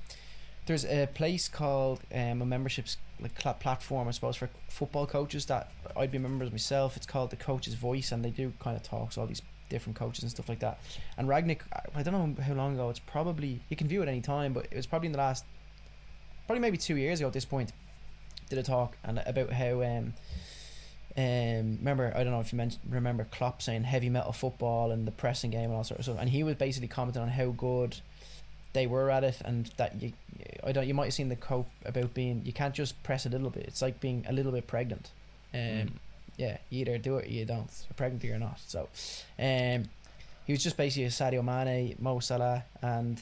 there's 0.66 0.86
a 0.86 1.08
place 1.14 1.48
called 1.48 2.00
um, 2.14 2.42
a 2.42 2.46
memberships 2.46 2.98
like 3.20 3.60
platform, 3.60 4.08
I 4.08 4.12
suppose, 4.12 4.36
for 4.36 4.50
football 4.70 5.08
coaches 5.08 5.46
that 5.48 5.72
I'd 5.96 6.12
be 6.12 6.18
members 6.18 6.52
myself. 6.52 6.98
It's 6.98 7.06
called 7.06 7.30
the 7.30 7.36
Coach's 7.36 7.74
Voice, 7.74 8.12
and 8.12 8.24
they 8.24 8.30
do 8.30 8.54
kind 8.60 8.76
of 8.76 8.84
talks 8.84 9.18
all 9.18 9.26
these 9.26 9.42
different 9.70 9.98
coaches 9.98 10.24
and 10.24 10.32
stuff 10.32 10.50
like 10.50 10.60
that. 10.60 10.80
And 11.18 11.28
Rangnick, 11.28 11.62
I 11.96 12.04
don't 12.04 12.14
know 12.38 12.44
how 12.44 12.54
long 12.54 12.74
ago. 12.76 12.90
It's 12.90 13.00
probably 13.00 13.60
you 13.70 13.76
can 13.76 13.88
view 13.88 14.02
it 14.02 14.10
any 14.10 14.22
time, 14.22 14.54
but 14.54 14.68
it 14.72 14.76
was 14.76 14.86
probably 14.86 15.08
in 15.08 15.12
the 15.12 15.18
last, 15.18 15.46
probably 16.46 16.62
maybe 16.62 16.78
two 16.78 16.98
years 16.98 17.20
ago 17.20 17.28
at 17.28 17.34
this 17.34 17.46
point. 17.46 17.72
Did 18.50 18.60
a 18.60 18.64
talk 18.64 18.96
and 19.04 19.22
about 19.26 19.52
how 19.52 19.84
um, 19.84 20.14
um, 21.18 21.78
remember 21.80 22.14
I 22.16 22.24
don't 22.24 22.32
know 22.32 22.40
if 22.40 22.54
you 22.54 22.58
mentioned 22.58 22.82
remember 22.90 23.26
Klopp 23.32 23.62
saying 23.62 23.84
heavy 23.84 24.10
metal 24.10 24.32
football 24.34 24.92
and 24.92 25.08
the 25.08 25.12
pressing 25.12 25.52
game 25.52 25.66
and 25.66 25.74
all 25.74 25.84
sorts 25.84 26.00
of 26.02 26.06
stuff, 26.14 26.18
and 26.22 26.30
he 26.30 26.44
was 26.44 26.56
basically 26.56 26.88
commenting 26.88 27.22
on 27.24 27.30
how 27.30 27.48
good 27.48 27.98
they 28.74 28.86
were 28.86 29.10
at 29.10 29.24
it 29.24 29.42
and 29.44 29.72
that 29.78 30.00
you 30.02 30.14
I 30.64 30.72
don't 30.72 30.88
you 30.88 30.94
might 30.94 31.06
have 31.06 31.14
seen 31.14 31.30
the 31.30 31.36
quote 31.36 31.66
about 31.86 32.14
being 32.14 32.44
you 32.46 32.54
can't 32.54 32.76
just 32.76 33.02
press 33.04 33.26
a 33.26 33.30
little 33.30 33.50
bit. 33.50 33.64
It's 33.68 33.82
like 33.82 34.00
being 34.00 34.26
a 34.30 34.34
little 34.34 34.52
bit 34.52 34.68
pregnant. 34.68 35.10
Um, 35.54 35.60
Mm. 35.60 35.90
yeah, 36.38 36.58
you 36.70 36.82
either 36.82 36.98
do 37.00 37.18
it 37.18 37.26
or 37.26 37.30
you 37.30 37.46
don't. 37.46 37.70
You're 37.88 37.96
pregnant 37.96 38.24
or 38.24 38.28
you're 38.28 38.38
not. 38.38 38.60
So, 38.68 38.88
um, 39.40 39.86
he 40.46 40.54
was 40.54 40.62
just 40.62 40.78
basically 40.78 41.06
a 41.06 41.10
Sadio 41.10 41.44
Mane, 41.44 41.96
Mo 42.00 42.20
Salah, 42.20 42.64
and 42.82 43.20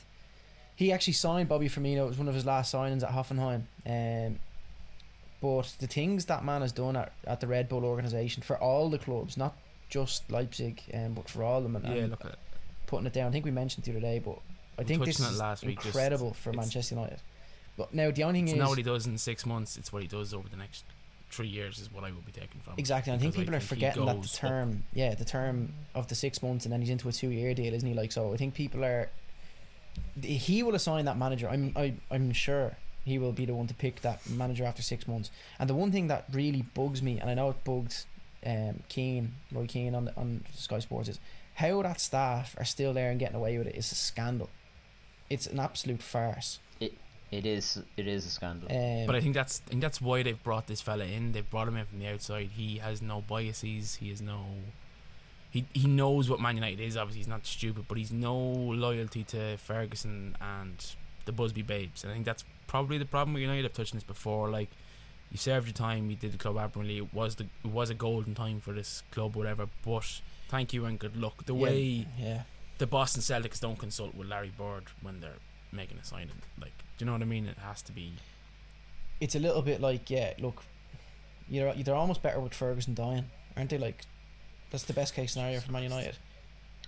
he 0.75 0.91
actually 0.91 1.13
signed 1.13 1.47
Bobby 1.47 1.69
Firmino. 1.69 2.03
It 2.05 2.07
was 2.09 2.17
one 2.17 2.27
of 2.27 2.35
his 2.35 2.45
last 2.45 2.73
signings 2.73 3.03
at 3.03 3.11
Hoffenheim. 3.11 3.61
Um, 3.85 4.39
but 5.45 5.75
the 5.77 5.85
things 5.85 6.25
that 6.25 6.43
man 6.43 6.61
has 6.61 6.71
done 6.71 6.95
at, 6.95 7.13
at 7.27 7.39
the 7.39 7.45
Red 7.45 7.69
Bull 7.69 7.85
organization 7.85 8.41
for 8.41 8.57
all 8.57 8.89
the 8.89 8.97
clubs, 8.97 9.37
not 9.37 9.55
just 9.89 10.31
Leipzig, 10.31 10.81
um, 10.91 11.13
but 11.13 11.29
for 11.29 11.43
all 11.43 11.57
of 11.57 11.63
them, 11.63 11.75
and, 11.75 11.95
Yeah, 11.95 12.07
look 12.07 12.25
at 12.25 12.39
putting 12.87 13.05
it 13.05 13.13
down. 13.13 13.27
I 13.27 13.31
think 13.31 13.45
we 13.45 13.51
mentioned 13.51 13.85
the 13.85 13.91
other 13.91 13.99
day, 13.99 14.17
but 14.17 14.39
I 14.79 14.81
We 14.81 14.85
think 14.85 15.05
this 15.05 15.19
is 15.19 15.37
last 15.39 15.63
week, 15.63 15.85
incredible 15.85 16.33
for 16.33 16.51
Manchester 16.51 16.95
United. 16.95 17.19
But 17.77 17.93
now 17.93 18.09
the 18.09 18.23
only 18.23 18.39
thing 18.39 18.47
it's 18.47 18.53
is 18.53 18.59
not 18.59 18.69
what 18.69 18.79
he 18.79 18.83
does 18.83 19.05
in 19.05 19.19
six 19.19 19.45
months. 19.45 19.77
It's 19.77 19.93
what 19.93 20.01
he 20.01 20.07
does 20.07 20.33
over 20.33 20.49
the 20.49 20.57
next 20.57 20.83
three 21.29 21.47
years. 21.47 21.77
Is 21.77 21.91
what 21.93 22.03
I 22.03 22.09
will 22.09 22.21
be 22.21 22.31
taking 22.31 22.61
from. 22.61 22.73
Exactly, 22.77 23.13
I 23.13 23.19
think 23.19 23.35
people 23.35 23.53
are 23.53 23.59
think 23.59 23.69
he 23.69 23.75
forgetting 23.75 24.05
that 24.07 24.13
the 24.13 24.21
goes 24.21 24.33
up. 24.33 24.39
term, 24.39 24.83
yeah, 24.95 25.13
the 25.13 25.25
term 25.25 25.73
of 25.93 26.07
the 26.07 26.15
six 26.15 26.41
months, 26.41 26.65
and 26.65 26.73
then 26.73 26.81
he's 26.81 26.89
into 26.89 27.07
a 27.07 27.11
two-year 27.11 27.53
deal, 27.53 27.71
isn't 27.71 27.87
he? 27.87 27.93
Like, 27.93 28.11
so 28.11 28.33
I 28.33 28.37
think 28.37 28.55
people 28.55 28.83
are. 28.83 29.11
He 30.19 30.63
will 30.63 30.73
assign 30.73 31.05
that 31.05 31.17
manager. 31.17 31.47
I'm, 31.47 31.71
I, 31.75 31.93
I'm 32.09 32.33
sure 32.33 32.75
he 33.05 33.17
will 33.17 33.31
be 33.31 33.45
the 33.45 33.53
one 33.53 33.67
to 33.67 33.73
pick 33.73 34.01
that 34.01 34.27
manager 34.29 34.65
after 34.65 34.81
six 34.81 35.07
months. 35.07 35.31
And 35.59 35.69
the 35.69 35.73
one 35.73 35.91
thing 35.91 36.07
that 36.07 36.25
really 36.31 36.63
bugs 36.73 37.01
me, 37.01 37.19
and 37.19 37.29
I 37.29 37.33
know 37.35 37.51
it 37.51 37.63
bugs 37.63 38.05
um, 38.45 38.81
Keane, 38.89 39.35
Roy 39.51 39.67
Keane 39.67 39.95
on 39.95 40.05
the, 40.05 40.15
on 40.17 40.43
Sky 40.53 40.79
Sports, 40.79 41.09
is 41.09 41.19
how 41.55 41.81
that 41.83 42.01
staff 42.01 42.55
are 42.57 42.65
still 42.65 42.93
there 42.93 43.09
and 43.11 43.19
getting 43.19 43.35
away 43.37 43.57
with 43.57 43.67
it 43.67 43.75
is 43.75 43.91
a 43.91 43.95
scandal. 43.95 44.49
It's 45.29 45.47
an 45.47 45.59
absolute 45.59 46.01
farce. 46.01 46.59
It 47.31 47.45
is. 47.45 47.81
It 47.97 48.07
is 48.07 48.25
a 48.25 48.29
scandal. 48.29 48.69
Um, 48.71 49.05
But 49.07 49.15
I 49.15 49.21
think 49.21 49.33
that's 49.33 49.61
I 49.65 49.71
think 49.71 49.81
that's 49.81 49.99
why 49.99 50.23
they've 50.23 50.41
brought 50.41 50.67
this 50.67 50.81
fella 50.81 51.05
in. 51.05 51.31
They've 51.31 51.49
brought 51.49 51.67
him 51.67 51.75
in 51.75 51.85
from 51.85 51.99
the 51.99 52.07
outside. 52.07 52.51
He 52.55 52.77
has 52.77 53.01
no 53.01 53.21
biases. 53.21 53.95
He 53.95 54.09
has 54.09 54.21
no. 54.21 54.45
He 55.49 55.65
he 55.73 55.87
knows 55.87 56.29
what 56.29 56.39
Man 56.39 56.55
United 56.55 56.79
is. 56.79 56.95
Obviously, 56.95 57.19
he's 57.19 57.27
not 57.27 57.45
stupid, 57.45 57.85
but 57.87 57.97
he's 57.97 58.11
no 58.11 58.37
loyalty 58.37 59.23
to 59.25 59.57
Ferguson 59.57 60.37
and 60.39 60.85
the 61.25 61.31
Busby 61.31 61.61
Babes. 61.61 62.03
And 62.03 62.11
I 62.11 62.13
think 62.13 62.25
that's 62.25 62.45
probably 62.68 62.97
the 62.97 63.05
problem 63.05 63.34
with 63.34 63.41
United. 63.41 63.66
I've 63.66 63.74
touched 63.74 63.93
on 63.93 63.97
this 63.97 64.03
before. 64.03 64.49
Like, 64.49 64.70
you 65.32 65.38
served 65.38 65.68
your 65.68 65.74
time. 65.74 66.09
You 66.09 66.16
did 66.16 66.32
the 66.34 66.38
club 66.38 66.57
admirably. 66.57 66.97
It 66.97 67.13
was 67.13 67.36
the 67.36 67.45
it 67.63 67.72
was 67.72 67.89
a 67.89 67.93
golden 67.95 68.36
time 68.36 68.59
for 68.59 68.74
this 68.74 69.03
club, 69.11 69.36
whatever. 69.36 69.68
But 69.84 70.22
thank 70.49 70.74
you 70.74 70.86
and 70.86 70.97
good 70.99 71.16
luck. 71.18 71.45
The 71.45 71.55
yeah, 71.55 71.61
way 71.63 72.07
yeah. 72.20 72.41
the 72.78 72.88
Boston 72.88 73.22
Celtics 73.22 73.59
don't 73.59 73.78
consult 73.78 74.16
with 74.16 74.28
Larry 74.28 74.51
Bird 74.57 74.84
when 75.01 75.20
they're 75.22 75.39
making 75.72 75.97
a 75.97 76.03
signing, 76.05 76.41
like, 76.61 76.72
do 76.97 77.03
you 77.03 77.05
know 77.07 77.11
what 77.13 77.22
I 77.22 77.26
mean? 77.26 77.47
It 77.47 77.57
has 77.57 77.82
to 77.84 77.91
be. 77.91 78.13
it's 79.20 79.36
a 79.36 79.39
little 79.39 79.61
bit 79.61 79.82
like 79.82 80.09
yeah 80.09 80.34
look 80.39 80.63
you're 81.49 81.74
they're 81.74 81.95
almost 81.95 82.22
better 82.22 82.39
with 82.39 82.53
Ferguson 82.53 82.93
dying 82.93 83.26
aren't 83.55 83.70
they 83.70 83.78
like 83.78 84.01
that's 84.72 84.84
the 84.84 84.93
best 84.93 85.13
case 85.13 85.34
scenario 85.34 85.59
for 85.59 85.72
Man 85.72 85.84
United 85.84 86.18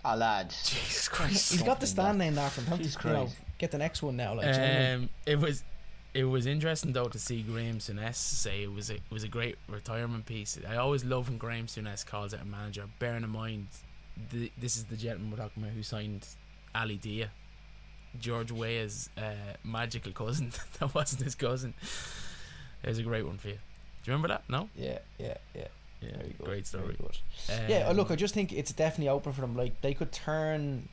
Ah, 0.06 0.14
lad. 0.14 0.50
Jesus 0.66 1.08
Christ. 1.10 1.52
he's 1.52 1.64
got 1.64 1.80
the 1.80 1.88
Something 1.88 2.04
stand 2.06 2.18
name 2.20 2.38
after 2.38 2.62
him 2.62 2.70
don't 2.70 2.78
Jesus 2.80 2.98
you 3.04 3.10
know 3.12 3.26
Christ. 3.26 3.38
Get 3.58 3.72
the 3.72 3.78
next 3.78 4.02
one 4.04 4.16
now 4.18 4.34
like 4.36 4.46
do 4.46 4.52
you 4.52 4.58
know 4.58 4.62
what 4.62 4.72
I 4.72 4.80
mean? 4.80 4.94
Um, 5.04 5.10
it 5.26 5.40
was 5.40 5.64
it 6.14 6.24
was 6.24 6.46
interesting 6.46 6.94
though 6.94 7.08
to 7.10 7.20
see 7.20 7.42
Graham 7.44 7.78
Souness 7.80 8.16
say 8.16 8.64
it 8.64 8.72
was 8.74 8.90
a, 8.90 8.96
it 8.96 9.02
was 9.12 9.24
a 9.24 9.28
great 9.28 9.58
retirement 9.68 10.26
piece. 10.26 10.58
I 10.68 10.78
always 10.78 11.04
love 11.06 11.30
when 11.30 11.38
Graham 11.38 11.68
Souness 11.68 12.06
calls 12.06 12.34
out 12.34 12.42
a 12.42 12.46
manager. 12.46 12.86
Bearing 13.00 13.24
in 13.24 13.30
mind, 13.30 13.68
the, 14.32 14.52
this 14.58 14.78
is 14.78 14.86
the 14.86 14.96
gentleman 14.98 15.30
we're 15.32 15.38
talking 15.38 15.62
about 15.62 15.76
who 15.76 15.84
signed 15.84 16.26
Ali 16.74 16.96
Dia, 16.96 17.30
George 18.20 18.52
Weah's 18.52 19.10
uh, 19.18 19.22
magical 19.64 20.12
cousin. 20.12 20.52
that 20.80 20.96
wasn't 20.96 21.24
his 21.24 21.36
cousin. 21.36 21.74
It 22.84 22.90
was 22.90 22.98
a 23.00 23.04
great 23.04 23.26
one 23.26 23.38
for 23.38 23.50
you. 23.50 23.56
Do 23.56 23.60
you 24.12 24.14
remember 24.14 24.30
that? 24.30 24.44
No. 24.50 24.70
yeah 24.76 25.00
yeah 25.20 25.36
yeah 25.54 25.68
Yeah, 26.02 26.10
very 26.18 26.36
good 26.38 26.46
great 26.46 26.68
very 26.68 26.96
story. 26.96 26.98
good. 26.98 27.70
yeah 27.70 27.88
Um, 27.90 27.98
look 27.98 28.10
I 28.10 28.16
just 28.16 28.34
think 28.34 28.54
it's 28.54 28.72
definitely 28.72 29.10
open 29.10 29.34
for 29.34 29.42
them 29.42 29.56
like 29.56 29.82
they 29.82 29.94
could 29.94 30.12
turn 30.12 30.88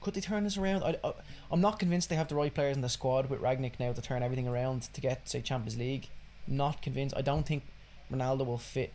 could 0.00 0.14
they 0.14 0.20
turn 0.20 0.44
this 0.44 0.56
around 0.56 0.82
I, 0.82 0.96
I, 1.02 1.12
I'm 1.50 1.60
not 1.60 1.78
convinced 1.78 2.08
they 2.08 2.16
have 2.16 2.28
the 2.28 2.34
right 2.34 2.52
players 2.52 2.76
in 2.76 2.82
the 2.82 2.88
squad 2.88 3.28
with 3.28 3.40
Rangnick 3.40 3.80
now 3.80 3.92
to 3.92 4.02
turn 4.02 4.22
everything 4.22 4.48
around 4.48 4.82
to 4.94 5.00
get 5.00 5.28
say 5.28 5.40
Champions 5.40 5.76
League 5.76 6.08
not 6.46 6.82
convinced 6.82 7.16
I 7.16 7.22
don't 7.22 7.46
think 7.46 7.64
Ronaldo 8.12 8.46
will 8.46 8.58
fit 8.58 8.92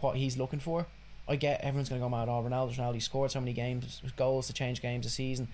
what 0.00 0.16
he's 0.16 0.36
looking 0.36 0.60
for 0.60 0.86
I 1.28 1.36
get 1.36 1.60
everyone's 1.60 1.88
going 1.88 2.00
to 2.00 2.04
go 2.04 2.08
mad. 2.08 2.28
Oh, 2.28 2.42
Ronaldo's 2.42 2.76
Ronaldo. 2.76 2.94
He 2.94 3.00
scored 3.00 3.30
so 3.30 3.40
many 3.40 3.52
games, 3.52 4.02
goals 4.16 4.48
to 4.48 4.52
change 4.52 4.82
games 4.82 5.06
a 5.06 5.10
season. 5.10 5.48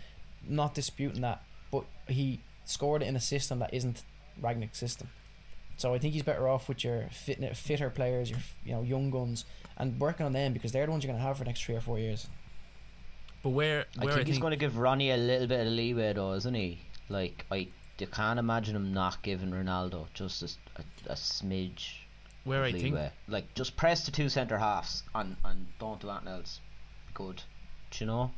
Not 0.46 0.74
disputing 0.74 1.20
that, 1.22 1.42
but 1.70 1.84
he 2.06 2.40
scored 2.64 3.02
in 3.02 3.16
a 3.16 3.20
system 3.20 3.58
that 3.58 3.74
isn't 3.74 4.02
Rangnick's 4.40 4.78
system. 4.78 5.08
So 5.76 5.94
I 5.94 5.98
think 5.98 6.14
he's 6.14 6.22
better 6.22 6.48
off 6.48 6.68
with 6.68 6.82
your 6.82 7.08
fit, 7.12 7.56
fitter 7.56 7.90
players, 7.90 8.30
your 8.30 8.40
you 8.64 8.72
know 8.72 8.82
young 8.82 9.10
guns, 9.10 9.44
and 9.76 10.00
working 10.00 10.26
on 10.26 10.32
them 10.32 10.52
because 10.52 10.72
they're 10.72 10.86
the 10.86 10.90
ones 10.90 11.04
you're 11.04 11.12
going 11.12 11.20
to 11.20 11.26
have 11.26 11.36
for 11.36 11.44
the 11.44 11.50
next 11.50 11.62
three 11.62 11.76
or 11.76 11.80
four 11.80 11.98
years. 11.98 12.26
But 13.42 13.50
where 13.50 13.86
I 13.98 14.04
where 14.04 14.14
think 14.14 14.26
he's 14.26 14.38
going 14.38 14.50
to 14.50 14.56
give 14.56 14.78
Ronnie 14.78 15.10
a 15.10 15.16
little 15.16 15.46
bit 15.46 15.66
of 15.66 15.72
leeway, 15.72 16.12
though, 16.12 16.34
isn't 16.34 16.54
he? 16.54 16.80
Like 17.08 17.46
I, 17.50 17.68
you 17.98 18.06
can't 18.06 18.38
imagine 18.38 18.76
him 18.76 18.92
not 18.92 19.22
giving 19.22 19.50
Ronaldo 19.50 20.06
just 20.14 20.42
a 21.06 21.14
smidge 21.14 21.92
where 22.44 22.62
I 22.64 22.68
of 22.68 22.72
think 22.72 22.84
leeway. 22.84 23.12
Like 23.28 23.54
just 23.54 23.76
press 23.76 24.04
the 24.04 24.10
two 24.10 24.28
centre 24.28 24.58
halves 24.58 25.02
and 25.14 25.36
and 25.44 25.66
don't 25.78 26.00
do 26.00 26.10
anything 26.10 26.28
else. 26.28 26.60
Good, 27.14 27.42
do 27.90 28.04
you 28.04 28.06
know? 28.06 28.30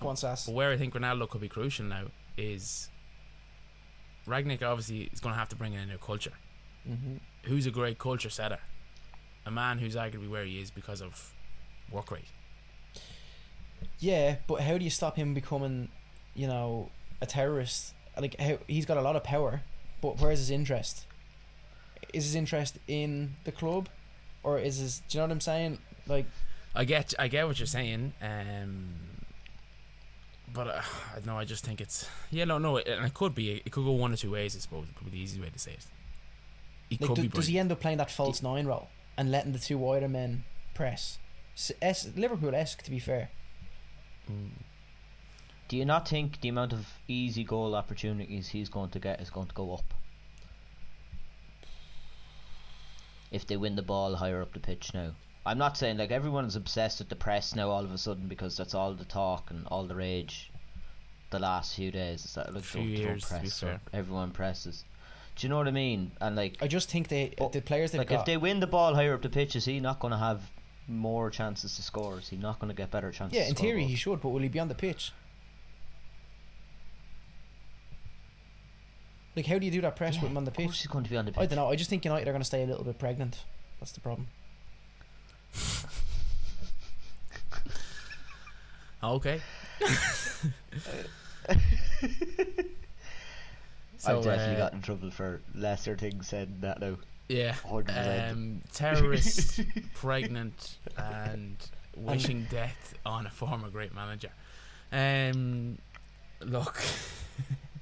Go 0.00 0.08
on, 0.08 0.16
Sass. 0.16 0.46
But 0.46 0.54
where 0.54 0.70
I 0.70 0.76
think 0.76 0.94
Ronaldo 0.94 1.28
could 1.28 1.40
be 1.40 1.48
crucial 1.48 1.86
now 1.86 2.04
is 2.36 2.88
Rangnick 4.26 4.62
obviously 4.62 5.08
is 5.12 5.20
going 5.20 5.34
to 5.34 5.38
have 5.38 5.48
to 5.50 5.56
bring 5.56 5.72
in 5.72 5.80
a 5.80 5.86
new 5.86 5.98
culture. 5.98 6.32
Mm-hmm. 6.88 7.16
Who's 7.44 7.66
a 7.66 7.70
great 7.70 7.98
culture 7.98 8.30
setter? 8.30 8.58
A 9.46 9.50
man 9.50 9.78
who's 9.78 9.94
arguably 9.94 10.28
where 10.28 10.44
he 10.44 10.60
is 10.60 10.70
because 10.70 11.00
of 11.00 11.32
work 11.90 12.10
rate. 12.10 12.24
Yeah, 13.98 14.36
but 14.46 14.60
how 14.60 14.76
do 14.78 14.84
you 14.84 14.90
stop 14.90 15.16
him 15.16 15.34
becoming, 15.34 15.88
you 16.34 16.46
know, 16.46 16.90
a 17.20 17.26
terrorist? 17.26 17.94
Like 18.20 18.38
how 18.40 18.58
he's 18.66 18.86
got 18.86 18.96
a 18.96 19.02
lot 19.02 19.16
of 19.16 19.24
power, 19.24 19.62
but 20.00 20.20
where's 20.20 20.38
his 20.38 20.50
interest? 20.50 21.06
Is 22.12 22.24
his 22.24 22.34
interest 22.34 22.78
in 22.88 23.34
the 23.44 23.52
club, 23.52 23.88
or 24.42 24.58
is 24.58 24.78
his? 24.78 25.00
Do 25.08 25.18
you 25.18 25.20
know 25.20 25.26
what 25.26 25.32
I'm 25.32 25.40
saying? 25.40 25.78
Like, 26.06 26.26
I 26.74 26.84
get, 26.84 27.14
I 27.18 27.28
get 27.28 27.46
what 27.46 27.58
you're 27.58 27.66
saying, 27.66 28.12
um, 28.22 28.94
but 30.52 30.68
uh, 30.68 30.82
no, 31.24 31.36
I 31.38 31.44
just 31.44 31.64
think 31.64 31.80
it's 31.80 32.08
yeah, 32.30 32.44
no, 32.44 32.58
no, 32.58 32.76
it, 32.76 32.86
and 32.86 33.04
it 33.04 33.12
could 33.14 33.34
be, 33.34 33.50
it 33.52 33.70
could 33.70 33.84
go 33.84 33.92
one 33.92 34.12
or 34.12 34.16
two 34.16 34.30
ways. 34.30 34.54
I 34.56 34.60
suppose 34.60 34.86
it 34.88 34.94
could 34.94 35.06
be 35.10 35.18
the 35.18 35.22
easy 35.22 35.40
way 35.40 35.50
to 35.50 35.58
say 35.58 35.72
it. 35.72 35.86
He 36.88 36.96
like 37.00 37.08
could 37.08 37.16
do- 37.16 37.22
be. 37.22 37.28
does 37.28 37.46
he 37.48 37.58
end 37.58 37.72
up 37.72 37.80
playing 37.80 37.98
that 37.98 38.10
false 38.10 38.42
nine 38.42 38.66
role 38.66 38.88
and 39.16 39.30
letting 39.30 39.52
the 39.52 39.58
two 39.58 39.76
wider 39.78 40.08
men 40.08 40.44
press? 40.74 41.18
S- 41.56 42.08
Liverpool 42.16 42.54
esque, 42.54 42.82
to 42.82 42.90
be 42.90 42.98
fair. 42.98 43.30
Brilliant? 44.26 44.64
Do 45.68 45.76
you 45.76 45.84
not 45.84 46.08
think 46.08 46.40
the 46.40 46.48
amount 46.48 46.72
of 46.72 46.86
easy 47.08 47.42
goal 47.42 47.74
opportunities 47.74 48.48
he's 48.48 48.68
going 48.68 48.90
to 48.90 48.98
get 48.98 49.20
is 49.20 49.30
going 49.30 49.48
to 49.48 49.54
go 49.54 49.74
up? 49.74 49.94
If 53.32 53.46
they 53.46 53.56
win 53.56 53.74
the 53.74 53.82
ball 53.82 54.14
higher 54.14 54.40
up 54.40 54.52
the 54.52 54.60
pitch 54.60 54.94
now. 54.94 55.10
I'm 55.44 55.58
not 55.58 55.76
saying 55.76 55.96
like 55.98 56.10
everyone's 56.10 56.56
obsessed 56.56 56.98
with 56.98 57.08
the 57.08 57.16
press 57.16 57.54
now 57.54 57.70
all 57.70 57.84
of 57.84 57.92
a 57.92 57.98
sudden 57.98 58.26
because 58.26 58.56
that's 58.56 58.74
all 58.74 58.94
the 58.94 59.04
talk 59.04 59.50
and 59.50 59.66
all 59.68 59.84
the 59.84 59.94
rage 59.94 60.50
the 61.30 61.38
last 61.38 61.74
few 61.74 61.90
days. 61.90 62.24
It's 62.24 62.34
that 62.34 62.52
like 62.54 62.64
Few 62.64 62.80
don't, 62.80 62.90
don't 62.90 62.98
years, 62.98 63.24
to 63.24 63.34
be 63.34 63.40
press 63.40 63.54
so 63.54 63.78
everyone 63.92 64.30
presses. 64.30 64.84
Do 65.36 65.46
you 65.46 65.50
know 65.50 65.58
what 65.58 65.68
I 65.68 65.72
mean? 65.72 66.12
And 66.20 66.34
like 66.34 66.56
I 66.60 66.68
just 66.68 66.90
think 66.90 67.08
they 67.08 67.34
the 67.52 67.60
players 67.60 67.92
they've 67.92 67.98
like 67.98 68.08
got. 68.08 68.20
if 68.20 68.26
they 68.26 68.36
win 68.36 68.60
the 68.60 68.66
ball 68.66 68.94
higher 68.94 69.14
up 69.14 69.22
the 69.22 69.28
pitch, 69.28 69.54
is 69.54 69.64
he 69.64 69.80
not 69.80 70.00
going 70.00 70.12
to 70.12 70.18
have 70.18 70.50
more 70.88 71.30
chances 71.30 71.76
to 71.76 71.82
score? 71.82 72.18
Is 72.18 72.28
he 72.28 72.36
not 72.36 72.58
going 72.58 72.68
to 72.68 72.74
get 72.74 72.90
better 72.90 73.10
chances? 73.12 73.38
yeah, 73.38 73.44
in 73.46 73.54
score 73.56 73.64
theory 73.66 73.80
goals? 73.80 73.90
he 73.90 73.96
should, 73.96 74.20
but 74.20 74.28
will 74.30 74.40
he 74.40 74.48
be 74.48 74.58
on 74.60 74.68
the 74.68 74.74
pitch? 74.74 75.12
Like, 79.34 79.46
how 79.46 79.58
do 79.58 79.66
you 79.66 79.72
do 79.72 79.80
that 79.82 79.96
press 79.96 80.14
Yeah, 80.14 80.22
with 80.22 80.30
him 80.30 80.38
on 80.38 80.44
the 80.44 80.50
Of 80.50 80.56
course 80.56 80.68
pitch? 80.70 80.78
he's 80.78 80.86
going 80.86 81.04
to 81.04 81.10
be 81.10 81.16
on 81.16 81.26
the 81.26 81.32
pitch. 81.32 81.42
I 81.42 81.46
don't 81.46 81.56
know. 81.56 81.68
I 81.70 81.76
just 81.76 81.90
think 81.90 82.04
United 82.04 82.26
are 82.26 82.32
going 82.32 82.40
to 82.40 82.46
stay 82.46 82.62
a 82.62 82.66
little 82.66 82.84
bit 82.84 82.98
pregnant. 82.98 83.44
That's 83.80 83.92
the 83.92 84.00
problem. 84.00 84.28
Okay. 89.02 89.40
I've 94.06 94.22
definitely 94.22 94.56
uh, 94.56 94.58
got 94.58 94.72
in 94.72 94.82
trouble 94.82 95.10
for 95.10 95.40
lesser 95.54 95.96
things 95.96 96.26
said 96.28 96.60
that 96.62 96.80
now. 96.80 96.96
Yeah. 97.28 97.54
Um, 98.30 98.62
terrorist, 98.72 99.60
pregnant, 99.94 100.76
and 100.96 101.56
wishing 101.96 102.46
death 102.50 102.94
on 103.04 103.26
a 103.26 103.30
former 103.30 103.68
great 103.68 103.94
manager. 103.94 104.30
Um, 104.92 105.78
look, 106.40 106.80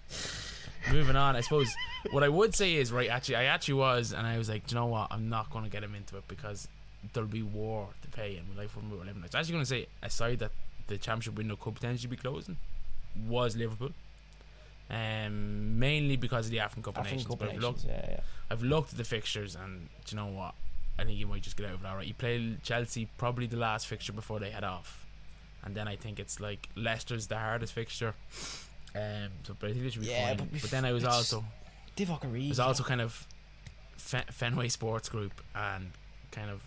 moving 0.92 1.16
on. 1.16 1.36
I 1.36 1.40
suppose 1.40 1.72
what 2.10 2.22
I 2.22 2.28
would 2.28 2.54
say 2.54 2.74
is 2.74 2.92
right. 2.92 3.10
Actually, 3.10 3.36
I 3.36 3.44
actually 3.44 3.74
was, 3.74 4.12
and 4.12 4.26
I 4.26 4.38
was 4.38 4.48
like, 4.48 4.66
"Do 4.66 4.74
you 4.74 4.80
know 4.80 4.86
what? 4.86 5.08
I'm 5.10 5.28
not 5.28 5.50
going 5.50 5.64
to 5.64 5.70
get 5.70 5.82
him 5.82 5.94
into 5.94 6.16
it 6.16 6.24
because 6.28 6.68
there'll 7.12 7.28
be 7.28 7.42
war 7.42 7.88
to 8.02 8.08
pay, 8.08 8.36
and 8.36 8.46
like 8.56 8.70
from 8.70 8.90
living. 8.90 9.14
I 9.18 9.26
was 9.26 9.34
actually 9.34 9.52
going 9.52 9.64
to 9.64 9.68
say, 9.68 9.86
aside 10.02 10.38
that 10.38 10.52
the 10.86 10.96
championship 10.96 11.36
window 11.36 11.56
could 11.56 11.74
potentially 11.74 12.10
be 12.10 12.16
closing, 12.16 12.56
was 13.28 13.56
Liverpool. 13.56 13.90
Um, 14.90 15.78
mainly 15.78 16.16
because 16.16 16.46
of 16.46 16.50
the 16.52 16.60
African 16.60 16.82
Cup 16.82 16.98
of 16.98 17.04
Nations. 17.04 17.26
Cup 17.26 17.38
But 17.38 17.50
I've 17.50 17.58
looked, 17.58 17.84
yeah, 17.84 18.06
yeah. 18.08 18.20
I've 18.50 18.62
looked 18.62 18.92
at 18.92 18.98
the 18.98 19.04
fixtures, 19.04 19.56
and 19.56 19.88
do 20.04 20.14
you 20.14 20.22
know 20.22 20.26
what? 20.28 20.54
I 20.98 21.04
think 21.04 21.18
you 21.18 21.26
might 21.26 21.42
just 21.42 21.56
get 21.56 21.66
out 21.66 21.74
of 21.74 21.84
it 21.84 21.88
all 21.88 21.96
right. 21.96 22.06
You 22.06 22.14
play 22.14 22.56
Chelsea 22.62 23.08
probably 23.16 23.46
the 23.46 23.56
last 23.56 23.86
fixture 23.86 24.12
before 24.12 24.38
they 24.38 24.50
head 24.50 24.62
off, 24.62 25.06
and 25.64 25.74
then 25.74 25.88
I 25.88 25.96
think 25.96 26.20
it's 26.20 26.38
like 26.38 26.68
Leicester's 26.76 27.26
the 27.28 27.38
hardest 27.38 27.72
fixture. 27.72 28.14
Um, 28.94 29.30
so 29.44 29.56
but 29.58 29.70
I 29.70 29.72
think 29.72 29.84
they 29.84 29.90
should 29.90 30.02
be 30.02 30.08
Yeah, 30.08 30.28
fine. 30.28 30.36
but 30.36 30.60
But, 30.60 30.70
then 30.70 30.84
I 30.84 30.92
was 30.92 31.04
also 31.04 31.44
Divock 31.96 32.48
was 32.48 32.60
also 32.60 32.84
kind 32.84 33.00
of 33.00 33.26
Fen- 33.96 34.26
Fenway 34.30 34.68
Sports 34.68 35.08
Group 35.08 35.40
and 35.54 35.90
kind 36.30 36.50
of 36.50 36.60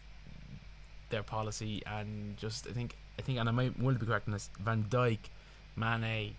their 1.10 1.24
policy 1.24 1.82
and 1.86 2.36
just 2.38 2.68
I 2.68 2.72
think 2.72 2.96
I 3.18 3.22
think 3.22 3.40
and 3.40 3.48
I 3.48 3.52
might 3.54 3.80
will 3.80 3.96
be 3.96 4.06
correct 4.06 4.28
on 4.28 4.34
this. 4.34 4.50
Van 4.60 4.84
Dijk, 4.90 5.20
Mane, 5.78 6.36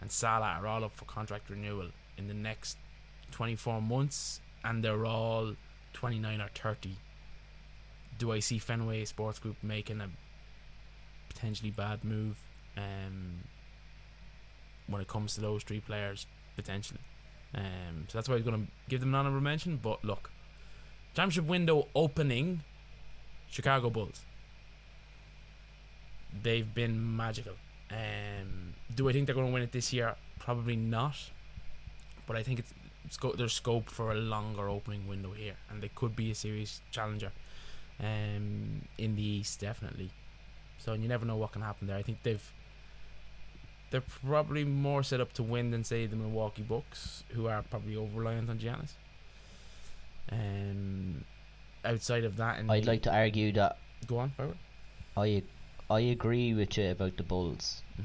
and 0.00 0.10
Salah 0.10 0.58
are 0.60 0.66
all 0.66 0.84
up 0.84 0.96
for 0.96 1.04
contract 1.04 1.50
renewal 1.50 1.88
in 2.16 2.28
the 2.28 2.34
next 2.34 2.78
24 3.32 3.82
months, 3.82 4.40
and 4.64 4.82
they're 4.82 5.06
all 5.06 5.54
29 5.92 6.40
or 6.40 6.48
30. 6.54 6.96
Do 8.18 8.32
I 8.32 8.40
see 8.40 8.58
Fenway 8.58 9.04
Sports 9.04 9.38
Group 9.38 9.56
making 9.62 10.00
a 10.00 10.08
potentially 11.28 11.70
bad 11.70 12.04
move 12.04 12.38
um, 12.76 13.40
when 14.86 15.00
it 15.00 15.08
comes 15.08 15.34
to 15.34 15.40
those 15.40 15.62
three 15.62 15.80
players? 15.80 16.26
Potentially. 16.56 17.00
Um, 17.54 18.06
so 18.08 18.18
that's 18.18 18.28
why 18.28 18.36
I'm 18.36 18.42
going 18.42 18.66
to 18.66 18.72
give 18.88 19.00
them 19.00 19.10
an 19.10 19.14
honorable 19.14 19.40
mention. 19.40 19.78
But 19.82 20.04
look, 20.04 20.30
championship 21.14 21.46
window 21.46 21.88
opening, 21.94 22.62
Chicago 23.50 23.90
Bulls. 23.90 24.24
They've 26.42 26.72
been 26.72 27.16
magical. 27.16 27.54
Um, 27.90 28.69
do 28.94 29.08
I 29.08 29.12
think 29.12 29.26
they're 29.26 29.34
going 29.34 29.46
to 29.46 29.52
win 29.52 29.62
it 29.62 29.72
this 29.72 29.92
year? 29.92 30.14
Probably 30.38 30.76
not. 30.76 31.16
But 32.26 32.36
I 32.36 32.42
think 32.42 32.58
it's, 32.60 32.72
it's 33.04 33.16
go- 33.16 33.32
there's 33.32 33.52
scope 33.52 33.90
for 33.90 34.10
a 34.12 34.14
longer 34.14 34.68
opening 34.68 35.06
window 35.08 35.32
here, 35.32 35.54
and 35.70 35.82
they 35.82 35.88
could 35.88 36.14
be 36.16 36.30
a 36.30 36.34
serious 36.34 36.80
challenger 36.90 37.32
um, 38.00 38.82
in 38.98 39.16
the 39.16 39.22
East, 39.22 39.60
definitely. 39.60 40.10
So 40.78 40.94
you 40.94 41.08
never 41.08 41.26
know 41.26 41.36
what 41.36 41.52
can 41.52 41.62
happen 41.62 41.86
there. 41.88 41.96
I 41.96 42.02
think 42.02 42.22
they've 42.22 42.52
they're 43.90 44.00
probably 44.24 44.64
more 44.64 45.02
set 45.02 45.20
up 45.20 45.32
to 45.32 45.42
win 45.42 45.72
than 45.72 45.82
say 45.82 46.06
the 46.06 46.14
Milwaukee 46.16 46.62
Bucks, 46.62 47.24
who 47.30 47.48
are 47.48 47.62
probably 47.62 47.96
over 47.96 48.20
reliant 48.20 48.48
on 48.48 48.58
Giannis. 48.58 48.92
Um, 50.30 51.24
outside 51.84 52.24
of 52.24 52.36
that, 52.36 52.58
and 52.60 52.70
I'd 52.70 52.86
like 52.86 53.02
to 53.02 53.12
argue 53.14 53.52
that 53.52 53.78
go 54.06 54.18
on 54.18 54.30
forward. 54.30 54.56
I 55.16 55.42
I 55.90 56.00
agree 56.00 56.54
with 56.54 56.78
you 56.78 56.90
about 56.92 57.16
the 57.16 57.24
Bulls, 57.24 57.82
Mhm. 58.00 58.04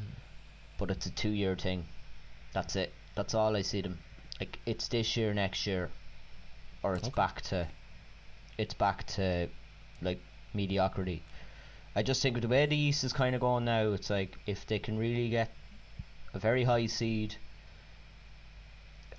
But 0.78 0.92
it's 0.92 1.06
a 1.06 1.12
two 1.12 1.30
year 1.30 1.56
thing. 1.56 1.86
That's 2.54 2.76
it. 2.76 2.94
That's 3.16 3.34
all 3.34 3.56
I 3.56 3.62
see 3.62 3.82
them. 3.82 4.00
Like 4.40 4.60
it's 4.66 4.88
this 4.88 5.16
year, 5.18 5.34
next 5.34 5.66
year, 5.68 5.92
or 6.84 6.96
it's 6.96 7.08
Okay. 7.08 7.16
back 7.16 7.42
to 7.44 7.68
it's 8.58 8.74
back 8.74 9.06
to 9.08 9.50
like 10.02 10.20
mediocrity. 10.54 11.24
I 11.96 12.04
just 12.04 12.22
think 12.22 12.36
with 12.36 12.44
the 12.44 12.50
way 12.50 12.66
the 12.66 12.76
East 12.78 13.04
is 13.04 13.14
kind 13.14 13.36
of 13.36 13.42
going 13.42 13.66
now, 13.66 13.94
it's 13.94 14.10
like 14.10 14.38
if 14.46 14.66
they 14.68 14.80
can 14.80 14.98
really 14.98 15.30
get 15.30 15.52
a 16.34 16.40
very 16.40 16.64
high 16.64 16.88
seed 16.88 17.36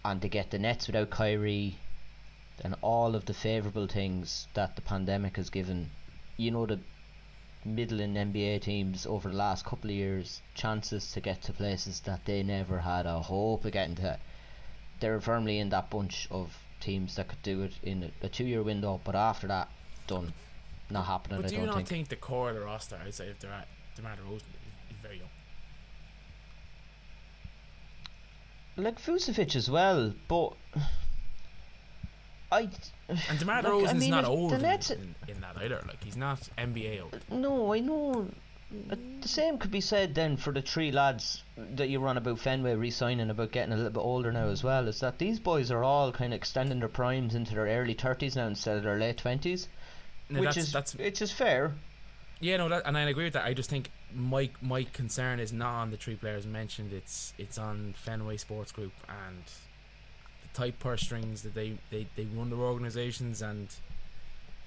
and 0.05 0.21
they 0.21 0.29
get 0.29 0.51
the 0.51 0.59
Nets 0.59 0.87
without 0.87 1.11
Kyrie 1.11 1.79
and 2.63 2.75
all 2.83 3.15
of 3.15 3.25
the 3.25 3.35
favourable 3.35 3.87
things 3.87 4.49
that 4.55 4.77
the 4.77 4.83
pandemic 4.83 5.37
has 5.37 5.51
given, 5.51 5.91
you 6.37 6.51
know, 6.51 6.67
the 6.67 6.81
middling 7.67 8.15
NBA 8.15 8.63
teams 8.63 9.07
over 9.07 9.29
the 9.29 9.37
last 9.37 9.65
couple 9.65 9.91
of 9.91 9.97
years 9.97 10.41
chances 10.55 11.13
to 11.13 11.21
get 11.21 11.43
to 11.43 11.53
places 11.53 12.01
that 12.01 12.25
they 12.25 12.43
never 12.43 12.79
had 12.79 13.07
a 13.07 13.21
hope 13.21 13.65
of 13.65 13.73
getting 13.73 13.97
to. 13.97 14.19
They're 15.01 15.21
firmly 15.21 15.59
in 15.59 15.69
that 15.71 15.91
bunch 15.91 16.29
of 16.31 16.57
teams 16.81 17.17
that 17.17 17.29
could 17.29 17.43
do 17.43 17.63
it 17.63 17.73
in 17.83 18.13
a, 18.23 18.29
two 18.29 18.45
year 18.45 18.63
window, 18.63 19.01
but 19.05 19.15
after 19.15 19.47
that, 19.49 19.69
done. 20.07 20.33
Not 20.89 21.07
happening, 21.07 21.43
But 21.43 21.49
do 21.49 21.55
you 21.57 21.61
don't 21.63 21.67
not 21.67 21.77
think. 21.77 21.89
think. 21.89 22.09
the 22.09 22.17
core 22.17 22.51
of 22.51 22.55
the 22.55 22.61
roster 22.63 22.97
outside 23.05 23.29
of 23.29 23.39
DeMar, 23.41 23.65
DeMar 23.97 24.13
DeRozan 24.13 24.37
is, 24.37 24.43
is 24.43 25.01
very 25.03 25.19
young? 25.19 25.29
Like 28.77 29.01
Vucevic 29.01 29.57
as 29.57 29.69
well, 29.69 30.15
but 30.29 30.53
I 32.51 32.69
And 33.09 33.39
DeMar 33.39 33.63
Look, 33.63 33.89
I 33.89 33.93
DeRozan's 33.93 34.01
mean, 34.01 34.11
not 34.11 34.25
old 34.25 34.53
in, 34.53 34.65
in, 34.65 35.15
in 35.29 35.41
that 35.41 35.57
either. 35.61 35.83
Like 35.87 36.03
he's 36.03 36.17
not 36.17 36.49
NBA 36.59 37.03
old. 37.03 37.21
no, 37.31 37.73
I 37.73 37.81
know. 37.81 38.29
The 39.23 39.29
same 39.29 39.59
could 39.59 39.71
be 39.71 39.81
said 39.81 40.17
then 40.17 40.37
for 40.37 40.53
the 40.53 40.61
three 40.61 40.91
lads 40.91 41.45
that 41.57 41.89
you 41.89 42.01
run 42.01 42.17
about 42.17 42.41
Fenway 42.41 42.75
re-signing 42.75 43.31
about 43.31 43.53
getting 43.53 43.73
a 43.73 43.77
little 43.77 43.93
bit 43.93 44.01
older 44.01 44.33
now 44.33 44.49
as 44.49 44.65
well. 44.65 44.89
Is 44.89 44.99
that 45.01 45.19
these 45.19 45.39
boys 45.39 45.71
are 45.71 45.85
all 45.85 46.11
kind 46.11 46.33
of 46.33 46.37
extending 46.39 46.81
their 46.81 46.89
primes 46.89 47.37
into 47.37 47.55
their 47.55 47.67
early 47.67 47.95
thirties 47.95 48.35
now 48.35 48.49
instead 48.49 48.77
of 48.77 48.83
their 48.83 48.99
late 48.99 49.19
twenties, 49.19 49.69
which 50.29 50.43
that's, 50.43 50.57
is 50.57 50.73
that's 50.73 50.95
which 50.97 51.23
is 51.23 51.31
fair. 51.31 51.75
yeah, 52.41 52.57
no, 52.57 52.69
that, 52.69 52.83
and 52.87 52.99
I 52.99 53.03
agree 53.03 53.25
with 53.25 53.35
that. 53.35 53.45
I 53.45 53.55
just 53.55 53.71
think 53.71 53.91
my 54.13 54.51
my 54.61 54.83
concern 54.83 55.39
is 55.39 55.53
not 55.53 55.75
on 55.75 55.91
the 55.93 55.97
three 55.97 56.17
players 56.17 56.45
mentioned. 56.45 56.93
It's 56.93 57.35
it's 57.39 57.59
on 57.59 57.95
Fenway 57.97 58.37
Sports 58.37 58.73
Group 58.73 58.93
and 59.09 59.45
tight 60.57 60.79
purse 60.79 61.03
strings 61.03 61.43
that 61.43 61.55
they 61.55 61.79
they, 61.91 62.07
they 62.17 62.25
run 62.25 62.49
their 62.51 62.59
organizations 62.59 63.43
and 63.43 63.69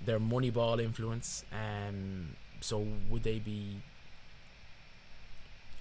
their 0.05 0.19
money 0.19 0.51
ball 0.51 0.79
influence. 0.79 1.43
Um, 1.51 2.35
so 2.61 2.85
would 3.09 3.23
they 3.23 3.39
be? 3.39 3.81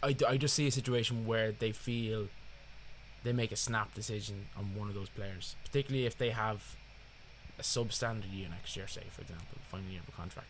I, 0.02 0.16
I 0.26 0.36
just 0.36 0.54
see 0.54 0.66
a 0.66 0.70
situation 0.70 1.26
where 1.26 1.52
they 1.52 1.72
feel 1.72 2.28
they 3.24 3.32
make 3.32 3.52
a 3.52 3.56
snap 3.56 3.94
decision 3.94 4.46
on 4.56 4.74
one 4.74 4.88
of 4.88 4.94
those 4.94 5.08
players, 5.10 5.56
particularly 5.64 6.06
if 6.06 6.16
they 6.16 6.30
have 6.30 6.76
a 7.58 7.62
substandard 7.62 8.32
year 8.32 8.48
next 8.48 8.76
year, 8.76 8.86
say 8.86 9.02
for 9.10 9.22
example, 9.22 9.58
final 9.68 9.90
year 9.90 10.00
of 10.00 10.08
a 10.08 10.16
contract. 10.16 10.48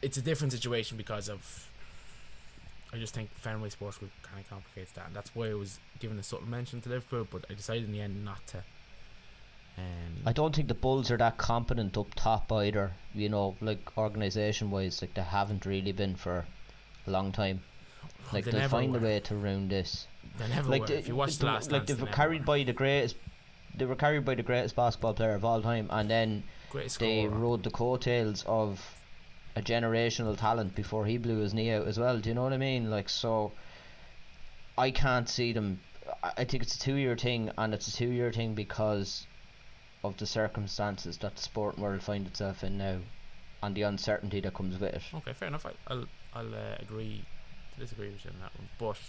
It's 0.00 0.16
a 0.16 0.22
different 0.22 0.52
situation 0.52 0.96
because 0.96 1.28
of. 1.28 1.67
I 2.92 2.96
just 2.96 3.14
think 3.14 3.30
Fenway 3.34 3.68
Sports 3.70 3.98
Group 3.98 4.10
kind 4.22 4.40
of 4.40 4.48
complicates 4.48 4.92
that, 4.92 5.06
and 5.08 5.14
that's 5.16 5.34
why 5.34 5.50
I 5.50 5.54
was 5.54 5.78
given 6.00 6.18
a 6.18 6.22
subtle 6.22 6.48
mention 6.48 6.80
to 6.82 6.88
Liverpool, 6.88 7.26
but 7.30 7.44
I 7.50 7.54
decided 7.54 7.84
in 7.84 7.92
the 7.92 8.00
end 8.00 8.24
not 8.24 8.46
to. 8.48 8.58
Um, 9.76 10.22
I 10.26 10.32
don't 10.32 10.54
think 10.56 10.68
the 10.68 10.74
Bulls 10.74 11.10
are 11.10 11.16
that 11.18 11.36
competent 11.38 11.96
up 11.96 12.14
top 12.14 12.50
either. 12.50 12.92
You 13.14 13.28
know, 13.28 13.56
like 13.60 13.96
organisation 13.96 14.70
wise, 14.70 15.00
like 15.02 15.14
they 15.14 15.22
haven't 15.22 15.66
really 15.66 15.92
been 15.92 16.16
for 16.16 16.46
a 17.06 17.10
long 17.10 17.30
time. 17.30 17.60
Like 18.32 18.44
they 18.44 18.50
they'll 18.52 18.68
find 18.68 18.92
were. 18.92 18.98
a 18.98 19.02
way 19.02 19.20
to 19.20 19.36
round 19.36 19.70
this. 19.70 20.06
They 20.38 20.48
never 20.48 20.68
like 20.68 20.82
were. 20.82 20.86
they, 20.88 20.94
if 20.96 21.08
you 21.08 21.14
watch 21.14 21.36
the 21.36 21.46
they- 21.46 21.52
last 21.52 21.70
like 21.70 21.86
they 21.86 21.94
were 21.94 22.06
carried 22.06 22.40
were. 22.42 22.46
by 22.58 22.64
the 22.64 22.72
greatest. 22.72 23.16
They 23.76 23.84
were 23.84 23.94
carried 23.96 24.24
by 24.24 24.34
the 24.34 24.42
greatest 24.42 24.74
basketball 24.74 25.14
player 25.14 25.34
of 25.34 25.44
all 25.44 25.62
time, 25.62 25.86
and 25.90 26.10
then 26.10 26.42
Greatest 26.70 26.98
they 26.98 27.24
scorer. 27.26 27.38
rode 27.38 27.62
the 27.62 27.70
coattails 27.70 28.42
of 28.48 28.97
a 29.58 29.62
generational 29.62 30.38
talent 30.38 30.74
before 30.76 31.04
he 31.04 31.18
blew 31.18 31.38
his 31.38 31.52
knee 31.52 31.72
out 31.72 31.88
as 31.88 31.98
well. 31.98 32.18
Do 32.18 32.28
you 32.28 32.34
know 32.34 32.44
what 32.44 32.52
I 32.52 32.58
mean? 32.58 32.90
Like 32.90 33.08
so, 33.08 33.52
I 34.78 34.92
can't 34.92 35.28
see 35.28 35.52
them. 35.52 35.80
I 36.22 36.44
think 36.44 36.62
it's 36.62 36.76
a 36.76 36.78
two-year 36.78 37.16
thing, 37.16 37.50
and 37.58 37.74
it's 37.74 37.88
a 37.88 37.92
two-year 37.92 38.32
thing 38.32 38.54
because 38.54 39.26
of 40.04 40.16
the 40.16 40.26
circumstances 40.26 41.18
that 41.18 41.36
the 41.36 41.42
sporting 41.42 41.82
world 41.82 42.02
find 42.02 42.26
itself 42.26 42.62
in 42.62 42.78
now, 42.78 42.98
and 43.62 43.74
the 43.74 43.82
uncertainty 43.82 44.40
that 44.40 44.54
comes 44.54 44.78
with 44.78 44.94
it. 44.94 45.02
Okay, 45.12 45.32
fair 45.32 45.48
enough. 45.48 45.66
I, 45.66 45.72
I'll 45.88 46.06
I'll 46.34 46.54
uh, 46.54 46.76
agree 46.78 47.24
to 47.74 47.80
disagree 47.80 48.10
with 48.10 48.24
you 48.24 48.30
on 48.30 48.40
that 48.40 48.56
one, 48.56 48.68
but 48.78 49.00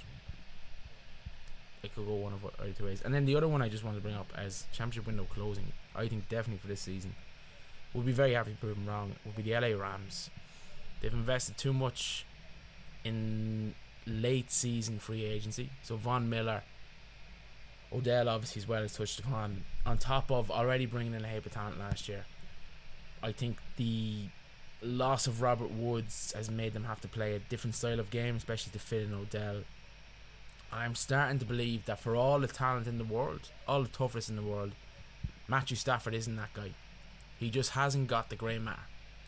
it 1.83 1.93
could 1.93 2.07
go 2.07 2.15
one 2.15 2.33
of 2.33 2.43
either 2.59 2.73
two 2.73 2.85
ways. 2.85 3.01
And 3.05 3.13
then 3.13 3.25
the 3.25 3.35
other 3.35 3.47
one 3.47 3.61
I 3.61 3.69
just 3.69 3.83
wanted 3.83 3.97
to 3.97 4.03
bring 4.03 4.15
up 4.15 4.31
as 4.35 4.65
championship 4.73 5.05
window 5.05 5.27
closing, 5.29 5.71
I 5.95 6.07
think 6.07 6.27
definitely 6.27 6.57
for 6.57 6.67
this 6.67 6.81
season, 6.81 7.13
we'll 7.93 8.03
be 8.03 8.11
very 8.11 8.33
happy 8.33 8.51
to 8.51 8.57
prove 8.57 8.75
them 8.75 8.87
wrong. 8.87 9.15
Will 9.25 9.31
be 9.31 9.43
the 9.43 9.53
LA 9.53 9.79
Rams. 9.79 10.29
They've 11.01 11.13
invested 11.13 11.57
too 11.57 11.73
much 11.73 12.25
in 13.03 13.73
late 14.05 14.51
season 14.51 14.99
free 14.99 15.23
agency. 15.23 15.69
So 15.83 15.95
Von 15.95 16.29
Miller, 16.29 16.63
Odell 17.93 18.29
obviously 18.29 18.61
as 18.61 18.67
well 18.67 18.83
as 18.83 18.93
touched 18.93 19.19
upon. 19.19 19.63
On 19.85 19.97
top 19.97 20.31
of 20.31 20.51
already 20.51 20.85
bringing 20.85 21.13
in 21.13 21.23
a 21.23 21.27
heap 21.27 21.45
of 21.45 21.53
talent 21.53 21.79
last 21.79 22.09
year, 22.09 22.25
I 23.23 23.31
think 23.31 23.57
the 23.77 24.29
loss 24.81 25.27
of 25.27 25.41
Robert 25.41 25.71
Woods 25.71 26.33
has 26.35 26.49
made 26.49 26.73
them 26.73 26.85
have 26.85 27.01
to 27.01 27.07
play 27.07 27.35
a 27.35 27.39
different 27.39 27.75
style 27.75 27.99
of 27.99 28.09
game, 28.09 28.35
especially 28.35 28.71
to 28.71 28.79
fit 28.79 29.03
in 29.03 29.13
Odell. 29.13 29.63
I'm 30.71 30.95
starting 30.95 31.39
to 31.39 31.45
believe 31.45 31.85
that 31.85 31.99
for 31.99 32.15
all 32.15 32.39
the 32.39 32.47
talent 32.47 32.87
in 32.87 32.97
the 32.97 33.03
world, 33.03 33.49
all 33.67 33.81
the 33.81 33.89
toughest 33.89 34.29
in 34.29 34.35
the 34.35 34.43
world, 34.43 34.73
Matthew 35.47 35.75
Stafford 35.75 36.13
isn't 36.13 36.35
that 36.35 36.53
guy. 36.53 36.71
He 37.39 37.49
just 37.49 37.71
hasn't 37.71 38.07
got 38.07 38.29
the 38.29 38.35
grey 38.35 38.59
matter. 38.59 38.81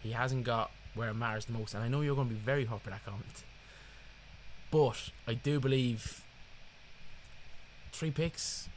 He 0.04 0.12
hasn't 0.12 0.44
got 0.44 0.70
where 0.96 1.10
it 1.10 1.14
matters 1.14 1.46
the 1.46 1.54
most. 1.54 1.74
And 1.74 1.84
I 1.84 1.88
know 1.88 2.02
you're 2.02 2.16
going 2.16 2.28
to 2.28 2.34
be 2.34 2.40
very 2.40 2.66
hurt 2.66 2.84
by 2.84 2.92
that 2.92 3.06
comment. 3.06 3.44
But 4.72 5.10
I 5.28 5.34
do 5.34 5.60
believe 5.60 6.24
three 7.92 8.12
picks, 8.12 8.70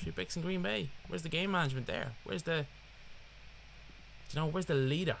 three 0.00 0.12
picks 0.12 0.36
in 0.36 0.42
Green 0.42 0.62
Bay. 0.62 0.90
Where's 1.08 1.22
the 1.22 1.28
game 1.28 1.50
management 1.52 1.86
there? 1.86 2.12
Where's 2.24 2.42
the, 2.44 2.66
do 4.28 4.38
you 4.38 4.40
know, 4.40 4.46
where's 4.46 4.66
the 4.66 4.74
leader 4.74 5.16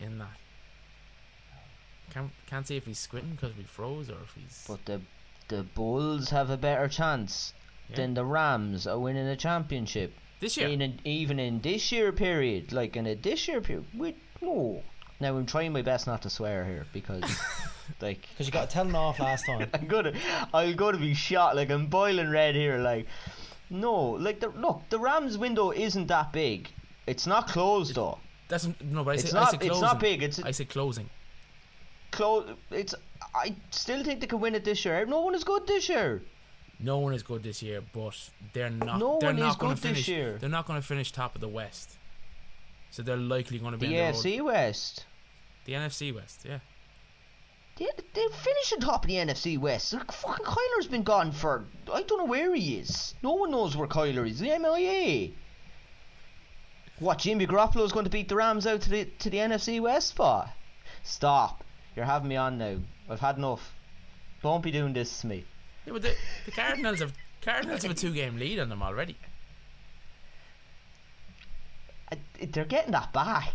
in 0.00 0.18
that? 0.18 0.36
Can't 2.10 2.30
can't 2.46 2.66
see 2.66 2.76
if 2.78 2.86
he's 2.86 2.98
squinting 2.98 3.32
because 3.32 3.54
we 3.54 3.64
froze 3.64 4.08
or 4.08 4.16
if 4.24 4.32
he's. 4.34 4.64
But 4.66 4.84
the 4.86 5.02
the 5.48 5.62
Bulls 5.62 6.30
have 6.30 6.48
a 6.50 6.56
better 6.56 6.88
chance 6.88 7.52
Yeah. 7.90 7.96
than 7.96 8.14
the 8.14 8.24
Rams 8.24 8.86
of 8.86 9.00
winning 9.02 9.26
a 9.26 9.36
championship. 9.36 10.14
this 10.40 10.56
year. 10.56 10.68
In, 10.68 11.00
even 11.04 11.38
in 11.38 11.60
this 11.60 11.92
year 11.92 12.12
period, 12.12 12.72
like 12.72 12.96
in 12.96 13.06
a 13.06 13.14
this 13.14 13.46
year 13.46 13.60
period, 13.60 13.86
we 13.94 14.14
no. 14.40 14.82
Now 15.20 15.36
I'm 15.36 15.46
trying 15.46 15.72
my 15.72 15.82
best 15.82 16.06
not 16.06 16.22
to 16.22 16.30
swear 16.30 16.64
here 16.64 16.86
because, 16.92 17.22
like, 18.00 18.28
Because 18.30 18.46
you 18.46 18.52
got 18.52 18.70
telling 18.70 18.94
off 18.94 19.18
last 19.18 19.46
time. 19.46 19.68
I'm 19.74 19.86
gonna, 19.86 20.12
I'm 20.54 20.76
gonna 20.76 20.98
be 20.98 21.14
shot. 21.14 21.56
Like 21.56 21.70
I'm 21.70 21.86
boiling 21.86 22.30
red 22.30 22.54
here. 22.54 22.78
Like, 22.78 23.06
no, 23.70 23.94
like 24.10 24.40
the 24.40 24.48
look, 24.48 24.82
the 24.90 24.98
Rams 24.98 25.36
window 25.36 25.72
isn't 25.72 26.06
that 26.06 26.32
big. 26.32 26.68
It's 27.06 27.26
not 27.26 27.48
closed 27.48 27.94
though. 27.96 28.18
That's 28.48 28.68
no, 28.80 29.04
but 29.04 29.10
I 29.10 29.14
It's 29.14 29.24
said, 29.30 29.36
I 29.36 29.40
not- 29.40 29.50
said 29.50 29.62
it's 29.62 29.80
not 29.80 30.00
big, 30.00 30.22
it's- 30.22 30.40
I 30.44 30.52
said 30.52 30.68
closing. 30.68 31.10
Close. 32.10 32.48
It's. 32.70 32.94
I 33.34 33.54
still 33.70 34.02
think 34.04 34.20
they 34.20 34.26
can 34.26 34.40
win 34.40 34.54
it 34.54 34.64
this 34.64 34.84
year. 34.84 35.04
No 35.04 35.20
one 35.20 35.34
is 35.34 35.44
good 35.44 35.66
this 35.66 35.88
year. 35.88 36.22
No 36.80 36.98
one 36.98 37.12
is 37.12 37.22
good 37.22 37.42
this 37.42 37.60
year, 37.62 37.82
but 37.92 38.14
they're 38.54 38.70
not. 38.70 38.98
No 38.98 39.18
they're 39.20 39.30
one 39.30 39.40
not 39.40 39.50
is 39.50 39.56
good 39.56 39.68
to 39.68 39.74
this 39.74 39.82
finish. 39.82 40.08
year. 40.08 40.38
They're 40.38 40.48
not 40.48 40.64
going 40.66 40.80
to 40.80 40.86
finish 40.86 41.12
top 41.12 41.34
of 41.34 41.40
the 41.42 41.48
West, 41.48 41.97
so 42.90 43.02
they're 43.02 43.16
likely 43.16 43.58
going 43.58 43.72
to 43.72 43.78
be 43.78 43.88
The. 43.88 43.94
AFC 43.94 44.42
West. 44.42 45.06
The 45.64 45.72
NFC 45.74 46.14
West, 46.14 46.44
yeah. 46.48 46.58
They 47.78 47.86
they 48.12 48.26
finished 48.28 48.72
on 48.72 48.80
top 48.80 49.04
of 49.04 49.08
the 49.08 49.14
NFC 49.14 49.56
West. 49.56 49.92
Look, 49.92 50.10
fucking 50.10 50.44
Kyler's 50.44 50.88
been 50.88 51.04
gone 51.04 51.30
for 51.30 51.64
I 51.92 52.02
don't 52.02 52.18
know 52.18 52.24
where 52.24 52.54
he 52.54 52.78
is. 52.78 53.14
No 53.22 53.34
one 53.34 53.52
knows 53.52 53.76
where 53.76 53.86
Kyler 53.86 54.28
is. 54.28 54.40
The 54.40 54.58
MIA. 54.58 55.30
What 56.98 57.18
Jimmy 57.18 57.46
Garoppolo's 57.46 57.92
going 57.92 58.04
to 58.04 58.10
beat 58.10 58.28
the 58.28 58.34
Rams 58.34 58.66
out 58.66 58.80
to 58.80 58.90
the 58.90 59.04
to 59.04 59.30
the 59.30 59.38
NFC 59.38 59.80
West 59.80 60.08
spot? 60.08 60.50
Stop. 61.04 61.62
You're 61.94 62.04
having 62.04 62.28
me 62.28 62.36
on 62.36 62.58
now. 62.58 62.78
I've 63.08 63.20
had 63.20 63.36
enough. 63.36 63.74
Don't 64.42 64.62
be 64.62 64.70
doing 64.70 64.92
this 64.92 65.20
to 65.20 65.26
me. 65.26 65.44
Yeah, 65.86 65.92
but 65.92 66.02
the, 66.02 66.14
the 66.46 66.50
Cardinals 66.50 67.00
have 67.00 67.12
Cardinals 67.42 67.82
have 67.82 67.92
a 67.92 67.94
two-game 67.94 68.36
lead 68.36 68.58
on 68.58 68.68
them 68.68 68.82
already. 68.82 69.16
I, 72.10 72.18
they're 72.52 72.64
getting 72.64 72.92
that 72.92 73.12
back. 73.12 73.54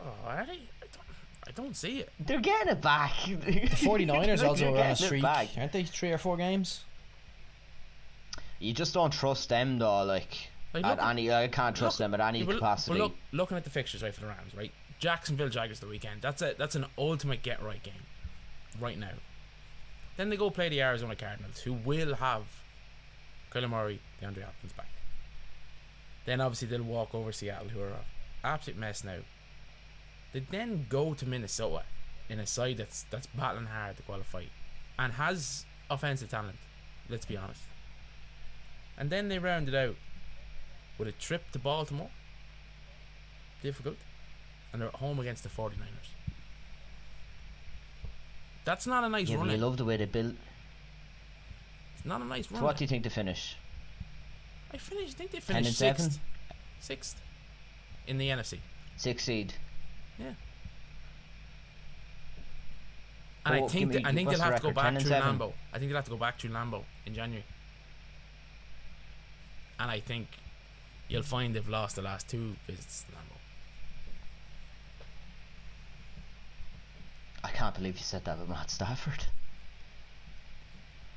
Oh, 0.00 0.12
are 0.26 0.46
they? 0.46 0.52
I 0.52 0.86
don't, 0.92 1.48
I 1.48 1.50
don't 1.52 1.76
see 1.76 1.98
it. 2.00 2.10
They're 2.20 2.40
getting 2.40 2.72
it 2.72 2.80
back. 2.80 3.12
The 3.26 3.34
49ers 3.68 4.42
also 4.46 4.60
They're 4.64 4.68
on 4.70 4.74
a 4.74 4.78
getting 4.78 4.96
streak, 5.06 5.22
back. 5.22 5.48
aren't 5.56 5.72
they? 5.72 5.84
Three 5.84 6.12
or 6.12 6.18
four 6.18 6.36
games? 6.36 6.84
You 8.58 8.72
just 8.72 8.94
don't 8.94 9.12
trust 9.12 9.48
them 9.48 9.78
though. 9.78 10.02
Like, 10.04 10.48
Like, 10.72 10.84
at 10.84 10.98
look- 10.98 11.06
any, 11.06 11.30
I 11.32 11.48
can't 11.48 11.76
trust 11.76 12.00
Look- 12.00 12.10
them 12.10 12.20
at 12.20 12.26
any 12.28 12.40
yeah, 12.40 12.46
but- 12.46 12.54
capacity. 12.56 12.98
But 12.98 13.04
look, 13.04 13.14
looking 13.32 13.56
at 13.56 13.64
the 13.64 13.70
fixtures 13.70 14.02
right 14.02 14.14
for 14.14 14.20
the 14.22 14.28
Rams, 14.28 14.54
right? 14.54 14.72
Jacksonville 14.98 15.50
Jaguars 15.50 15.80
the 15.80 15.86
weekend. 15.86 16.22
That's 16.22 16.40
a 16.40 16.54
that's 16.56 16.74
an 16.74 16.86
ultimate 16.96 17.42
get 17.42 17.62
right 17.62 17.82
game, 17.82 17.92
right 18.80 18.98
now. 18.98 19.10
Then 20.16 20.30
they 20.30 20.38
go 20.38 20.48
play 20.48 20.70
the 20.70 20.80
Arizona 20.80 21.14
Cardinals, 21.14 21.58
who 21.60 21.74
will 21.74 22.14
have 22.14 22.44
Kyler 23.52 23.68
Murray, 23.68 24.00
DeAndre 24.22 24.44
Hopkins 24.44 24.72
back. 24.72 24.88
Then 26.26 26.40
obviously 26.40 26.68
they'll 26.68 26.82
walk 26.82 27.14
over 27.14 27.32
Seattle, 27.32 27.68
who 27.68 27.80
are 27.80 27.88
an 27.88 27.94
absolute 28.44 28.78
mess 28.78 29.04
now. 29.04 29.18
They 30.32 30.40
then 30.50 30.86
go 30.88 31.14
to 31.14 31.26
Minnesota 31.26 31.84
in 32.28 32.40
a 32.40 32.46
side 32.46 32.76
that's 32.76 33.06
that's 33.10 33.26
battling 33.28 33.66
hard 33.66 33.96
to 33.96 34.02
qualify, 34.02 34.44
and 34.98 35.12
has 35.14 35.64
offensive 35.88 36.28
talent. 36.28 36.58
Let's 37.08 37.24
be 37.24 37.36
honest. 37.36 37.62
And 38.98 39.10
then 39.10 39.28
they 39.28 39.38
round 39.38 39.68
it 39.68 39.74
out 39.74 39.94
with 40.98 41.08
a 41.08 41.12
trip 41.12 41.50
to 41.52 41.58
Baltimore. 41.58 42.10
Difficult. 43.62 43.96
And 44.72 44.80
they're 44.82 44.88
at 44.88 44.96
home 44.96 45.20
against 45.20 45.42
the 45.42 45.48
49ers. 45.48 46.14
That's 48.64 48.86
not 48.86 49.04
a 49.04 49.08
nice 49.08 49.28
yeah, 49.28 49.36
run. 49.36 49.50
you 49.50 49.58
love 49.58 49.76
the 49.76 49.84
way 49.84 49.96
they 49.96 50.06
built. 50.06 50.34
It's 51.96 52.04
not 52.04 52.20
a 52.20 52.24
nice 52.24 52.48
So 52.48 52.56
run. 52.56 52.64
what 52.64 52.76
do 52.76 52.84
you 52.84 52.88
think 52.88 53.04
to 53.04 53.10
finish? 53.10 53.56
I 54.72 54.78
finished. 54.78 55.14
I 55.14 55.18
think 55.18 55.30
they 55.30 55.40
finished 55.40 55.66
and 55.66 55.74
seven? 55.76 56.10
sixth. 56.10 56.20
Sixth 56.80 57.20
in 58.06 58.18
the 58.18 58.28
NFC. 58.28 58.58
Six 58.96 59.24
seed. 59.24 59.54
Yeah. 60.18 60.32
And 63.44 63.54
I 63.54 63.68
think 63.68 63.94
me- 63.94 64.02
I 64.04 64.12
think 64.12 64.28
they'll 64.28 64.38
the 64.38 64.44
have 64.44 64.56
to 64.56 64.62
go 64.62 64.72
back 64.72 64.94
to 64.94 65.00
seven? 65.00 65.38
Lambeau. 65.38 65.52
I 65.72 65.78
think 65.78 65.90
they'll 65.90 65.96
have 65.96 66.04
to 66.06 66.10
go 66.10 66.16
back 66.16 66.38
to 66.38 66.48
Lambeau 66.48 66.82
in 67.04 67.14
January. 67.14 67.44
And 69.78 69.90
I 69.90 70.00
think 70.00 70.28
you'll 71.08 71.22
find 71.22 71.54
they've 71.54 71.68
lost 71.68 71.96
the 71.96 72.02
last 72.02 72.28
two 72.28 72.56
visits 72.66 73.02
to 73.04 73.12
Lambeau. 73.12 73.38
I 77.44 77.50
can't 77.50 77.74
believe 77.74 77.96
you 77.96 78.02
said 78.02 78.24
that 78.24 78.34
about 78.34 78.48
Matt 78.48 78.70
Stafford. 78.70 79.26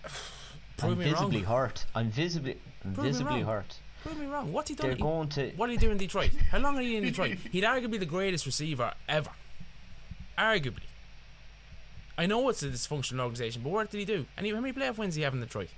Prove 0.80 0.94
I'm 0.94 1.00
me 1.00 1.06
wrong. 1.06 1.14
visibly 1.32 1.42
hurt. 1.42 1.86
I'm 1.96 2.10
visibly, 2.12 2.58
I'm 2.86 2.94
Prove 2.94 3.06
me 3.06 3.12
visibly 3.12 3.34
wrong. 3.36 3.44
hurt. 3.46 3.80
Prove 4.04 4.18
me 4.20 4.26
wrong. 4.28 4.52
What's 4.54 4.70
he 4.70 4.76
done? 4.76 4.88
They're 4.88 4.96
He- 4.96 5.02
going 5.02 5.30
to. 5.30 5.52
What 5.58 5.68
did 5.68 5.80
he 5.80 5.86
do 5.86 5.92
in 5.92 5.98
Detroit? 5.98 6.32
How 6.52 6.60
long 6.60 6.78
are 6.78 6.82
you 6.82 6.98
in 6.98 7.04
Detroit? 7.04 7.38
He'd 7.52 7.64
arguably 7.64 8.00
the 8.00 8.06
greatest 8.06 8.46
receiver 8.46 8.94
ever. 9.08 9.32
Arguably. 10.38 10.84
I 12.18 12.26
know 12.26 12.48
it's 12.50 12.64
a 12.64 12.70
dysfunctional 12.70 13.22
organisation, 13.22 13.62
but 13.62 13.70
what 13.72 13.90
did 13.92 13.98
he 14.00 14.06
do? 14.06 14.26
And 14.38 14.46
he, 14.46 14.52
how 14.54 14.60
many 14.60 14.74
playoff 14.74 14.98
wins 14.98 15.14
did 15.16 15.20
he 15.22 15.24
have 15.24 15.34
in 15.34 15.40
Detroit? 15.42 15.70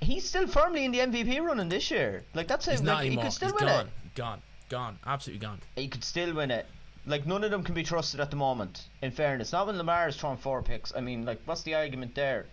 He's 0.00 0.28
still 0.28 0.46
firmly 0.48 0.84
in 0.84 0.90
the 0.92 0.98
MVP 0.98 1.40
running 1.40 1.68
this 1.68 1.90
year. 1.90 2.24
Like 2.34 2.48
that's 2.48 2.66
He's 2.66 2.80
it. 2.80 2.84
not 2.84 2.94
Like, 2.96 3.02
he 3.02 3.06
anymore. 3.08 3.24
could 3.24 3.32
still 3.32 3.48
He's 3.52 3.60
win 3.60 3.68
gone. 3.68 3.86
it. 3.86 4.14
Gone. 4.14 4.42
Gone. 4.68 4.98
Absolutely 5.06 5.46
gone. 5.46 5.60
He 5.76 5.88
could 5.88 6.02
still 6.04 6.34
win 6.34 6.50
it. 6.50 6.66
Like 7.04 7.26
none 7.26 7.42
of 7.42 7.50
them 7.50 7.64
can 7.64 7.74
be 7.74 7.82
trusted 7.82 8.20
at 8.20 8.30
the 8.30 8.36
moment. 8.36 8.84
In 9.02 9.10
fairness, 9.10 9.52
not 9.52 9.66
when 9.66 9.76
Lamar 9.76 10.08
is 10.08 10.16
throwing 10.16 10.36
four 10.36 10.62
picks. 10.62 10.94
I 10.94 11.00
mean, 11.00 11.24
like, 11.24 11.40
what's 11.46 11.62
the 11.62 11.74
argument 11.74 12.14
there? 12.14 12.46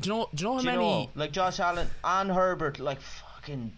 Do 0.00 0.08
you 0.08 0.14
know? 0.16 0.28
Do 0.34 0.42
you 0.42 0.48
know 0.48 0.54
how 0.54 0.60
Do 0.60 0.66
many? 0.66 0.78
know, 0.78 1.10
like 1.14 1.32
Josh 1.32 1.60
Allen 1.60 1.88
and 2.02 2.30
Herbert, 2.30 2.80
like 2.80 3.00
fucking, 3.00 3.72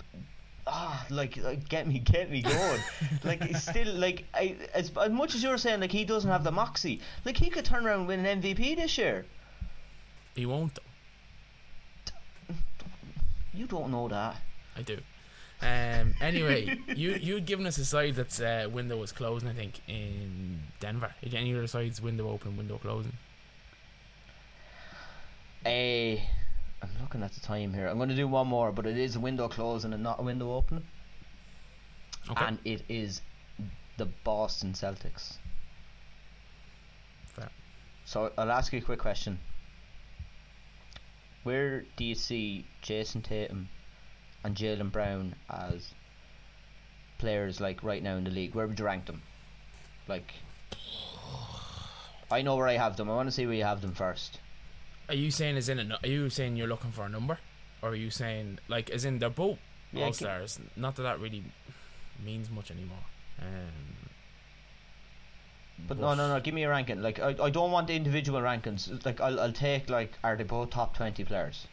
ah, 0.66 1.04
like, 1.10 1.36
like 1.36 1.68
get 1.68 1.86
me, 1.86 1.98
get 1.98 2.30
me 2.30 2.40
going. 2.40 2.80
like 3.24 3.42
it's 3.42 3.62
still 3.62 3.92
like 3.94 4.24
I, 4.32 4.56
as 4.72 4.90
as 4.96 5.10
much 5.10 5.34
as 5.34 5.42
you're 5.42 5.58
saying, 5.58 5.80
like 5.80 5.92
he 5.92 6.04
doesn't 6.04 6.30
have 6.30 6.44
the 6.44 6.52
moxie. 6.52 7.00
Like 7.24 7.36
he 7.36 7.50
could 7.50 7.64
turn 7.64 7.84
around 7.86 8.00
and 8.00 8.08
win 8.08 8.24
an 8.24 8.40
MVP 8.42 8.76
this 8.76 8.96
year. 8.96 9.26
He 10.34 10.46
won't. 10.46 10.78
You 13.52 13.66
don't 13.66 13.90
know 13.90 14.08
that. 14.08 14.36
I 14.76 14.82
do. 14.82 14.98
Um. 15.62 16.14
Anyway, 16.20 16.78
you 16.88 17.12
you'd 17.12 17.44
given 17.44 17.66
us 17.66 17.76
a 17.76 17.84
side 17.84 18.14
that's 18.14 18.40
uh, 18.40 18.66
window 18.72 18.96
was 18.96 19.12
closing. 19.12 19.48
I 19.48 19.52
think 19.52 19.80
in 19.88 20.60
Denver. 20.80 21.14
Is 21.22 21.34
any 21.34 21.54
other 21.54 21.66
sides 21.66 22.00
window 22.00 22.28
open, 22.28 22.56
window 22.56 22.78
closing? 22.78 23.12
Eh, 25.64 26.18
I'm 26.82 26.90
looking 27.00 27.22
at 27.22 27.32
the 27.32 27.40
time 27.40 27.72
here. 27.72 27.86
I'm 27.86 27.96
going 27.96 28.10
to 28.10 28.14
do 28.14 28.28
one 28.28 28.46
more, 28.46 28.70
but 28.70 28.86
it 28.86 28.98
is 28.98 29.16
a 29.16 29.20
window 29.20 29.48
closing 29.48 29.92
and 29.92 30.02
not 30.02 30.20
a 30.20 30.22
window 30.22 30.54
opening. 30.54 30.84
Okay. 32.30 32.44
And 32.44 32.58
it 32.64 32.82
is 32.88 33.22
the 33.96 34.06
Boston 34.24 34.72
Celtics. 34.72 35.38
Fair. 37.26 37.48
So 38.04 38.32
I'll 38.36 38.50
ask 38.50 38.72
you 38.72 38.78
a 38.80 38.82
quick 38.82 38.98
question. 38.98 39.38
Where 41.42 41.84
do 41.96 42.04
you 42.04 42.14
see 42.14 42.66
Jayson 42.82 43.22
Tatum 43.22 43.68
and 44.44 44.54
Jaylen 44.54 44.92
Brown 44.92 45.34
as 45.50 45.94
players 47.18 47.60
like 47.60 47.82
right 47.82 48.02
now 48.02 48.16
in 48.16 48.24
the 48.24 48.30
league? 48.30 48.54
Where 48.54 48.66
would 48.66 48.78
you 48.78 48.84
rank 48.84 49.06
them? 49.06 49.22
Like, 50.06 50.34
I 52.30 52.42
know 52.42 52.56
where 52.56 52.68
I 52.68 52.74
have 52.76 52.96
them. 52.96 53.10
I 53.10 53.14
want 53.14 53.28
to 53.28 53.32
see 53.32 53.46
where 53.46 53.54
you 53.54 53.64
have 53.64 53.80
them 53.80 53.94
first. 53.94 54.38
Are 55.08 55.14
you 55.14 55.30
saying 55.30 55.56
as 55.56 55.68
in 55.68 55.78
a, 55.78 55.98
Are 56.02 56.08
you 56.08 56.30
saying 56.30 56.56
you're 56.56 56.66
looking 56.68 56.92
for 56.92 57.04
a 57.04 57.08
number, 57.08 57.38
or 57.82 57.90
are 57.90 57.94
you 57.94 58.10
saying 58.10 58.58
like 58.68 58.90
as 58.90 59.04
in 59.04 59.18
they're 59.18 59.30
both 59.30 59.58
Yeah, 59.92 60.04
all 60.06 60.12
stars? 60.12 60.60
Not 60.76 60.96
that 60.96 61.02
that 61.02 61.20
really 61.20 61.44
means 62.24 62.50
much 62.50 62.70
anymore. 62.70 63.04
Um, 63.40 64.08
But 65.88 65.98
no, 65.98 66.14
no, 66.14 66.28
no. 66.32 66.40
Give 66.40 66.54
me 66.54 66.62
a 66.64 66.68
ranking. 66.70 67.02
Like, 67.02 67.18
I, 67.20 67.34
I 67.42 67.50
don't 67.50 67.70
want 67.70 67.88
the 67.88 67.94
individual 67.94 68.40
rankings. 68.40 69.04
Like, 69.04 69.20
I'll, 69.20 69.38
I'll 69.40 69.52
take 69.52 69.90
like, 69.90 70.12
are 70.22 70.36
they 70.36 70.44
both 70.44 70.70
top 70.70 70.96
twenty 70.96 71.24
players? 71.24 71.66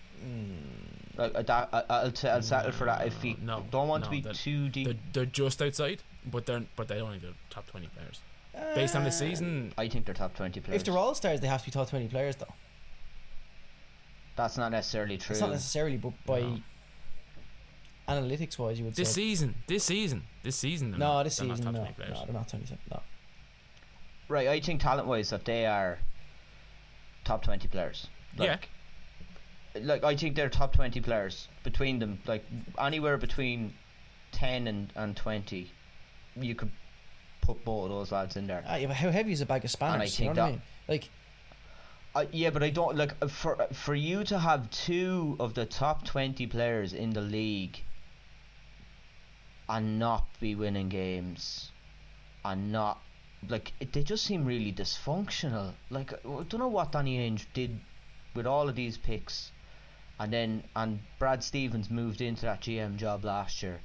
Like, 1.22 1.36
I, 1.36 1.41
that, 1.43 1.69
I, 1.74 1.84
I'll, 1.89 2.11
t- 2.11 2.28
I'll 2.28 2.41
settle 2.41 2.72
for 2.72 2.86
that. 2.86 3.05
If 3.07 3.24
you 3.24 3.36
No, 3.41 3.63
don't 3.72 3.88
want 3.88 4.01
no, 4.03 4.05
to 4.05 4.11
be 4.11 4.22
that- 4.22 4.36
too 4.36 4.69
deep, 4.69 4.86
They're, 4.88 4.95
they're 5.13 5.26
just 5.26 5.61
outside, 5.61 6.01
but 6.26 6.45
they're 6.45 6.63
but 6.76 6.88
they 6.88 6.99
only 7.01 7.19
the 7.19 7.34
top 7.49 7.67
twenty 7.67 7.88
players. 7.88 8.22
based 8.76 8.95
on 8.95 9.03
the 9.03 9.09
uh, 9.09 9.11
season. 9.11 9.74
I 9.78 9.88
think 9.88 10.05
they're 10.05 10.13
top 10.15 10.36
twenty 10.36 10.59
players. 10.59 10.82
If 10.82 10.86
they're 10.86 10.97
all 10.97 11.13
stars, 11.15 11.39
they 11.41 11.47
have 11.47 11.61
to 11.61 11.65
be 11.65 11.72
top 11.72 11.89
twenty 11.89 12.07
players, 12.07 12.36
though. 12.36 12.53
That's 14.36 14.57
not 14.57 14.72
necessarily 14.72 15.17
true. 15.17 15.34
It's 15.34 15.41
not 15.41 15.51
necessarily, 15.51 15.97
but 15.97 16.13
by 16.26 16.41
No. 16.41 16.57
analytics 18.07 18.57
wise, 18.57 18.80
you 18.80 18.86
would 18.86 18.95
This 18.95 19.09
say. 19.09 19.22
season, 19.22 19.55
this 19.67 19.84
season, 19.84 20.24
this 20.43 20.55
season. 20.55 20.91
no, 20.91 20.97
not- 20.97 21.24
this 21.24 21.38
they're 21.38 21.47
not 21.47 21.57
season, 21.57 21.74
top 21.74 21.84
no, 21.88 21.91
20 21.93 22.11
no, 22.13 22.26
they're 22.26 22.34
not 22.34 22.47
twenty. 22.47 22.78
No, 22.89 23.01
Right, 24.28 24.47
I 24.47 24.59
think 24.61 24.82
talent 24.82 25.07
wise 25.07 25.30
that 25.32 25.43
they 25.45 25.65
are 25.65 25.99
top 27.26 27.43
twenty 27.43 27.67
players. 27.67 28.07
Yeah. 28.38 28.57
Like, 29.76 30.03
I 30.03 30.15
think 30.15 30.36
they're 30.36 30.49
top 30.49 30.74
twenty 30.74 30.99
players 31.01 31.47
between 31.63 31.99
them. 31.99 32.19
Like 32.26 32.43
anywhere 32.80 33.17
between 33.17 33.74
ten 34.32 34.67
and, 34.67 34.91
and 34.95 35.15
twenty, 35.15 35.72
you 36.36 36.55
could 36.55 36.72
put 37.41 37.63
both 37.65 37.86
of 37.86 37.89
those 37.89 38.11
lads 38.11 38.36
in 38.36 38.47
there. 38.47 38.63
ah, 38.67 38.76
yeah, 38.76 38.88
but 38.88 38.95
how 38.97 39.09
heavy 39.11 39.32
is 39.32 39.41
a 39.41 39.45
bag 39.45 39.63
of 39.65 39.72
spanners? 39.72 40.19
You 40.19 40.26
know 40.26 40.34
think 40.34 40.38
what 40.38 40.43
I 40.43 40.45
that- 40.47 40.51
mean? 40.53 40.61
Like, 40.88 41.09
Uh, 42.13 42.26
yeah, 42.34 42.49
but 42.49 42.61
I 42.61 42.69
don't 42.69 42.97
like 42.97 43.13
uh, 43.22 43.28
for 43.28 43.55
for 43.72 43.95
you 43.95 44.24
to 44.26 44.38
have 44.39 44.69
two 44.72 45.38
of 45.39 45.53
the 45.53 45.65
top 45.65 46.03
twenty 46.05 46.45
players 46.45 46.91
in 46.91 47.11
the 47.11 47.22
league 47.22 47.80
and 49.69 49.97
not 49.99 50.26
be 50.39 50.53
winning 50.55 50.89
games 50.89 51.72
and 52.43 52.72
not 52.72 52.99
like 53.47 53.72
it, 53.80 53.93
they 53.93 54.03
just 54.03 54.26
seem 54.26 54.43
really 54.45 54.74
dysfunctional. 54.74 55.74
Like 55.89 56.11
I 56.13 56.43
don't 56.49 56.59
know 56.59 56.67
what 56.67 56.91
Danny 56.91 57.17
Ainge 57.17 57.45
did 57.53 57.80
with 58.36 58.45
all 58.45 58.67
of 58.69 58.76
these 58.76 58.97
picks, 58.97 59.51
and 60.22 60.32
then 60.32 60.63
and 60.76 60.99
Brad 61.17 61.43
Stevens 61.43 61.89
moved 61.89 62.22
into 62.22 62.43
that 62.43 62.61
GM 62.61 62.97
job 62.97 63.26
last 63.26 63.63
year. 63.63 63.80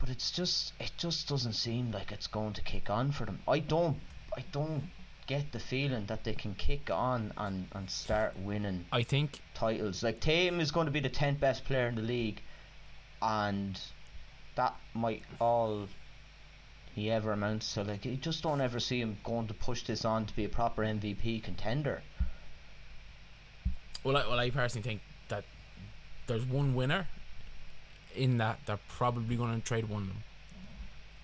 But 0.00 0.08
it's 0.08 0.30
just 0.30 0.72
it 0.80 0.92
just 0.96 1.28
doesn't 1.28 1.52
seem 1.52 1.90
like 1.90 2.12
it's 2.12 2.26
going 2.26 2.54
to 2.54 2.62
kick 2.62 2.88
on 2.88 3.12
for 3.12 3.26
them. 3.26 3.40
I 3.46 3.58
don't 3.58 3.98
I 4.34 4.42
don't 4.52 4.90
get 5.26 5.52
the 5.52 5.58
feeling 5.60 6.06
that 6.06 6.24
they 6.24 6.32
can 6.32 6.54
kick 6.54 6.90
on 6.90 7.34
and, 7.36 7.68
and 7.72 7.90
start 7.90 8.38
winning 8.38 8.86
I 8.90 9.02
think 9.02 9.42
titles. 9.52 10.02
Like 10.02 10.20
Tatum 10.20 10.60
is 10.60 10.70
going 10.70 10.86
to 10.86 10.90
be 10.90 11.00
the 11.00 11.10
tenth 11.10 11.40
best 11.40 11.66
player 11.66 11.88
in 11.88 11.96
the 11.96 12.00
league, 12.00 12.40
and 13.20 13.78
that 14.54 14.76
might 14.94 15.24
all 15.38 15.88
he 16.94 17.10
ever 17.10 17.32
amounts 17.32 17.74
to. 17.74 17.82
Like 17.82 18.06
you 18.06 18.16
just 18.16 18.42
don't 18.42 18.62
ever 18.62 18.80
see 18.80 19.02
him 19.02 19.18
going 19.24 19.48
to 19.48 19.54
push 19.54 19.82
this 19.82 20.06
on 20.06 20.24
to 20.24 20.34
be 20.34 20.46
a 20.46 20.48
proper 20.48 20.82
MVP 20.84 21.42
contender. 21.42 22.00
Well, 24.04 24.16
I, 24.16 24.26
well, 24.26 24.38
I 24.38 24.48
personally 24.48 24.88
think 24.88 25.02
there's 26.28 26.44
one 26.44 26.74
winner 26.74 27.08
in 28.14 28.38
that 28.38 28.60
they're 28.66 28.78
probably 28.88 29.36
going 29.36 29.60
to 29.60 29.66
trade 29.66 29.88
one 29.88 30.02
of 30.02 30.08
them. 30.08 30.24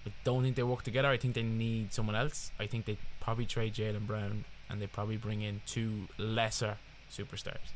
I 0.07 0.12
don't 0.24 0.42
think 0.42 0.57
they 0.57 0.62
work 0.62 0.82
together. 0.82 1.09
I 1.09 1.16
think 1.16 1.34
they 1.34 1.42
need 1.42 1.92
someone 1.92 2.16
else. 2.16 2.50
I 2.59 2.66
think 2.66 2.84
they 2.84 2.98
probably 3.20 3.46
trade 3.46 3.74
Jaylen 3.74 4.07
Brown 4.07 4.44
and 4.68 4.80
they 4.82 4.86
probably 4.86 5.16
bring 5.16 5.42
in 5.42 5.62
two 5.66 6.09
lesser 6.18 6.78
superstars. 7.11 7.72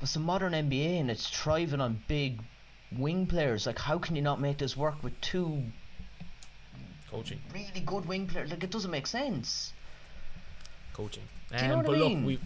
It's 0.00 0.16
a 0.16 0.20
modern 0.20 0.52
NBA 0.52 0.98
and 1.00 1.10
it's 1.10 1.28
thriving 1.28 1.80
on 1.80 2.02
big 2.08 2.42
wing 2.90 3.26
players. 3.26 3.66
Like 3.66 3.78
how 3.78 3.98
can 3.98 4.16
you 4.16 4.22
not 4.22 4.40
make 4.40 4.58
this 4.58 4.76
work 4.76 5.02
with 5.02 5.20
two 5.20 5.72
Coaching, 7.10 7.40
really 7.54 7.80
good 7.80 8.04
wing 8.06 8.26
players? 8.26 8.50
Like 8.50 8.62
it 8.64 8.70
doesn't 8.70 8.90
make 8.90 9.06
sense. 9.06 9.72
coaching. 10.92 11.22
Do 11.56 11.64
you 11.64 11.68
know 11.68 11.78
Um, 11.78 11.84
what 11.84 11.96
I 11.96 11.98
mean? 11.98 12.18
look, 12.20 12.26
we 12.26 12.38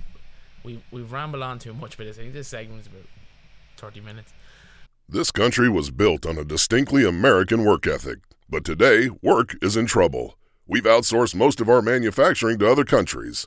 we 0.65 0.83
we 0.91 1.03
ramble 1.03 1.43
on 1.43 1.59
too 1.59 1.75
much, 1.75 1.97
but 1.97 2.07
I 2.07 2.13
think 2.13 2.33
this 2.33 2.49
segment's 2.49 2.87
about 2.87 3.07
thirty 3.77 4.01
minutes. 4.01 4.33
This 5.09 5.31
country 5.31 5.69
was 5.69 5.91
built 5.91 6.25
on 6.25 6.39
a 6.39 6.45
distinctly 6.45 7.05
American 7.05 7.65
work 7.65 7.87
ethic, 7.87 8.19
but 8.49 8.65
today, 8.65 9.11
work 9.23 9.57
is 9.61 9.77
in 9.77 9.87
trouble. 9.87 10.39
We've 10.67 10.85
outsourced 10.85 11.35
most 11.35 11.61
of 11.61 11.69
our 11.69 11.83
manufacturing 11.83 12.59
to 12.61 12.71
other 12.71 12.85
countries, 12.85 13.47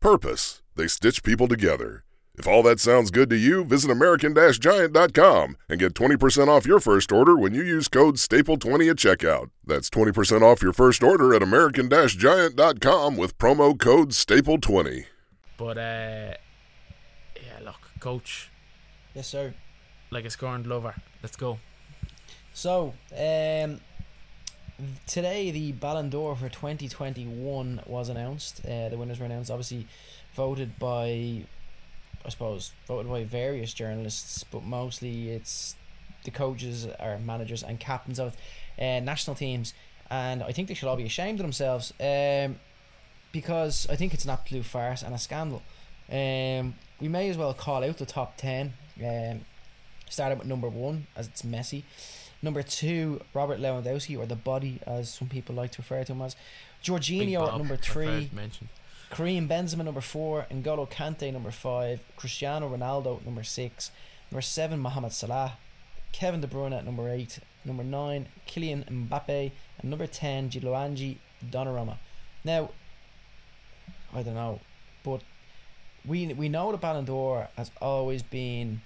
purpose. 0.00 0.62
They 0.76 0.86
stitch 0.88 1.22
people 1.22 1.46
together. 1.48 2.04
If 2.36 2.46
all 2.46 2.62
that 2.62 2.80
sounds 2.80 3.10
good 3.10 3.28
to 3.30 3.36
you, 3.36 3.64
visit 3.64 3.90
American-Giant.com 3.90 5.56
and 5.68 5.78
get 5.78 5.92
20% 5.94 6.48
off 6.48 6.66
your 6.66 6.80
first 6.80 7.12
order 7.12 7.36
when 7.36 7.52
you 7.54 7.62
use 7.62 7.86
code 7.86 8.16
STAPLE20 8.16 8.90
at 8.90 8.96
checkout. 8.96 9.50
That's 9.66 9.90
20% 9.90 10.40
off 10.40 10.62
your 10.62 10.72
first 10.72 11.02
order 11.02 11.34
at 11.34 11.42
American-Giant.com 11.42 13.16
with 13.18 13.36
promo 13.36 13.78
code 13.78 14.10
STAPLE20. 14.10 15.04
But 15.58 15.76
uh, 15.76 16.34
yeah, 17.36 17.58
look, 17.62 17.90
coach, 18.00 18.50
yes, 19.14 19.28
sir. 19.28 19.52
like 20.10 20.24
a 20.24 20.30
scorned 20.30 20.66
lover. 20.66 20.94
Let's 21.22 21.36
go. 21.36 21.58
So, 22.54 22.94
um, 23.12 23.80
today 25.06 25.50
the 25.50 25.72
Ballon 25.72 26.10
d'Or 26.10 26.36
for 26.36 26.48
2021 26.48 27.82
was 27.86 28.08
announced. 28.08 28.60
Uh, 28.64 28.88
the 28.88 28.96
winners 28.96 29.18
were 29.18 29.26
announced, 29.26 29.50
obviously 29.50 29.86
voted 30.34 30.78
by, 30.78 31.44
I 32.24 32.28
suppose, 32.28 32.72
voted 32.86 33.10
by 33.10 33.24
various 33.24 33.72
journalists, 33.72 34.44
but 34.44 34.62
mostly 34.62 35.30
it's 35.30 35.76
the 36.24 36.30
coaches 36.30 36.86
or 36.98 37.18
managers 37.18 37.62
and 37.62 37.80
captains 37.80 38.18
of 38.18 38.36
uh, 38.78 39.00
national 39.00 39.36
teams. 39.36 39.74
And 40.10 40.42
I 40.42 40.52
think 40.52 40.68
they 40.68 40.74
should 40.74 40.88
all 40.88 40.96
be 40.96 41.04
ashamed 41.04 41.40
of 41.40 41.44
themselves 41.44 41.92
um, 42.00 42.58
because 43.32 43.86
I 43.88 43.96
think 43.96 44.12
it's 44.14 44.24
an 44.24 44.30
absolute 44.30 44.64
farce 44.64 45.02
and 45.02 45.14
a 45.14 45.18
scandal. 45.18 45.62
Um, 46.10 46.74
we 47.00 47.08
may 47.08 47.28
as 47.28 47.36
well 47.36 47.54
call 47.54 47.84
out 47.84 47.98
the 47.98 48.06
top 48.06 48.36
10. 48.36 48.72
Um, 49.04 49.40
starting 50.10 50.38
with 50.38 50.46
number 50.46 50.68
one, 50.68 51.06
as 51.16 51.28
it's 51.28 51.42
Messi. 51.42 51.84
Number 52.42 52.62
two, 52.62 53.20
Robert 53.34 53.60
Lewandowski, 53.60 54.18
or 54.18 54.26
the 54.26 54.36
body, 54.36 54.80
as 54.86 55.12
some 55.12 55.28
people 55.28 55.54
like 55.54 55.72
to 55.72 55.82
refer 55.82 56.04
to 56.04 56.12
him 56.12 56.22
as. 56.22 56.36
Jorginho 56.82 57.46
at 57.46 57.58
number 57.58 57.76
three. 57.76 58.30
Karim 59.10 59.48
Benzema 59.48 59.84
number 59.84 60.00
four, 60.00 60.46
N'Golo 60.50 60.88
Kante 60.88 61.32
number 61.32 61.50
five, 61.50 62.00
Cristiano 62.16 62.68
Ronaldo 62.68 63.24
number 63.24 63.42
six, 63.42 63.90
number 64.30 64.40
seven 64.40 64.78
Mohamed 64.78 65.12
Salah, 65.12 65.58
Kevin 66.12 66.40
De 66.40 66.46
Bruyne 66.46 66.78
at 66.78 66.84
number 66.84 67.10
eight, 67.10 67.40
number 67.64 67.82
nine 67.82 68.28
Kylian 68.46 68.84
Mbappe, 68.88 69.50
and 69.80 69.90
number 69.90 70.06
ten 70.06 70.48
Gianluigi 70.48 71.16
Donnarumma. 71.44 71.98
Now, 72.44 72.70
I 74.14 74.22
don't 74.22 74.34
know, 74.34 74.60
but 75.02 75.22
we 76.06 76.32
we 76.32 76.48
know 76.48 76.70
the 76.70 76.78
Ballon 76.78 77.04
d'Or 77.04 77.48
has 77.56 77.70
always 77.82 78.22
been 78.22 78.80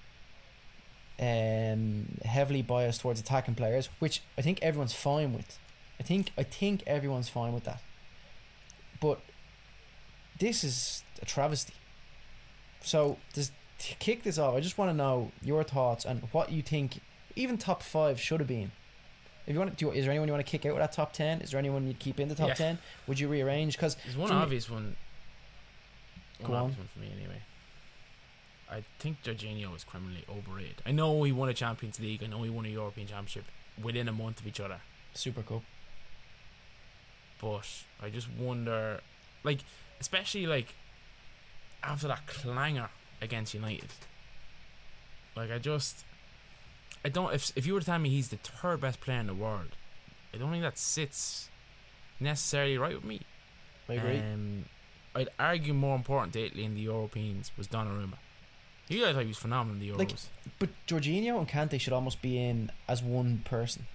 um 1.20 2.06
heavily 2.24 2.62
biased 2.62 3.00
towards 3.02 3.20
attacking 3.20 3.54
players, 3.54 3.88
which 3.98 4.22
I 4.36 4.42
think 4.42 4.58
everyone's 4.62 4.94
fine 4.94 5.32
with. 5.32 5.58
I 6.00 6.02
think 6.02 6.32
I 6.36 6.42
think 6.42 6.82
everyone's 6.86 7.28
fine 7.28 7.52
with 7.52 7.64
that. 7.64 7.80
But 9.00 9.20
this 10.38 10.64
is 10.64 11.04
a 11.22 11.24
travesty. 11.24 11.74
So 12.80 13.18
just 13.32 13.52
to 13.80 13.94
kick 13.96 14.22
this 14.24 14.38
off, 14.38 14.54
I 14.54 14.60
just 14.60 14.76
want 14.78 14.90
to 14.90 14.96
know 14.96 15.30
your 15.42 15.62
thoughts 15.64 16.04
and 16.04 16.22
what 16.32 16.50
you 16.50 16.62
think. 16.62 17.00
Even 17.36 17.58
top 17.58 17.82
five 17.82 18.20
should 18.20 18.38
have 18.40 18.48
been. 18.48 18.70
If 19.46 19.52
you 19.54 19.58
want 19.58 19.76
to, 19.76 19.84
do, 19.84 19.90
is 19.90 20.04
there 20.04 20.12
anyone 20.12 20.28
you 20.28 20.32
want 20.32 20.46
to 20.46 20.50
kick 20.50 20.64
out 20.64 20.72
with 20.74 20.80
that 20.82 20.92
top 20.92 21.12
ten? 21.12 21.40
Is 21.40 21.50
there 21.50 21.58
anyone 21.58 21.86
you'd 21.86 21.98
keep 21.98 22.18
in 22.20 22.28
the 22.28 22.34
top 22.34 22.48
Yeah. 22.48 22.54
ten? 22.54 22.78
Would 23.08 23.18
you 23.20 23.28
rearrange? 23.28 23.76
Because 23.76 23.96
There's 24.04 24.16
one 24.16 24.28
For 24.28 24.34
me- 24.34 24.40
obvious 24.40 24.70
one. 24.70 24.96
One 26.40 26.50
Go 26.50 26.54
on. 26.56 26.60
obvious 26.62 26.78
one 26.78 26.88
for 26.94 26.98
me 27.00 27.10
anyway. 27.16 27.42
I 28.74 28.82
think 28.98 29.22
Jorginho 29.22 29.76
is 29.76 29.84
criminally 29.84 30.24
overrated. 30.28 30.82
I 30.84 30.90
know 30.90 31.22
he 31.22 31.30
won 31.30 31.48
a 31.48 31.54
Champions 31.54 32.00
League. 32.00 32.24
I 32.24 32.26
know 32.26 32.42
he 32.42 32.50
won 32.50 32.66
a 32.66 32.68
European 32.68 33.06
Championship 33.06 33.44
within 33.80 34.08
a 34.08 34.12
month 34.12 34.40
of 34.40 34.48
each 34.48 34.58
other. 34.58 34.80
Super 35.14 35.42
Cup. 35.42 35.62
But 37.40 37.84
I 38.02 38.10
just 38.10 38.28
wonder, 38.30 39.00
like, 39.44 39.60
especially 40.00 40.48
like 40.48 40.74
after 41.84 42.08
that 42.08 42.26
clanger 42.26 42.88
against 43.22 43.54
United. 43.54 43.90
Like 45.36 45.52
I 45.52 45.58
just, 45.58 46.04
I 47.04 47.10
don't. 47.10 47.32
If 47.32 47.52
if 47.54 47.66
you 47.66 47.74
were 47.74 47.80
to 47.80 47.86
tell 47.86 48.00
me 48.00 48.08
he's 48.08 48.28
the 48.28 48.38
third 48.38 48.80
best 48.80 49.00
player 49.00 49.20
in 49.20 49.28
the 49.28 49.34
world, 49.34 49.76
I 50.32 50.38
don't 50.38 50.50
think 50.50 50.62
that 50.62 50.78
sits 50.78 51.48
necessarily 52.18 52.76
right 52.76 52.94
with 52.94 53.04
me. 53.04 53.20
I 53.88 53.94
agree. 53.94 54.18
Um, 54.18 54.64
I'd 55.14 55.28
argue 55.38 55.74
more 55.74 55.94
important 55.94 56.32
to 56.32 56.44
Italy 56.44 56.64
in 56.64 56.74
the 56.74 56.80
Europeans 56.80 57.52
was 57.56 57.68
Donnarumma. 57.68 58.18
He 58.88 59.04
I 59.04 59.12
thought 59.12 59.22
he 59.22 59.28
was 59.28 59.38
phenomenal 59.38 59.80
in 59.80 59.80
the 59.80 59.94
Euros. 59.94 59.98
Like- 59.98 60.14
but 60.58 60.68
Jorginho 60.86 61.38
and 61.38 61.48
Kante 61.48 61.80
should 61.80 61.92
almost 61.92 62.20
be 62.22 62.38
in 62.38 62.70
as 62.88 63.02
one 63.02 63.38
person. 63.44 63.86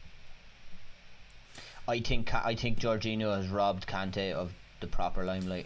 I 1.87 1.99
think 1.99 2.27
Ca- 2.27 2.43
I 2.45 2.55
think 2.55 2.79
Jorginho 2.79 3.35
has 3.35 3.47
robbed 3.47 3.87
Kante 3.87 4.31
of 4.33 4.53
the 4.79 4.87
proper 4.87 5.23
limelight. 5.25 5.65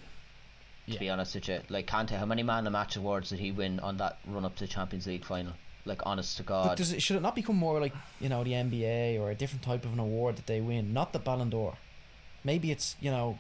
To 0.88 0.94
Yeah. 0.94 1.00
be 1.00 1.10
honest 1.10 1.36
with 1.36 1.48
you, 1.48 1.62
like 1.70 1.88
Kante, 1.88 2.18
how 2.18 2.26
many 2.26 2.44
man 2.44 2.60
of 2.60 2.64
the 2.66 2.72
match 2.72 2.98
awards 2.98 3.30
did 3.30 3.40
he 3.40 3.52
win 3.54 3.80
on 3.80 3.96
that 3.98 4.18
run 4.26 4.44
up 4.44 4.56
to 4.58 4.66
the 4.66 4.68
Champions 4.68 5.08
League 5.08 5.24
final? 5.24 5.54
Like, 5.86 6.02
honest 6.06 6.36
to 6.38 6.44
God, 6.44 6.78
does 6.78 6.92
it 6.92 7.02
should 7.02 7.16
it 7.18 7.22
not 7.22 7.36
become 7.36 7.56
more 7.58 7.80
like 7.80 7.94
you 8.20 8.28
know 8.30 8.44
the 8.44 8.52
NBA 8.54 9.18
or 9.20 9.32
a 9.32 9.36
different 9.36 9.64
type 9.64 9.86
of 9.86 9.94
an 9.94 10.00
award 10.00 10.36
that 10.38 10.46
they 10.46 10.60
win, 10.62 10.94
not 10.94 11.14
the 11.14 11.20
Ballon 11.20 11.50
d'Or? 11.50 11.78
Maybe 12.44 12.72
it's 12.72 12.96
you 13.00 13.12
know, 13.12 13.40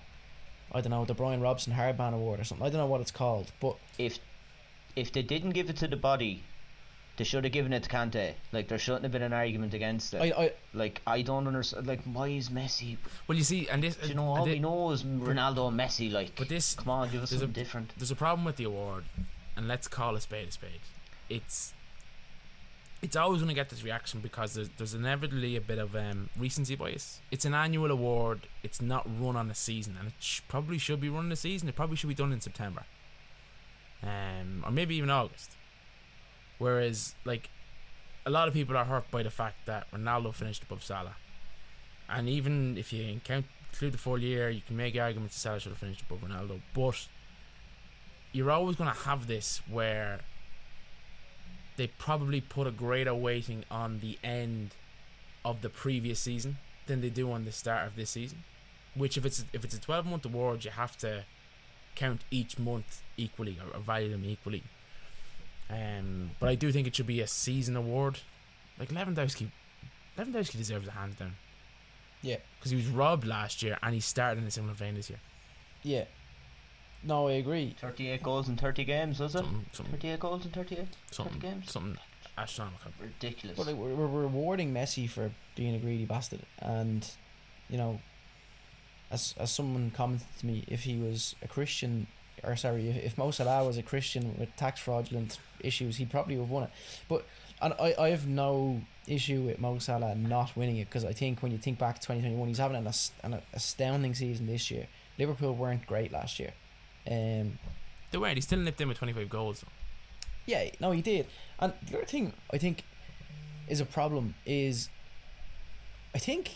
I 0.71 0.79
don't 0.81 0.91
know 0.91 1.03
the 1.05 1.13
Brian 1.13 1.41
Robson 1.41 1.73
Hardman 1.73 2.13
Award 2.13 2.39
or 2.39 2.43
something. 2.45 2.65
I 2.65 2.69
don't 2.69 2.79
know 2.79 2.85
what 2.87 3.01
it's 3.01 3.11
called, 3.11 3.51
but 3.59 3.75
if 3.97 4.19
if 4.95 5.11
they 5.11 5.21
didn't 5.21 5.51
give 5.51 5.69
it 5.69 5.77
to 5.77 5.87
the 5.87 5.95
body, 5.97 6.43
they 7.17 7.23
should 7.23 7.43
have 7.43 7.53
given 7.53 7.73
it 7.73 7.83
to 7.83 7.89
Kante. 7.89 8.33
Like, 8.51 8.67
there 8.67 8.77
shouldn't 8.79 9.03
have 9.03 9.11
been 9.11 9.21
an 9.21 9.33
argument 9.33 9.73
against 9.73 10.13
it. 10.13 10.17
I, 10.21 10.43
I 10.45 10.51
like, 10.73 11.01
I 11.05 11.21
don't 11.21 11.45
understand. 11.47 11.85
Like, 11.85 12.01
why 12.05 12.27
is 12.29 12.49
Messi? 12.49 12.97
Well, 13.27 13.37
you 13.37 13.43
see, 13.43 13.67
and 13.69 13.83
this, 13.83 13.95
Do 13.95 14.07
you 14.07 14.15
know 14.15 14.31
and 14.31 14.39
all 14.39 14.45
thi- 14.45 14.51
we 14.53 14.59
know 14.59 14.91
is 14.91 15.03
Ronaldo 15.03 15.67
and 15.67 15.79
Messi. 15.79 16.11
Like, 16.11 16.35
But 16.35 16.49
this- 16.49 16.73
come 16.75 16.89
on, 16.89 17.09
give 17.11 17.21
us 17.23 17.29
there's 17.29 17.41
a- 17.41 17.45
something 17.45 17.63
different. 17.63 17.93
there's 17.97 18.11
a 18.11 18.15
problem 18.15 18.45
with 18.45 18.55
the 18.55 18.63
award, 18.63 19.05
and 19.55 19.67
let's 19.67 19.87
call 19.87 20.15
a 20.15 20.21
spade 20.21 20.47
a 20.47 20.51
spade. 20.51 20.81
It's 21.29 21.73
it's 23.01 23.17
always 23.17 23.39
going 23.41 23.49
to 23.49 23.53
get 23.53 23.69
this 23.69 23.83
reaction 23.83 24.21
because 24.21 24.53
there's, 24.53 24.69
there's 24.77 24.93
inevitably 24.93 25.57
a 25.57 25.61
bit 25.61 25.77
of 25.77 25.93
um, 25.93 26.29
recency 26.37 26.73
bias. 26.73 27.19
It's 27.31 27.43
an 27.43 27.53
annual 27.53 27.91
award. 27.91 28.47
It's 28.63 28.81
not 28.81 29.05
run 29.19 29.35
on 29.35 29.51
a 29.51 29.55
season, 29.55 29.97
and 29.99 30.07
it 30.07 30.13
sh- 30.21 30.39
probably 30.47 30.77
should 30.77 31.01
be 31.01 31.09
run 31.09 31.25
on 31.25 31.31
a 31.33 31.35
season. 31.35 31.67
It 31.67 31.75
probably 31.75 31.97
should 31.97 32.07
be 32.07 32.15
done 32.15 32.31
in 32.31 32.39
September, 32.39 32.83
um, 34.03 34.63
or 34.65 34.71
maybe 34.71 34.95
even 34.95 35.09
August. 35.09 35.51
Whereas, 36.57 37.15
like, 37.25 37.49
a 38.25 38.29
lot 38.29 38.47
of 38.47 38.53
people 38.53 38.77
are 38.77 38.85
hurt 38.85 39.09
by 39.11 39.23
the 39.23 39.29
fact 39.29 39.65
that 39.65 39.89
Ronaldo 39.91 40.33
finished 40.33 40.63
above 40.63 40.83
Salah, 40.83 41.15
and 42.09 42.29
even 42.29 42.77
if 42.77 42.93
you 42.93 43.03
include 43.03 43.93
the 43.93 43.97
full 43.97 44.19
year, 44.19 44.49
you 44.49 44.61
can 44.65 44.77
make 44.77 44.97
arguments 44.97 45.35
that 45.35 45.41
Salah 45.41 45.59
should 45.59 45.71
have 45.71 45.79
finished 45.79 46.01
above 46.01 46.21
Ronaldo, 46.21 46.61
but 46.73 47.07
you're 48.31 48.51
always 48.51 48.75
going 48.75 48.91
to 48.91 48.99
have 49.01 49.27
this 49.27 49.61
where 49.69 50.21
they 51.77 51.87
probably 51.87 52.41
put 52.41 52.67
a 52.67 52.71
greater 52.71 53.13
weighting 53.13 53.63
on 53.71 53.99
the 53.99 54.17
end 54.23 54.75
of 55.43 55.61
the 55.61 55.69
previous 55.69 56.19
season 56.19 56.57
than 56.87 57.01
they 57.01 57.09
do 57.09 57.31
on 57.31 57.45
the 57.45 57.51
start 57.51 57.87
of 57.87 57.95
this 57.95 58.11
season. 58.11 58.43
Which, 58.95 59.17
if 59.17 59.25
it's 59.25 59.45
if 59.53 59.63
it's 59.63 59.75
a 59.75 59.81
12 59.81 60.05
month 60.05 60.25
award, 60.25 60.65
you 60.65 60.71
have 60.71 60.97
to 60.99 61.25
count 61.95 62.21
each 62.31 62.57
month 62.59 63.01
equally 63.17 63.57
or, 63.59 63.77
or 63.77 63.81
value 63.81 64.09
them 64.09 64.23
equally. 64.25 64.63
Um, 65.69 66.31
but 66.39 66.49
I 66.49 66.55
do 66.55 66.71
think 66.71 66.87
it 66.87 66.95
should 66.95 67.07
be 67.07 67.21
a 67.21 67.27
season 67.27 67.75
award. 67.75 68.19
Like 68.79 68.89
Lewandowski, 68.89 69.49
Lewandowski 70.17 70.57
deserves 70.57 70.87
a 70.87 70.91
hands 70.91 71.15
down 71.15 71.35
yeah, 72.23 72.37
because 72.57 72.71
he 72.71 72.77
was 72.77 72.87
robbed 72.87 73.25
last 73.27 73.61
year 73.61 73.77
and 73.83 73.93
he 73.93 73.99
started 73.99 74.41
in 74.41 74.47
a 74.47 74.51
similar 74.51 74.73
vein 74.73 74.95
this 74.95 75.09
year. 75.09 75.19
yeah. 75.83 76.05
No, 77.05 77.27
I 77.27 77.33
agree. 77.33 77.75
38 77.81 78.23
goals 78.23 78.47
in 78.47 78.55
30 78.55 78.85
games, 78.85 79.19
was 79.19 79.35
it? 79.35 79.39
Something, 79.39 79.65
something, 79.73 79.95
38 79.95 80.19
goals 80.21 80.45
in 80.45 80.51
38? 80.51 80.87
something, 81.11 81.37
games? 81.37 81.69
something 81.69 81.97
astronomical. 82.37 82.91
Ridiculous. 82.97 83.57
But 83.57 83.67
like, 83.67 83.75
we're, 83.75 83.93
we're 83.93 84.21
rewarding 84.21 84.73
Messi 84.73 85.09
for 85.09 85.29
being 85.55 85.75
a 85.75 85.79
greedy 85.79 86.05
bastard, 86.05 86.43
and 86.59 87.05
you 87.69 87.77
know, 87.77 87.99
as 89.13 89.35
as 89.37 89.51
someone 89.51 89.91
commented 89.91 90.27
to 90.39 90.45
me, 90.45 90.65
if 90.67 90.83
he 90.83 90.97
was 90.97 91.35
a 91.41 91.47
Christian, 91.47 92.07
or 92.43 92.55
sorry, 92.55 92.89
if, 92.89 92.97
if 92.97 93.17
Mo 93.17 93.31
Salah 93.31 93.65
was 93.65 93.77
a 93.77 93.83
Christian 93.83 94.35
with 94.37 94.53
tax 94.57 94.79
fraudulent 94.81 95.39
issues, 95.59 95.97
he 95.97 96.05
probably 96.05 96.35
would 96.35 96.43
have 96.43 96.49
won 96.49 96.63
it. 96.63 96.71
But 97.07 97.25
and 97.61 97.73
I, 97.79 97.95
I 97.97 98.09
have 98.09 98.27
no 98.27 98.81
issue 99.07 99.41
with 99.43 99.59
Mo 99.59 99.77
Salah 99.77 100.15
not 100.15 100.55
winning 100.57 100.77
it 100.77 100.85
because 100.89 101.05
I 101.05 101.13
think 101.13 101.41
when 101.43 101.51
you 101.51 101.57
think 101.57 101.77
back 101.77 101.95
to 101.95 102.01
2021, 102.01 102.47
he's 102.47 102.57
having 102.57 102.77
an, 102.77 102.91
an 103.23 103.41
astounding 103.53 104.15
season 104.15 104.47
this 104.47 104.71
year. 104.71 104.87
Liverpool 105.19 105.53
weren't 105.55 105.85
great 105.85 106.11
last 106.11 106.39
year. 106.39 106.53
Um, 107.07 107.59
They 108.11 108.17
weren't. 108.17 108.35
He 108.35 108.41
still 108.41 108.59
nipped 108.59 108.81
in 108.81 108.87
with 108.87 108.97
25 108.97 109.29
goals. 109.29 109.63
Yeah, 110.45 110.69
no, 110.79 110.91
he 110.91 111.01
did. 111.01 111.27
And 111.59 111.73
the 111.89 111.97
other 111.97 112.05
thing 112.05 112.33
I 112.51 112.57
think 112.57 112.83
is 113.69 113.79
a 113.79 113.85
problem 113.85 114.35
is 114.45 114.89
I 116.13 116.17
think 116.17 116.55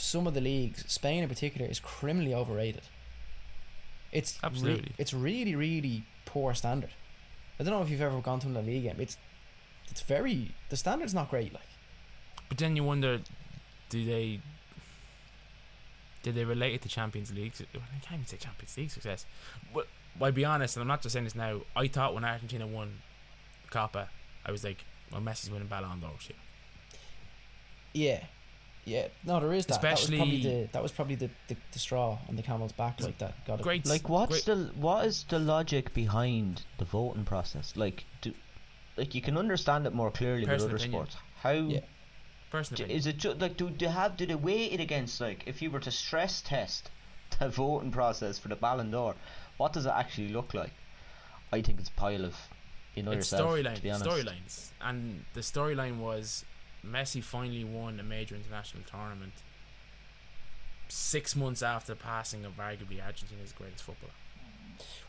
some 0.00 0.26
of 0.26 0.34
the 0.34 0.40
leagues, 0.40 0.84
Spain 0.88 1.22
in 1.22 1.28
particular, 1.28 1.66
is 1.68 1.78
criminally 1.80 2.34
overrated. 2.34 2.82
It's 4.12 4.34
re- 4.42 4.48
Absolutely. 4.48 4.92
it's 4.98 5.14
really, 5.14 5.54
really 5.54 6.04
poor 6.24 6.54
standard. 6.54 6.90
I 7.58 7.62
don't 7.64 7.72
know 7.72 7.82
if 7.82 7.90
you've 7.90 8.00
ever 8.00 8.20
gone 8.20 8.40
to 8.40 8.48
a 8.48 8.60
league 8.60 8.84
game. 8.84 8.96
It's 8.98 9.16
it's 9.90 10.00
very 10.02 10.52
the 10.68 10.76
standard's 10.76 11.14
not 11.14 11.30
great. 11.30 11.52
Like 11.52 11.62
But 12.48 12.58
then 12.58 12.74
you 12.76 12.84
wonder, 12.84 13.20
do 13.90 14.04
they? 14.04 14.40
Did 16.22 16.34
they 16.34 16.44
relate 16.44 16.74
it 16.74 16.82
to 16.82 16.88
Champions 16.88 17.32
League? 17.32 17.52
I 17.74 17.78
can't 18.02 18.14
even 18.14 18.26
say 18.26 18.36
Champions 18.36 18.76
League 18.76 18.90
success. 18.90 19.24
But 19.72 19.86
I'll 20.20 20.32
be 20.32 20.44
honest, 20.44 20.76
and 20.76 20.82
I'm 20.82 20.88
not 20.88 21.00
just 21.02 21.12
saying 21.14 21.24
this 21.24 21.34
now. 21.34 21.62
I 21.74 21.88
thought 21.88 22.14
when 22.14 22.24
Argentina 22.24 22.66
won 22.66 23.00
Copa, 23.70 24.10
I 24.44 24.50
was 24.50 24.62
like, 24.64 24.84
"Well, 25.10 25.20
Messi's 25.22 25.50
winning 25.50 25.68
Ballon 25.68 26.00
d'Or." 26.00 26.10
Shit. 26.18 26.36
yeah, 27.94 28.24
yeah. 28.84 29.08
No, 29.24 29.40
there 29.40 29.52
is 29.52 29.66
that. 29.66 29.80
that 29.82 29.92
was 29.92 30.06
probably 30.08 30.36
Especially- 30.38 30.62
the 30.64 30.68
that 30.72 30.82
was 30.82 30.92
probably 30.92 31.14
the, 31.16 31.30
the, 31.48 31.56
the 31.72 31.78
straw 31.78 32.18
on 32.28 32.36
the 32.36 32.42
camel's 32.42 32.72
back. 32.72 33.00
Like 33.00 33.18
that 33.18 33.46
got 33.46 33.60
it. 33.60 33.62
Great. 33.62 33.86
like, 33.86 34.08
what's 34.08 34.44
great- 34.44 34.44
the 34.44 34.72
what 34.74 35.06
is 35.06 35.24
the 35.28 35.38
logic 35.38 35.92
behind 35.94 36.62
the 36.78 36.84
voting 36.84 37.24
process? 37.24 37.74
Like, 37.76 38.04
do 38.22 38.32
like 38.96 39.14
you 39.14 39.22
can 39.22 39.36
understand 39.38 39.86
it 39.86 39.94
more 39.94 40.10
clearly 40.10 40.40
with 40.46 40.62
other 40.62 40.76
opinion. 40.76 40.92
sports. 40.92 41.16
How 41.42 41.52
Yeah. 41.52 41.80
Personal 42.50 42.88
d- 42.88 42.94
is 42.94 43.06
it? 43.06 43.18
Ju- 43.18 43.34
like, 43.34 43.56
do 43.56 43.70
they 43.70 43.86
have? 43.86 44.16
Do 44.16 44.26
they 44.26 44.34
weigh 44.34 44.64
it 44.72 44.80
against 44.80 45.20
like 45.20 45.44
if 45.46 45.62
you 45.62 45.70
were 45.70 45.78
to 45.80 45.90
stress 45.92 46.42
test 46.42 46.90
the 47.38 47.48
voting 47.48 47.92
process 47.92 48.38
for 48.38 48.48
the 48.48 48.56
Ballon 48.56 48.90
d'Or? 48.90 49.14
What 49.56 49.72
does 49.72 49.86
it 49.86 49.92
actually 49.94 50.28
look 50.30 50.52
like? 50.54 50.72
I 51.52 51.62
think 51.62 51.78
it's 51.80 51.88
a 51.90 51.92
pile 51.92 52.24
of 52.24 52.34
you 52.96 53.04
know 53.04 53.12
it's 53.12 53.30
yourself. 53.30 53.50
storyline, 53.52 53.74
to 53.76 53.82
be 53.82 53.90
honest. 53.90 54.04
storylines, 54.10 54.70
and 54.80 55.24
the 55.34 55.40
storyline 55.42 55.98
was 55.98 56.44
Messi 56.86 57.22
finally 57.22 57.64
won 57.64 58.00
a 58.00 58.02
major 58.02 58.34
international 58.34 58.82
tournament 58.90 59.32
six 60.88 61.36
months 61.36 61.62
after 61.62 61.92
the 61.94 62.00
passing 62.00 62.44
of 62.44 62.56
arguably 62.56 63.04
Argentina's 63.04 63.52
greatest 63.52 63.82
footballer. 63.84 64.12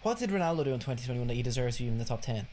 What 0.01 0.19
did 0.19 0.30
Ronaldo 0.32 0.65
do 0.65 0.72
in 0.74 0.80
2021 0.80 1.28
that 1.28 1.34
he 1.36 1.41
deserves 1.43 1.78
to 1.78 1.84
be 1.84 1.89
in 1.89 1.97
the 1.97 2.05
top 2.05 2.22
ten? 2.22 2.47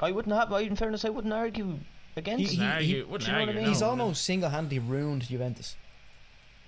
I 0.00 0.10
wouldn't 0.12 0.34
have. 0.34 0.52
I, 0.52 0.60
in 0.60 0.76
fairness, 0.76 1.04
I 1.04 1.08
wouldn't 1.10 1.34
argue 1.34 1.80
against. 2.16 2.52
He- 2.52 2.56
it. 2.56 2.60
Wouldn't 2.60 2.82
he- 2.82 3.02
wouldn't 3.02 3.20
do 3.24 3.26
you 3.26 3.32
know 3.32 3.38
what 3.40 3.48
I 3.48 3.52
argue, 3.52 3.60
mean? 3.60 3.68
He's 3.68 3.82
almost 3.82 4.24
single-handedly 4.24 4.78
ruined 4.78 5.22
Juventus. 5.28 5.76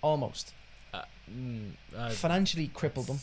Almost 0.02 0.52
Uh, 0.94 1.02
mm, 1.30 1.72
uh, 1.96 2.10
financially 2.10 2.68
crippled 2.68 3.06
them. 3.06 3.20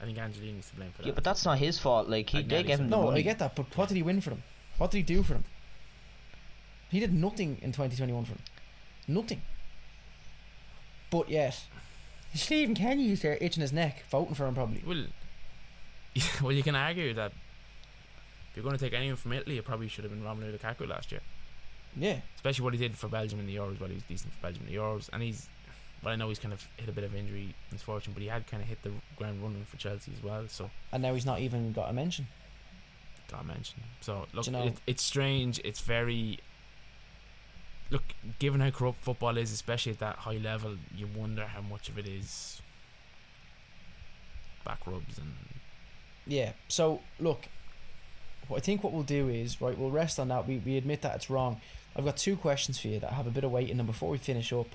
I 0.00 0.04
think 0.06 0.18
Angelini's 0.18 0.70
to 0.70 0.76
blame 0.76 0.90
for 0.92 1.02
that. 1.02 1.08
Yeah, 1.08 1.12
but 1.14 1.24
that's 1.24 1.44
not 1.44 1.58
his 1.58 1.78
fault. 1.78 2.08
Like 2.08 2.30
he, 2.30 2.38
I 2.38 2.42
they 2.42 2.48
get 2.48 2.66
gave 2.66 2.80
it. 2.80 2.82
him 2.84 2.90
the 2.90 2.96
No, 2.96 3.02
money. 3.04 3.20
I 3.20 3.22
get 3.22 3.38
that, 3.40 3.54
but 3.56 3.76
what 3.76 3.88
did 3.88 3.96
he 3.96 4.02
win 4.02 4.20
for 4.20 4.30
them? 4.30 4.42
What 4.78 4.90
did 4.90 4.98
he 4.98 5.02
do 5.02 5.22
for 5.22 5.34
them? 5.34 5.44
He 6.90 7.00
did 7.00 7.12
nothing 7.12 7.58
in 7.62 7.72
2021 7.72 8.24
for 8.24 8.32
them. 8.32 8.42
Nothing. 9.08 9.42
But 11.10 11.28
yet, 11.28 11.64
Stephen 12.34 12.74
Kenny's 12.74 13.22
there 13.22 13.38
itching 13.40 13.60
his 13.60 13.72
neck, 13.72 14.04
voting 14.10 14.34
for 14.34 14.46
him 14.46 14.54
probably. 14.54 14.82
Well, 14.86 15.04
well, 16.42 16.52
you 16.52 16.62
can 16.62 16.74
argue 16.74 17.14
that 17.14 17.32
if 17.32 18.56
you're 18.56 18.64
going 18.64 18.76
to 18.76 18.84
take 18.84 18.94
anyone 18.94 19.16
from 19.16 19.32
Italy, 19.32 19.58
it 19.58 19.64
probably 19.64 19.88
should 19.88 20.04
have 20.04 20.12
been 20.12 20.22
Romelu 20.22 20.56
Lukaku 20.56 20.88
last 20.88 21.10
year. 21.12 21.20
Yeah. 21.96 22.18
Especially 22.36 22.64
what 22.64 22.74
he 22.74 22.78
did 22.78 22.96
for 22.96 23.08
Belgium 23.08 23.40
in 23.40 23.46
the 23.46 23.56
Euros. 23.56 23.78
Well, 23.80 23.88
he 23.88 23.94
was 23.94 24.04
decent 24.04 24.32
for 24.32 24.40
Belgium 24.42 24.64
in 24.66 24.72
the 24.72 24.78
Euros, 24.78 25.08
and 25.12 25.22
he's. 25.22 25.48
Well, 26.02 26.12
I 26.12 26.16
know 26.16 26.28
he's 26.28 26.38
kind 26.38 26.52
of 26.52 26.66
hit 26.76 26.88
a 26.88 26.92
bit 26.92 27.04
of 27.04 27.14
injury 27.14 27.54
misfortune, 27.72 28.12
but 28.12 28.22
he 28.22 28.28
had 28.28 28.46
kind 28.46 28.62
of 28.62 28.68
hit 28.68 28.82
the 28.82 28.92
ground 29.16 29.42
running 29.42 29.64
for 29.64 29.78
Chelsea 29.78 30.12
as 30.14 30.22
well. 30.22 30.44
So 30.48 30.70
And 30.92 31.02
now 31.02 31.14
he's 31.14 31.24
not 31.24 31.40
even 31.40 31.72
got 31.72 31.88
a 31.88 31.92
mention. 31.94 32.26
Got 33.36 33.46
mentioned. 33.46 33.82
So 34.00 34.26
look, 34.32 34.46
you 34.46 34.52
know- 34.52 34.66
it, 34.66 34.76
it's 34.86 35.02
strange. 35.02 35.60
It's 35.64 35.80
very. 35.80 36.38
Look, 37.90 38.02
given 38.38 38.60
how 38.60 38.70
corrupt 38.70 39.02
football 39.04 39.36
is, 39.36 39.52
especially 39.52 39.92
at 39.92 39.98
that 39.98 40.16
high 40.16 40.38
level, 40.38 40.76
you 40.96 41.06
wonder 41.14 41.46
how 41.46 41.60
much 41.60 41.88
of 41.88 41.98
it 41.98 42.08
is 42.08 42.60
back 44.64 44.86
rubs 44.86 45.18
and 45.18 45.34
Yeah. 46.26 46.52
So 46.68 47.00
look, 47.20 47.46
I 48.54 48.60
think 48.60 48.82
what 48.82 48.92
we'll 48.92 49.02
do 49.02 49.28
is 49.28 49.60
right. 49.60 49.76
We'll 49.76 49.90
rest 49.90 50.18
on 50.18 50.28
that. 50.28 50.46
We 50.48 50.58
we 50.58 50.76
admit 50.76 51.02
that 51.02 51.14
it's 51.16 51.28
wrong. 51.30 51.60
I've 51.96 52.04
got 52.04 52.16
two 52.16 52.36
questions 52.36 52.78
for 52.78 52.88
you 52.88 52.98
that 53.00 53.12
have 53.12 53.26
a 53.26 53.30
bit 53.30 53.44
of 53.44 53.52
weight 53.52 53.70
in 53.70 53.76
them 53.76 53.86
before 53.86 54.10
we 54.10 54.18
finish 54.18 54.52
up. 54.52 54.66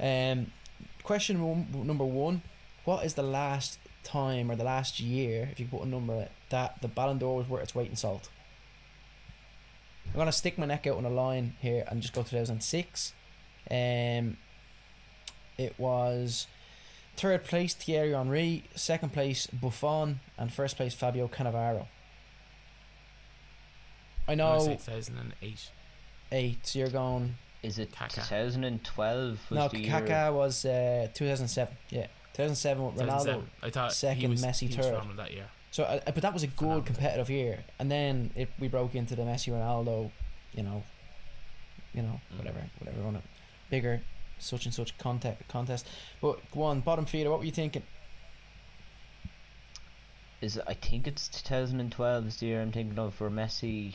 Um, 0.00 0.52
question 1.02 1.42
one, 1.42 1.66
number 1.86 2.04
one: 2.04 2.42
What 2.84 3.04
is 3.04 3.14
the 3.14 3.22
last 3.22 3.78
time 4.04 4.50
or 4.50 4.56
the 4.56 4.64
last 4.64 5.00
year, 5.00 5.48
if 5.50 5.58
you 5.58 5.66
put 5.66 5.82
a 5.82 5.86
number 5.86 6.12
on 6.14 6.28
that 6.50 6.80
the 6.82 6.88
Ballon 6.88 7.18
d'Or 7.18 7.36
was 7.38 7.48
worth 7.48 7.62
its 7.64 7.74
weight 7.74 7.90
in 7.90 7.96
salt? 7.96 8.28
I'm 10.12 10.18
gonna 10.18 10.32
stick 10.32 10.58
my 10.58 10.66
neck 10.66 10.86
out 10.86 10.96
on 10.96 11.04
a 11.04 11.10
line 11.10 11.54
here 11.60 11.84
and 11.88 12.00
just 12.00 12.14
go 12.14 12.22
2006. 12.22 13.12
Um, 13.70 14.36
it 15.58 15.74
was 15.78 16.46
third 17.16 17.44
place 17.44 17.74
Thierry 17.74 18.12
Henry, 18.12 18.64
second 18.74 19.12
place 19.12 19.46
Buffon, 19.48 20.20
and 20.38 20.52
first 20.52 20.76
place 20.76 20.94
Fabio 20.94 21.26
Cannavaro. 21.28 21.86
I 24.28 24.32
I 24.32 24.34
wanna 24.36 24.58
know 24.64 24.66
2008. 24.66 25.70
eight, 26.32 26.66
so 26.66 26.78
you're 26.78 26.88
going 26.88 27.34
Is 27.62 27.78
it 27.78 27.92
Kaká. 27.92 28.14
2012 28.28 29.50
was 29.50 29.56
no, 29.58 29.68
the 29.68 29.84
Kaká 29.88 30.08
year? 30.08 30.32
was 30.32 30.64
uh, 30.64 31.08
2007. 31.14 31.76
Yeah, 31.90 32.06
2007 32.34 32.84
with 32.84 32.94
Ronaldo. 32.96 33.24
2007. 33.24 33.50
I 33.62 33.70
thought 33.70 33.90
he 33.90 33.94
second, 33.94 34.30
was, 34.30 34.44
Messi 34.44 34.68
he 34.68 34.74
third. 34.74 34.84
phenomenal 34.84 35.16
that 35.16 35.32
year. 35.32 35.46
So, 35.70 35.82
uh, 35.84 36.00
but 36.04 36.16
that 36.22 36.32
was 36.32 36.42
a 36.44 36.46
good 36.46 36.56
Phenomenal. 36.58 36.82
competitive 36.86 37.30
year, 37.30 37.64
and 37.78 37.90
then 37.90 38.30
it, 38.36 38.48
we 38.60 38.68
broke 38.68 38.94
into 38.94 39.16
the 39.16 39.22
Messi 39.22 39.52
Ronaldo, 39.52 40.10
you 40.52 40.62
know, 40.62 40.82
you 41.92 42.02
know, 42.02 42.20
Mm. 42.32 42.38
whatever, 42.38 42.64
whatever, 42.78 43.02
on 43.06 43.16
a 43.16 43.22
bigger 43.70 44.02
such 44.38 44.66
and 44.66 44.74
such 44.74 44.96
contest 44.98 45.40
contest. 45.48 45.86
But 46.20 46.38
go 46.52 46.62
on, 46.64 46.80
bottom 46.80 47.06
feeder. 47.06 47.30
What 47.30 47.38
were 47.40 47.44
you 47.44 47.52
thinking? 47.52 47.82
Is 50.40 50.56
it, 50.58 50.64
I 50.66 50.74
think 50.74 51.06
it's 51.06 51.28
2012 51.28 52.26
is 52.26 52.36
the 52.38 52.46
year 52.46 52.60
I'm 52.60 52.72
thinking 52.72 52.98
of 52.98 53.14
for 53.14 53.30
Messi 53.30 53.94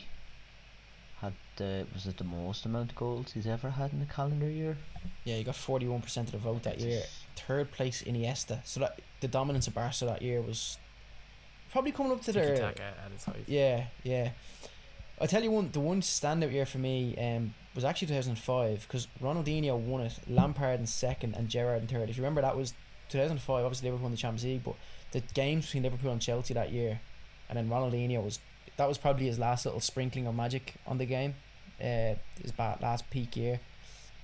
the 1.60 1.86
was 1.92 2.06
it 2.06 2.16
the 2.16 2.24
most 2.24 2.64
amount 2.64 2.90
of 2.90 2.96
goals 2.96 3.32
he's 3.32 3.46
ever 3.46 3.70
had 3.70 3.92
in 3.92 4.00
a 4.00 4.06
calendar 4.06 4.50
year? 4.50 4.76
Yeah, 5.24 5.36
you 5.36 5.44
got 5.44 5.54
forty-one 5.54 6.00
percent 6.00 6.28
of 6.28 6.32
the 6.32 6.38
vote 6.38 6.62
that 6.64 6.80
year. 6.80 7.02
Third 7.36 7.70
place 7.70 8.02
Iniesta. 8.02 8.60
So 8.64 8.80
that 8.80 9.00
the 9.20 9.28
dominance 9.28 9.68
of 9.68 9.74
Barca 9.74 10.06
that 10.06 10.22
year 10.22 10.40
was 10.40 10.78
probably 11.70 11.92
coming 11.92 12.12
up 12.12 12.22
to 12.22 12.32
their 12.32 12.54
at 12.54 13.12
its 13.14 13.24
height. 13.24 13.44
Yeah, 13.46 13.86
yeah. 14.02 14.30
I 15.20 15.26
tell 15.26 15.42
you 15.42 15.50
one, 15.50 15.70
the 15.70 15.80
one 15.80 16.00
standout 16.00 16.50
year 16.50 16.64
for 16.64 16.78
me 16.78 17.14
um, 17.18 17.54
was 17.74 17.84
actually 17.84 18.08
2005 18.08 18.86
because 18.88 19.06
Ronaldinho 19.22 19.78
won 19.78 20.00
it, 20.00 20.18
Lampard 20.26 20.80
in 20.80 20.86
second, 20.86 21.36
and 21.36 21.48
Gerrard 21.48 21.82
in 21.82 21.88
third. 21.88 22.08
If 22.08 22.16
you 22.16 22.22
remember, 22.22 22.40
that 22.40 22.56
was 22.56 22.72
2005. 23.10 23.64
Obviously, 23.64 23.88
Liverpool 23.88 24.04
won 24.04 24.12
the 24.12 24.16
Champions 24.16 24.44
League, 24.44 24.64
but 24.64 24.76
the 25.12 25.20
games 25.34 25.66
between 25.66 25.82
Liverpool 25.82 26.10
and 26.10 26.22
Chelsea 26.22 26.54
that 26.54 26.72
year, 26.72 27.00
and 27.50 27.58
then 27.58 27.68
Ronaldinho 27.68 28.24
was 28.24 28.40
that 28.78 28.88
was 28.88 28.96
probably 28.96 29.26
his 29.26 29.38
last 29.38 29.66
little 29.66 29.80
sprinkling 29.80 30.26
of 30.26 30.34
magic 30.34 30.74
on 30.86 30.96
the 30.96 31.04
game. 31.04 31.34
Uh, 31.80 32.14
his 32.42 32.52
ba- 32.52 32.78
last 32.80 33.08
peak 33.10 33.36
year. 33.36 33.60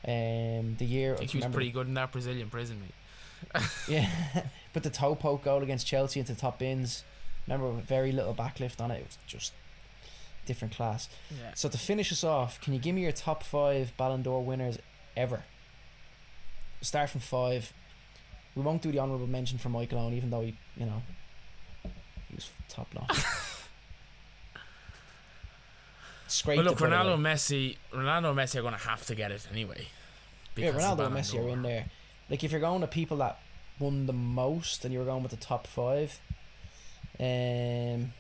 Um, 0.07 0.77
the 0.79 0.85
year 0.85 1.15
I 1.15 1.19
think 1.19 1.31
he 1.31 1.39
was 1.39 1.47
pretty 1.47 1.71
good 1.71 1.89
in 1.89 1.95
that 1.95 2.13
Brazilian 2.13 2.49
prison, 2.51 2.81
mate. 2.81 3.63
yeah, 3.89 4.09
but 4.73 4.83
the 4.83 4.91
toe 4.91 5.15
poke 5.15 5.45
goal 5.45 5.63
against 5.63 5.87
Chelsea 5.87 6.21
into 6.21 6.35
top 6.35 6.59
bins. 6.59 7.05
Remember, 7.47 7.71
with 7.71 7.85
very 7.85 8.13
little 8.13 8.35
backlift 8.35 8.81
on 8.81 8.91
it. 8.91 9.01
It 9.01 9.07
was 9.07 9.19
just 9.27 9.53
different 10.47 10.75
class. 10.75 11.09
Yeah. 11.31 11.53
So 11.55 11.69
to 11.69 11.79
finish 11.79 12.11
us 12.13 12.25
off, 12.25 12.61
can 12.61 12.73
you 12.73 12.79
give 12.79 12.95
me 12.95 13.03
your 13.03 13.13
top 13.13 13.43
five 13.43 13.93
Ballon 13.97 14.23
d'Or 14.23 14.43
winners 14.45 14.79
ever? 15.17 15.45
Start 16.81 17.11
from 17.11 17.21
five. 17.21 17.73
We 18.55 18.63
won't 18.63 18.81
do 18.81 18.91
the 18.91 19.01
honourable 19.01 19.27
mention 19.27 19.59
for 19.59 19.69
Michael 19.69 19.99
Owen, 19.99 20.15
even 20.15 20.31
though 20.31 20.43
he, 20.43 20.57
you 20.77 20.87
know, 20.87 21.03
he 21.83 22.35
was 22.35 22.49
top 22.69 22.89
notch. 22.95 23.23
Scraped 26.29 26.57
Well, 26.59 26.65
look, 26.67 26.81
it, 26.81 26.81
by 26.81 26.89
the 26.91 26.97
Ronaldo 26.97 27.07
way. 27.07 27.13
and 27.15 27.25
Messi, 27.25 27.77
Ronaldo 27.93 28.31
and 28.31 28.39
Messi 28.39 28.57
are 28.57 28.63
going 28.63 28.75
to 28.75 28.81
have 28.81 29.07
to 29.07 29.15
get 29.15 29.31
it 29.31 29.47
anyway. 29.51 29.89
Yeah, 30.57 30.73
Ronaldo 30.73 31.07
and 31.07 31.15
Messi 31.17 31.45
are 31.45 31.49
in 31.49 31.63
there. 31.63 31.87
Like 32.29 32.43
if 32.43 32.51
you're 32.51 32.61
going 32.61 32.81
to 32.81 32.87
people 32.87 33.19
that 33.19 33.39
won 33.79 34.07
the 34.07 34.13
most, 34.13 34.85
and 34.85 34.93
you 34.93 34.99
were 34.99 35.05
going 35.05 35.23
with 35.23 35.31
the 35.31 35.37
top 35.37 35.67
five, 35.67 36.21
um, 37.21 38.13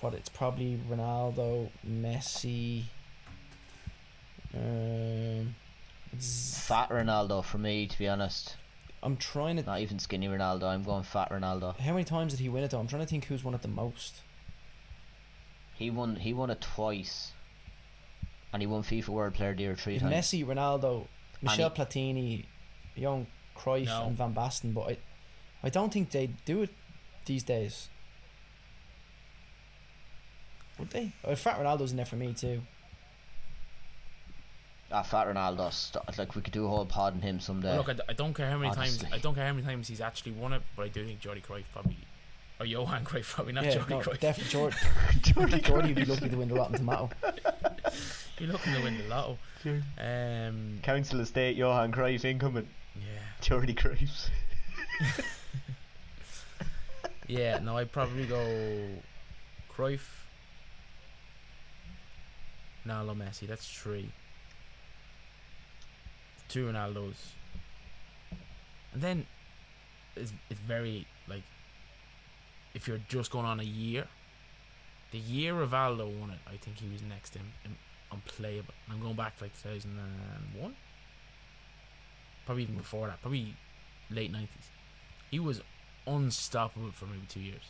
what 0.00 0.14
it's 0.14 0.28
probably 0.28 0.80
Ronaldo, 0.90 1.70
Messi, 1.88 2.84
um, 4.54 5.54
Fat 6.18 6.90
Ronaldo 6.90 7.44
for 7.44 7.58
me, 7.58 7.86
to 7.86 7.98
be 7.98 8.08
honest. 8.08 8.56
I'm 9.02 9.16
trying 9.16 9.56
to. 9.56 9.62
Not 9.62 9.80
even 9.80 9.98
skinny 9.98 10.28
Ronaldo. 10.28 10.64
I'm 10.64 10.82
going 10.84 11.02
fat 11.02 11.30
Ronaldo. 11.30 11.76
How 11.78 11.92
many 11.92 12.04
times 12.04 12.32
did 12.32 12.40
he 12.40 12.48
win 12.48 12.62
it 12.62 12.70
though? 12.70 12.78
I'm 12.78 12.86
trying 12.86 13.02
to 13.02 13.08
think 13.08 13.24
who's 13.24 13.42
won 13.42 13.54
it 13.54 13.62
the 13.62 13.68
most. 13.68 14.20
He 15.74 15.90
won. 15.90 16.16
He 16.16 16.32
won 16.32 16.50
it 16.50 16.60
twice, 16.60 17.32
and 18.52 18.62
he 18.62 18.66
won 18.66 18.82
FIFA 18.82 19.08
World 19.08 19.34
Player 19.34 19.50
of 19.50 19.56
the 19.56 19.62
Year 19.64 19.74
three 19.76 19.98
times. 19.98 20.12
Messi, 20.14 20.44
Ronaldo, 20.44 21.06
Michel 21.40 21.70
he- 21.70 21.82
Platini, 21.82 22.44
young 22.94 23.26
Cruyff, 23.56 23.86
No. 23.86 24.06
and 24.06 24.16
Van 24.16 24.34
Basten, 24.34 24.72
but 24.74 24.82
I, 24.90 24.96
I 25.62 25.68
don't 25.70 25.92
think 25.92 26.10
they 26.10 26.28
do 26.44 26.62
it 26.62 26.70
these 27.24 27.42
days. 27.42 27.88
Would 30.78 30.90
they? 30.90 31.12
Oh, 31.24 31.34
Fat 31.34 31.58
Ronaldo's 31.58 31.90
in 31.90 31.96
there 31.96 32.06
for 32.06 32.16
me 32.16 32.32
too. 32.32 32.62
Ah, 34.90 35.02
fat 35.02 35.26
Ronaldo. 35.26 35.72
St- 35.72 36.18
like 36.18 36.34
we 36.34 36.42
could 36.42 36.52
do 36.52 36.66
a 36.66 36.68
whole 36.68 36.84
pod 36.84 37.14
on 37.14 37.22
him 37.22 37.40
someday. 37.40 37.76
Look, 37.78 37.88
I, 37.88 37.92
d- 37.94 38.02
I 38.10 38.12
don't 38.12 38.34
care 38.34 38.50
how 38.50 38.58
many 38.58 38.70
Honestly. 38.76 39.04
times 39.06 39.14
I 39.14 39.18
don't 39.18 39.34
care 39.34 39.46
how 39.46 39.52
many 39.54 39.66
times 39.66 39.88
he's 39.88 40.02
actually 40.02 40.32
won 40.32 40.52
it, 40.52 40.62
but 40.76 40.82
I 40.82 40.88
do 40.88 41.04
think 41.06 41.20
Jordi 41.20 41.42
Cruyff 41.42 41.64
probably, 41.72 41.96
or 42.62 42.64
Johan 42.64 43.04
Cruyff 43.04 43.24
probably 43.24 43.52
not 43.52 43.64
yeah, 43.64 43.74
Jordi 43.74 43.88
no, 43.88 44.00
Cruyff. 44.00 44.20
definitely 44.20 44.50
Jordan. 44.50 44.78
Jordy 45.62 45.88
would 45.88 45.94
be 45.96 46.04
lucky 46.04 46.28
to 46.28 46.36
win 46.36 46.48
the 46.48 46.54
Rotten 46.54 46.76
Tomato. 46.76 47.10
You're 48.38 48.52
looking 48.52 48.72
to 48.74 48.82
win 48.82 48.98
the 48.98 49.08
lotto. 49.08 49.38
Um, 49.98 50.78
Council 50.82 51.20
Estate, 51.20 51.56
Johan 51.56 51.92
Cruyff 51.92 52.24
incoming. 52.24 52.68
yeah, 52.96 53.02
Jordy 53.40 53.74
Cruyff. 53.74 54.28
yeah. 57.26 57.58
No, 57.58 57.76
I'd 57.78 57.90
probably 57.90 58.26
go 58.26 58.88
Cruyff, 59.70 60.06
Ronaldo, 62.86 63.16
Messi. 63.16 63.48
That's 63.48 63.68
three. 63.68 64.12
Two 66.48 66.66
Ronaldos. 66.66 67.16
And 68.92 69.02
then 69.02 69.26
it's 70.14 70.32
it's 70.50 70.60
very 70.60 71.06
like 71.26 71.42
if 72.74 72.88
you're 72.88 73.00
just 73.08 73.30
going 73.30 73.46
on 73.46 73.60
a 73.60 73.64
year. 73.64 74.06
The 75.10 75.18
year 75.18 75.52
Rivaldo 75.52 76.06
won 76.18 76.30
it, 76.30 76.38
I 76.46 76.56
think 76.56 76.78
he 76.78 76.88
was 76.88 77.02
next 77.02 77.30
to 77.30 77.38
him, 77.40 77.52
unplayable. 78.10 78.72
I'm 78.90 79.00
going 79.00 79.14
back 79.14 79.36
to 79.38 79.44
like 79.44 79.52
2001, 79.62 80.74
probably 82.46 82.62
even 82.62 82.76
before 82.76 83.08
that, 83.08 83.20
probably 83.20 83.54
late 84.10 84.32
90s. 84.32 84.46
He 85.30 85.38
was 85.38 85.60
unstoppable 86.06 86.92
for 86.92 87.04
maybe 87.06 87.26
two 87.28 87.40
years. 87.40 87.62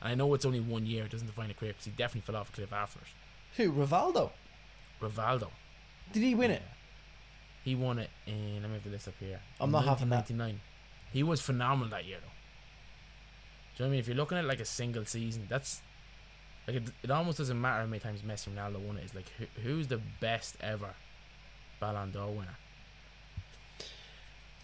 And 0.00 0.10
I 0.10 0.14
know 0.14 0.32
it's 0.32 0.46
only 0.46 0.60
one 0.60 0.86
year, 0.86 1.04
it 1.04 1.10
doesn't 1.10 1.26
define 1.26 1.50
a 1.50 1.54
career 1.54 1.72
because 1.72 1.84
he 1.84 1.90
definitely 1.90 2.22
fell 2.32 2.40
off 2.40 2.48
a 2.48 2.52
cliff 2.52 2.72
after 2.72 3.00
it. 3.00 3.06
Who? 3.62 3.72
Rivaldo? 3.72 4.30
Rivaldo. 5.02 5.48
Did 6.12 6.22
he 6.22 6.34
win 6.34 6.50
it? 6.50 6.62
He 7.62 7.74
won 7.74 7.98
it 7.98 8.08
in. 8.26 8.62
Let 8.62 8.68
me 8.68 8.74
have 8.74 8.84
the 8.84 8.90
list 8.90 9.06
up 9.08 9.14
here. 9.20 9.40
I'm 9.60 9.66
In 9.68 9.72
not 9.72 9.84
having 9.84 10.08
that. 10.08 10.16
1999. 10.30 10.60
He 11.12 11.22
was 11.22 11.42
phenomenal 11.42 11.90
that 11.90 12.06
year, 12.06 12.18
though. 12.22 12.32
Do 13.80 13.84
you 13.84 13.88
know 13.88 13.88
what 13.88 13.88
I 13.88 13.90
mean? 13.92 14.00
If 14.00 14.08
you're 14.08 14.16
looking 14.16 14.36
at 14.36 14.44
like 14.44 14.60
a 14.60 14.64
single 14.66 15.06
season, 15.06 15.46
that's 15.48 15.80
like 16.66 16.76
it, 16.76 16.82
it 17.02 17.10
almost 17.10 17.38
doesn't 17.38 17.58
matter 17.58 17.80
how 17.80 17.86
many 17.86 17.98
times 17.98 18.20
Messi 18.20 18.48
and 18.48 18.58
Ronaldo 18.58 18.78
won 18.78 18.98
it. 18.98 19.04
It's 19.04 19.14
like 19.14 19.30
who, 19.38 19.46
who's 19.62 19.88
the 19.88 20.02
best 20.20 20.56
ever 20.60 20.90
Ballon 21.80 22.10
d'Or 22.10 22.30
winner? 22.30 22.58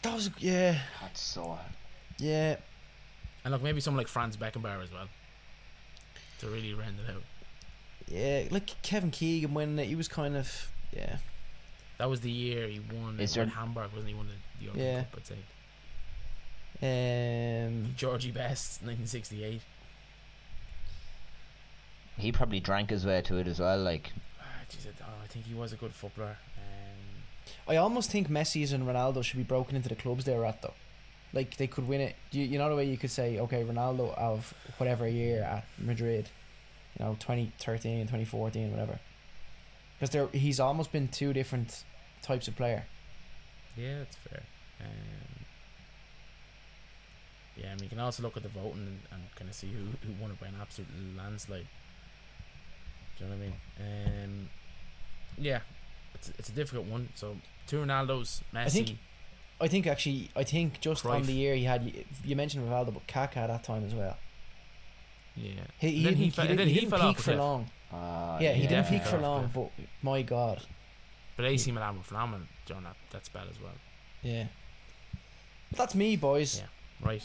That 0.02 0.14
was 0.14 0.28
yeah, 0.38 0.78
That's 1.00 1.18
so. 1.20 1.58
yeah. 2.18 2.56
And 3.42 3.52
look, 3.52 3.62
maybe 3.62 3.80
someone 3.80 3.98
like 3.98 4.08
Franz 4.08 4.36
Beckenbauer 4.36 4.82
as 4.82 4.92
well 4.92 5.08
to 6.40 6.46
really 6.48 6.74
round 6.74 6.96
it 7.02 7.10
out. 7.10 7.22
Yeah, 8.08 8.44
like 8.50 8.70
Kevin 8.82 9.10
Keegan 9.10 9.54
when 9.54 9.78
he 9.78 9.94
was 9.94 10.08
kind 10.08 10.36
of 10.36 10.68
yeah. 10.92 11.16
That 11.96 12.10
was 12.10 12.20
the 12.20 12.30
year 12.30 12.68
he 12.68 12.80
won. 12.80 13.14
Is 13.18 13.30
Is 13.30 13.36
in 13.38 13.48
there- 13.48 13.56
Hamburg, 13.56 13.92
wasn't 13.92 14.08
he? 14.08 14.14
Won 14.14 14.26
the, 14.26 14.34
the 14.58 14.64
European 14.66 14.86
Yeah. 14.86 15.00
Cup, 15.04 15.14
I'd 15.16 15.26
say. 15.26 15.36
Um, 16.82 17.94
Georgie 17.96 18.30
Best, 18.30 18.82
1968. 18.82 19.62
He 22.18 22.32
probably 22.32 22.60
drank 22.60 22.90
his 22.90 23.04
way 23.04 23.20
to 23.22 23.36
it 23.38 23.46
as 23.46 23.60
well. 23.60 23.78
Like 23.78 24.12
Ah, 24.40 24.44
geez, 24.68 24.86
I, 24.86 25.04
oh, 25.04 25.22
I 25.22 25.26
think 25.26 25.46
he 25.46 25.54
was 25.54 25.72
a 25.72 25.76
good 25.76 25.92
footballer. 25.92 26.38
Um, 26.56 27.22
I 27.68 27.76
almost 27.76 28.10
think 28.10 28.28
Messi's 28.28 28.72
and 28.72 28.86
Ronaldo 28.86 29.22
should 29.22 29.36
be 29.36 29.42
broken 29.42 29.76
into 29.76 29.88
the 29.88 29.94
clubs 29.94 30.24
they're 30.24 30.44
at 30.44 30.62
though. 30.62 30.74
Like 31.32 31.56
they 31.56 31.66
could 31.66 31.86
win 31.88 32.00
it. 32.00 32.16
You, 32.30 32.44
you 32.44 32.58
know 32.58 32.68
the 32.70 32.76
way 32.76 32.84
you 32.86 32.96
could 32.96 33.10
say, 33.10 33.38
okay, 33.40 33.64
Ronaldo 33.64 34.16
of 34.16 34.54
whatever 34.78 35.06
year 35.08 35.42
at 35.42 35.64
Madrid, 35.78 36.28
you 36.98 37.04
know, 37.04 37.16
2013, 37.20 38.02
2014, 38.02 38.70
whatever. 38.70 38.98
Because 39.98 40.10
there, 40.10 40.28
he's 40.28 40.60
almost 40.60 40.92
been 40.92 41.08
two 41.08 41.32
different 41.32 41.84
types 42.22 42.48
of 42.48 42.56
player. 42.56 42.84
Yeah, 43.76 43.98
that's 43.98 44.16
fair. 44.16 44.42
Um, 44.80 45.35
yeah, 47.56 47.68
I 47.68 47.74
mean, 47.74 47.84
you 47.84 47.88
can 47.88 47.98
also 48.00 48.22
look 48.22 48.36
at 48.36 48.42
the 48.42 48.48
voting 48.48 48.86
and, 48.86 48.98
and 49.12 49.22
kind 49.36 49.48
of 49.48 49.54
see 49.56 49.68
who, 49.72 49.84
who 50.06 50.12
won 50.20 50.30
it 50.30 50.40
by 50.40 50.46
an 50.48 50.54
absolute 50.60 50.88
landslide. 51.16 51.66
Do 53.18 53.24
you 53.24 53.30
know 53.30 53.36
what 53.36 53.42
I 53.42 53.46
mean? 53.46 54.24
Um, 54.24 54.48
yeah, 55.38 55.60
it's 56.14 56.30
it's 56.38 56.48
a 56.48 56.52
difficult 56.52 56.86
one. 56.86 57.08
So 57.14 57.36
two 57.66 57.78
Ronaldos, 57.78 58.42
Messi. 58.54 58.70
think- 58.70 58.98
I 59.58 59.68
think 59.68 59.86
actually, 59.86 60.30
I 60.36 60.44
think 60.44 60.80
just 60.82 61.06
on 61.06 61.22
the 61.22 61.32
year 61.32 61.54
he 61.54 61.64
had, 61.64 61.90
you 62.22 62.36
mentioned 62.36 62.68
Ronaldo, 62.68 62.92
but 62.92 63.06
Kaká 63.06 63.38
at 63.38 63.46
that 63.46 63.64
time 63.64 63.86
as 63.86 63.94
well. 63.94 64.18
yeah, 65.34 65.52
He, 65.78 65.92
he 65.92 66.02
then 66.04 66.12
didn't, 66.12 66.24
he, 66.24 66.30
fe- 66.30 66.42
didn't, 66.42 66.56
then 66.58 66.68
he 66.68 66.74
he 66.74 66.80
didn't 66.80 66.90
fell 66.90 67.08
peak 67.08 67.16
the 67.16 67.22
for 67.22 67.30
cliff. 67.30 67.38
long. 67.38 67.70
uh, 67.90 68.38
yeah, 68.38 68.52
he 68.52 68.64
yeah. 68.64 68.68
didn't 68.68 68.86
peak 68.88 69.02
for 69.04 69.08
Fell 69.12 69.24
off 69.24 69.24
long, 69.24 69.42
the 69.44 69.48
but 69.60 69.70
my 70.02 70.20
God, 70.20 70.62
but 71.36 71.46
AC 71.46 71.72
Milan 71.72 71.96
were 71.96 72.02
phenomenal 72.02 72.46
during 72.66 72.82
that, 72.84 72.96
that 73.12 73.24
spell 73.24 73.46
as 73.50 73.58
well. 73.58 73.72
yeah. 74.22 74.44
But 75.70 75.78
that's 75.78 75.94
me, 75.94 76.16
boys. 76.16 76.58
Yeah. 76.60 77.06
Right. 77.08 77.22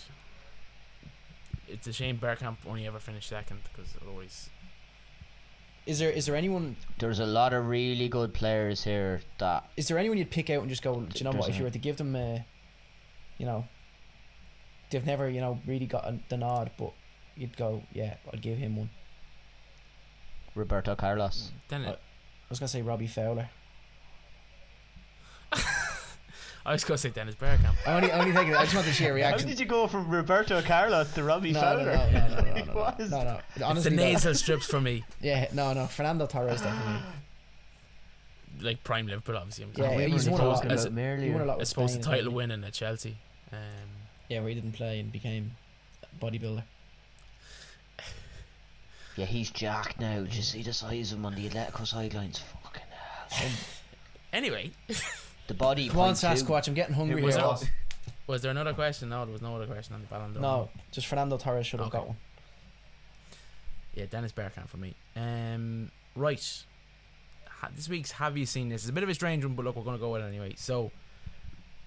It's 1.71 1.87
a 1.87 1.93
shame 1.93 2.17
Bergkamp 2.17 2.57
only 2.67 2.85
ever 2.85 2.99
finished 2.99 3.29
second 3.29 3.59
because 3.71 3.93
always. 4.07 4.49
Is 5.85 5.97
there 5.99 6.11
is 6.11 6.25
there 6.27 6.35
anyone 6.35 6.75
There's 6.99 7.19
a 7.19 7.25
lot 7.25 7.53
of 7.53 7.67
really 7.67 8.07
good 8.07 8.33
players 8.33 8.83
here 8.83 9.21
that 9.39 9.67
is 9.77 9.87
there 9.87 9.97
anyone 9.97 10.17
you'd 10.17 10.29
pick 10.29 10.49
out 10.49 10.61
and 10.61 10.69
just 10.69 10.83
go? 10.83 10.99
Do 10.99 11.07
you 11.15 11.23
know 11.23 11.31
what? 11.31 11.49
If 11.49 11.57
you 11.57 11.63
were 11.63 11.71
to 11.71 11.79
give 11.79 11.97
them, 11.97 12.15
a, 12.15 12.45
you 13.39 13.45
know, 13.45 13.65
they've 14.91 15.05
never 15.05 15.27
you 15.29 15.41
know 15.41 15.59
really 15.65 15.87
got 15.87 16.05
a, 16.05 16.19
the 16.29 16.37
nod, 16.37 16.69
but 16.77 16.93
you'd 17.35 17.57
go, 17.57 17.81
yeah, 17.93 18.15
I'd 18.31 18.41
give 18.41 18.57
him 18.59 18.75
one. 18.75 18.89
Roberto 20.53 20.95
Carlos. 20.95 21.51
Then 21.69 21.85
Uh, 21.85 21.91
I 21.93 21.97
was 22.49 22.59
gonna 22.59 22.67
say 22.67 22.81
Robbie 22.81 23.07
Fowler. 23.07 23.49
I 26.65 26.73
was 26.73 26.83
gonna 26.83 26.97
say 26.99 27.09
Dennis 27.09 27.35
Bergkamp. 27.35 27.75
I 27.87 27.93
only, 27.95 28.11
I 28.11 28.19
only 28.19 28.33
think 28.33 28.55
I 28.55 28.63
just 28.63 28.75
wanted 28.75 28.89
to 28.89 28.93
see 28.93 29.05
a 29.05 29.13
reaction. 29.13 29.23
How 29.23 29.29
reaction. 29.31 29.49
did 29.49 29.59
you 29.59 29.65
go 29.65 29.87
from 29.87 30.09
Roberto 30.09 30.61
Carlos 30.61 31.11
to 31.13 31.23
Robbie 31.23 31.51
no, 31.53 31.59
no, 31.61 31.65
Fowler? 31.65 31.85
no, 31.85 31.91
no, 31.91 32.11
no, 32.11 32.27
no, 32.27 32.41
no, 32.53 32.65
no, 32.65 32.73
What 32.73 32.99
no, 32.99 33.05
is- 33.05 33.11
no, 33.11 33.23
no. 33.23 33.39
It's 33.55 33.63
Honestly, 33.63 33.89
the 33.91 33.95
though- 33.97 34.03
nasal 34.03 34.35
strips 34.35 34.65
for 34.67 34.79
me, 34.81 35.03
Yeah, 35.21 35.47
no, 35.53 35.73
no. 35.73 35.87
Fernando 35.87 36.27
Torres 36.27 36.61
definitely. 36.61 37.01
like 38.61 38.83
prime 38.83 39.07
Liverpool, 39.07 39.37
obviously. 39.37 39.63
I'm 39.65 39.71
Yeah, 39.75 39.83
talking 39.85 39.97
we 40.05 40.11
he's 40.11 40.29
won 40.29 40.39
a 40.39 40.45
lot. 40.45 40.55
talking 40.55 40.71
As 40.71 40.85
about 40.85 40.99
a- 40.99 41.21
He 41.21 41.29
won 41.31 41.41
a 41.41 41.45
lot 41.45 41.53
I 41.55 41.57
with 41.57 41.67
suppose 41.67 41.91
Spain 41.93 42.01
the 42.01 42.07
and 42.09 42.15
title 42.17 42.19
everything. 42.31 42.35
winning 42.35 42.63
at 42.63 42.73
Chelsea. 42.73 43.17
Um, 43.51 43.59
Yeah, 44.29 44.39
where 44.41 44.49
he 44.49 44.55
didn't 44.55 44.73
play 44.73 44.99
and 44.99 45.11
became 45.11 45.51
a 46.03 46.23
bodybuilder. 46.25 46.63
Yeah, 49.17 49.25
he's 49.25 49.49
jacked 49.51 49.99
now. 49.99 50.21
Did 50.21 50.33
you 50.35 50.41
see 50.41 50.61
the 50.63 50.73
size 50.73 51.11
of 51.11 51.17
him 51.19 51.25
on 51.25 51.35
the 51.35 51.49
Atletico 51.49 51.85
sidelines? 51.85 52.39
Fucking 52.63 52.81
hell. 53.29 53.49
anyway, 54.31 54.71
The 55.51 55.57
body. 55.57 55.89
Come 55.89 55.99
on, 55.99 56.05
point 56.15 56.17
two. 56.19 56.27
Sasquatch. 56.27 56.69
I'm 56.69 56.73
getting 56.73 56.95
hungry 56.95 57.21
was 57.21 57.35
here. 57.35 57.43
it- 57.43 57.69
was 58.25 58.41
there 58.41 58.51
another 58.51 58.73
question? 58.73 59.09
No, 59.09 59.25
there 59.25 59.33
was 59.33 59.41
no 59.41 59.53
other 59.57 59.65
question 59.67 59.93
on 59.93 59.99
the 59.99 60.07
Ballon 60.07 60.31
d'Or. 60.31 60.41
No, 60.41 60.69
just 60.93 61.07
Fernando 61.07 61.37
Torres 61.37 61.67
should 61.67 61.81
have 61.81 61.87
Okay. 61.89 61.97
got 61.97 62.07
one. 62.07 62.17
Yeah, 63.93 64.05
Dennis 64.05 64.31
Bergkamp 64.31 64.69
for 64.69 64.77
me. 64.77 64.95
Um, 65.17 65.91
right. 66.15 66.63
This 67.75 67.89
week's 67.89 68.11
Have 68.13 68.37
You 68.37 68.45
Seen 68.45 68.69
This? 68.69 68.83
It's 68.83 68.89
a 68.89 68.93
bit 68.93 69.03
of 69.03 69.09
a 69.09 69.13
strange 69.13 69.43
one, 69.43 69.53
but 69.55 69.65
look, 69.65 69.75
we're 69.75 69.83
going 69.83 69.97
to 69.97 69.99
go 70.01 70.13
with 70.13 70.21
it 70.21 70.25
anyway. 70.27 70.53
So, 70.55 70.91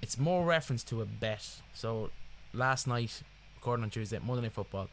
it's 0.02 0.18
more 0.18 0.44
reference 0.44 0.84
to 0.84 1.00
a 1.00 1.06
bet. 1.06 1.62
So, 1.72 2.10
last 2.52 2.86
night, 2.86 3.22
recording 3.56 3.84
on 3.84 3.88
Tuesday, 3.90 4.18
Monday 4.22 4.42
Night 4.42 4.52
Football, 4.52 4.88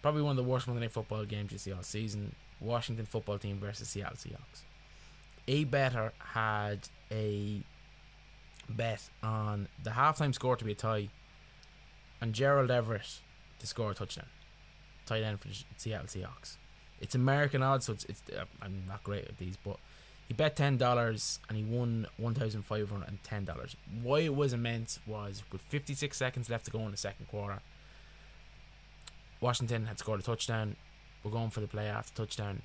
probably 0.00 0.22
one 0.22 0.30
of 0.30 0.36
the 0.42 0.50
worst 0.50 0.66
Monday 0.66 0.80
Night 0.80 0.92
Football 0.92 1.26
games 1.26 1.52
you 1.52 1.58
see 1.58 1.72
all 1.72 1.82
season. 1.82 2.34
Washington 2.60 3.04
football 3.04 3.36
team 3.38 3.58
versus 3.58 3.88
Seattle 3.90 4.16
Seahawks. 4.16 4.62
A 5.46 5.64
bettor 5.64 6.14
had 6.18 6.88
a 7.10 7.60
bet 8.72 9.08
on 9.22 9.68
the 9.82 9.90
halftime 9.90 10.34
score 10.34 10.56
to 10.56 10.64
be 10.64 10.72
a 10.72 10.74
tie 10.74 11.08
and 12.20 12.32
Gerald 12.34 12.70
Everett 12.70 13.20
to 13.58 13.66
score 13.66 13.90
a 13.90 13.94
touchdown 13.94 14.26
tight 15.06 15.22
end 15.22 15.40
for 15.40 15.48
the 15.48 15.54
Seattle 15.76 16.06
Seahawks. 16.06 16.56
It's 17.00 17.14
American 17.14 17.62
odds, 17.62 17.86
so 17.86 17.92
it's, 17.92 18.04
it's 18.06 18.22
uh, 18.36 18.44
I'm 18.60 18.82
not 18.88 19.04
great 19.04 19.26
at 19.26 19.38
these, 19.38 19.56
but 19.64 19.76
he 20.26 20.34
bet 20.34 20.56
ten 20.56 20.76
dollars 20.76 21.38
and 21.48 21.56
he 21.56 21.62
won 21.62 22.06
one 22.16 22.34
thousand 22.34 22.62
five 22.62 22.90
hundred 22.90 23.08
and 23.08 23.22
ten 23.22 23.44
dollars. 23.44 23.76
Why 24.02 24.20
it 24.20 24.34
was 24.34 24.52
immense 24.52 24.98
was 25.06 25.42
with 25.52 25.60
fifty 25.62 25.94
six 25.94 26.16
seconds 26.16 26.50
left 26.50 26.64
to 26.64 26.70
go 26.70 26.80
in 26.80 26.90
the 26.90 26.96
second 26.96 27.28
quarter. 27.28 27.60
Washington 29.40 29.86
had 29.86 29.98
scored 29.98 30.20
a 30.20 30.22
touchdown. 30.22 30.76
We're 31.22 31.30
going 31.30 31.50
for 31.50 31.60
the 31.60 31.66
play 31.66 31.86
after 31.86 32.14
touchdown 32.14 32.62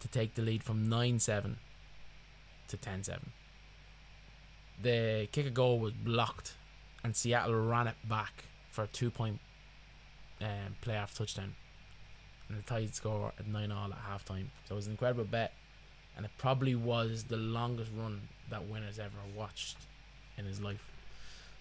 to 0.00 0.08
take 0.08 0.34
the 0.34 0.42
lead 0.42 0.62
from 0.62 0.88
nine 0.88 1.18
seven 1.18 1.58
to 2.68 2.76
10-7. 2.76 3.18
The 4.82 5.28
kick 5.32 5.46
a 5.46 5.50
goal 5.50 5.78
was 5.78 5.92
blocked, 5.92 6.54
and 7.02 7.16
Seattle 7.16 7.54
ran 7.54 7.86
it 7.86 7.96
back 8.08 8.44
for 8.70 8.84
a 8.84 8.86
two 8.86 9.10
point 9.10 9.38
um, 10.40 10.76
playoff 10.84 11.14
touchdown. 11.14 11.54
And 12.48 12.58
the 12.58 12.62
tied 12.62 12.94
score 12.94 13.32
at 13.40 13.46
9 13.48 13.72
all 13.72 13.90
at 13.92 13.98
halftime. 13.98 14.46
So 14.68 14.74
it 14.74 14.76
was 14.76 14.86
an 14.86 14.92
incredible 14.92 15.24
bet. 15.24 15.52
And 16.16 16.24
it 16.24 16.30
probably 16.38 16.76
was 16.76 17.24
the 17.24 17.36
longest 17.36 17.90
run 17.98 18.20
that 18.50 18.68
winner's 18.68 18.98
ever 19.00 19.10
watched 19.36 19.76
in 20.38 20.44
his 20.44 20.60
life. 20.60 20.84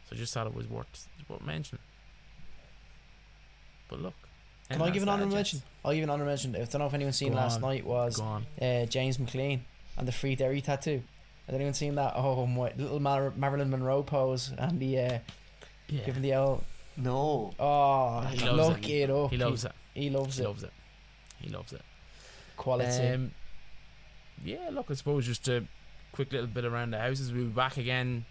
So 0.08 0.16
I 0.16 0.20
just 0.20 0.34
thought 0.34 0.46
it 0.46 0.54
was 0.54 0.68
worth, 0.68 1.08
worth 1.28 1.42
mentioning. 1.42 1.82
But 3.90 4.02
look. 4.02 4.14
Can 4.70 4.82
I 4.82 4.90
give 4.92 5.04
an 5.04 5.10
honourable 5.10 5.36
mention? 5.36 5.62
I'll 5.84 5.94
give 5.94 6.04
an 6.04 6.10
honourable 6.10 6.32
mention. 6.32 6.56
I 6.56 6.60
don't 6.60 6.80
know 6.80 6.86
if 6.88 6.94
anyone's 6.94 7.18
seen 7.18 7.32
Go 7.32 7.38
last 7.38 7.56
on. 7.56 7.62
night 7.62 7.86
was 7.86 8.20
uh, 8.22 8.86
James 8.88 9.18
McClean 9.18 9.62
and 9.98 10.08
the 10.08 10.12
Free 10.12 10.36
Derry 10.36 10.62
tattoo. 10.62 11.02
Has 11.48 11.56
anyone 11.56 11.74
seen 11.74 11.96
that? 11.96 12.14
Oh 12.16 12.46
my 12.48 12.72
little 12.76 13.00
Mar- 13.00 13.34
Marilyn 13.36 13.70
Monroe 13.70 14.04
pose 14.04 14.52
and 14.58 14.80
the 14.80 15.00
uh, 15.00 15.20
Yeah. 15.88 16.04
giving 16.06 16.22
the 16.24 16.34
old 16.36 16.64
No. 16.98 17.54
oh 17.60 18.22
He 18.32 18.40
look 18.46 18.58
loves 18.58 18.88
it 18.90 19.10
up. 19.12 19.30
He 19.32 19.38
loves 19.38 19.66
it. 19.66 19.72
He 19.94 20.10
loves 20.10 20.38
He 20.38 20.44
it. 20.44 20.48
loves 20.48 20.64
it. 20.64 20.74
He 21.40 21.50
loves 21.50 21.74
it. 21.74 21.82
Quality. 22.58 23.08
Um, 23.10 23.32
yeah, 24.44 24.70
look, 24.72 24.88
I 24.90 24.94
suppose 24.96 25.26
just 25.26 25.48
a 25.48 25.66
quick 26.12 26.32
little 26.32 26.48
bit 26.48 26.66
around 26.66 26.92
the 26.92 27.00
houses. 27.00 27.32
We'll 27.32 27.46
be 27.46 27.50
back 27.52 27.78
again 27.78 28.26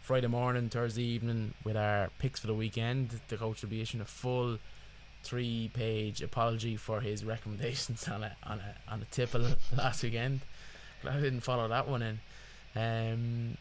Friday 0.00 0.26
morning, 0.26 0.68
Thursday 0.68 1.02
evening 1.04 1.54
with 1.64 1.76
our 1.76 2.10
picks 2.18 2.40
for 2.40 2.46
the 2.46 2.54
weekend. 2.54 3.20
The 3.28 3.36
coach 3.36 3.62
will 3.62 3.68
be 3.70 3.80
issuing 3.80 4.00
a 4.02 4.06
full 4.06 4.58
three 5.22 5.70
page 5.74 6.22
apology 6.22 6.76
for 6.76 7.00
his 7.00 7.24
recommendations 7.32 8.06
on 8.08 8.24
a 8.24 8.36
on 8.44 8.58
a 8.60 8.92
on 8.92 9.02
a 9.02 9.04
tipple 9.06 9.46
last 9.76 10.02
weekend. 10.02 10.40
Glad 11.02 11.16
I 11.16 11.20
didn't 11.20 11.40
follow 11.40 11.68
that 11.68 11.88
one 11.88 12.02
in. 12.02 12.20
Um, 12.76 13.56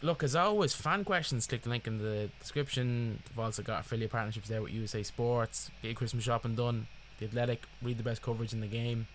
look, 0.00 0.22
as 0.22 0.36
always, 0.36 0.72
fan 0.74 1.04
questions. 1.04 1.46
Click 1.46 1.62
the 1.62 1.70
link 1.70 1.86
in 1.86 1.98
the 1.98 2.30
description. 2.38 3.22
We've 3.30 3.44
also 3.44 3.62
got 3.62 3.80
affiliate 3.80 4.12
partnerships 4.12 4.48
there 4.48 4.62
with 4.62 4.72
USA 4.72 5.02
Sports. 5.02 5.70
Get 5.82 5.88
your 5.88 5.96
Christmas 5.96 6.24
shopping 6.24 6.54
done. 6.54 6.86
The 7.18 7.26
Athletic, 7.26 7.62
read 7.82 7.98
the 7.98 8.02
best 8.02 8.22
coverage 8.22 8.52
in 8.52 8.60
the 8.60 8.66
game. 8.66 9.06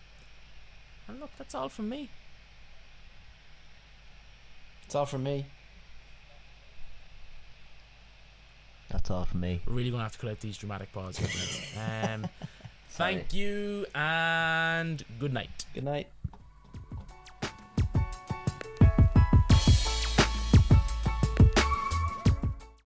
And 1.08 1.20
look, 1.20 1.32
that's 1.38 1.56
all 1.56 1.70
from 1.70 1.90
me. 1.90 2.10
it's 4.86 4.96
all 4.96 5.06
from 5.06 5.24
me. 5.24 5.46
That's 8.90 9.10
all 9.12 9.26
from 9.26 9.42
me. 9.42 9.62
We're 9.68 9.74
really 9.74 9.90
going 9.90 10.00
to 10.00 10.04
have 10.04 10.14
to 10.14 10.18
collect 10.18 10.42
these 10.42 10.58
dramatic 10.58 10.92
pauses. 10.94 11.28
um, 11.78 12.26
thank 12.92 13.34
you 13.34 13.86
and 13.94 15.04
good 15.20 15.34
night. 15.34 15.66
Good 15.74 15.84
night. 15.84 16.08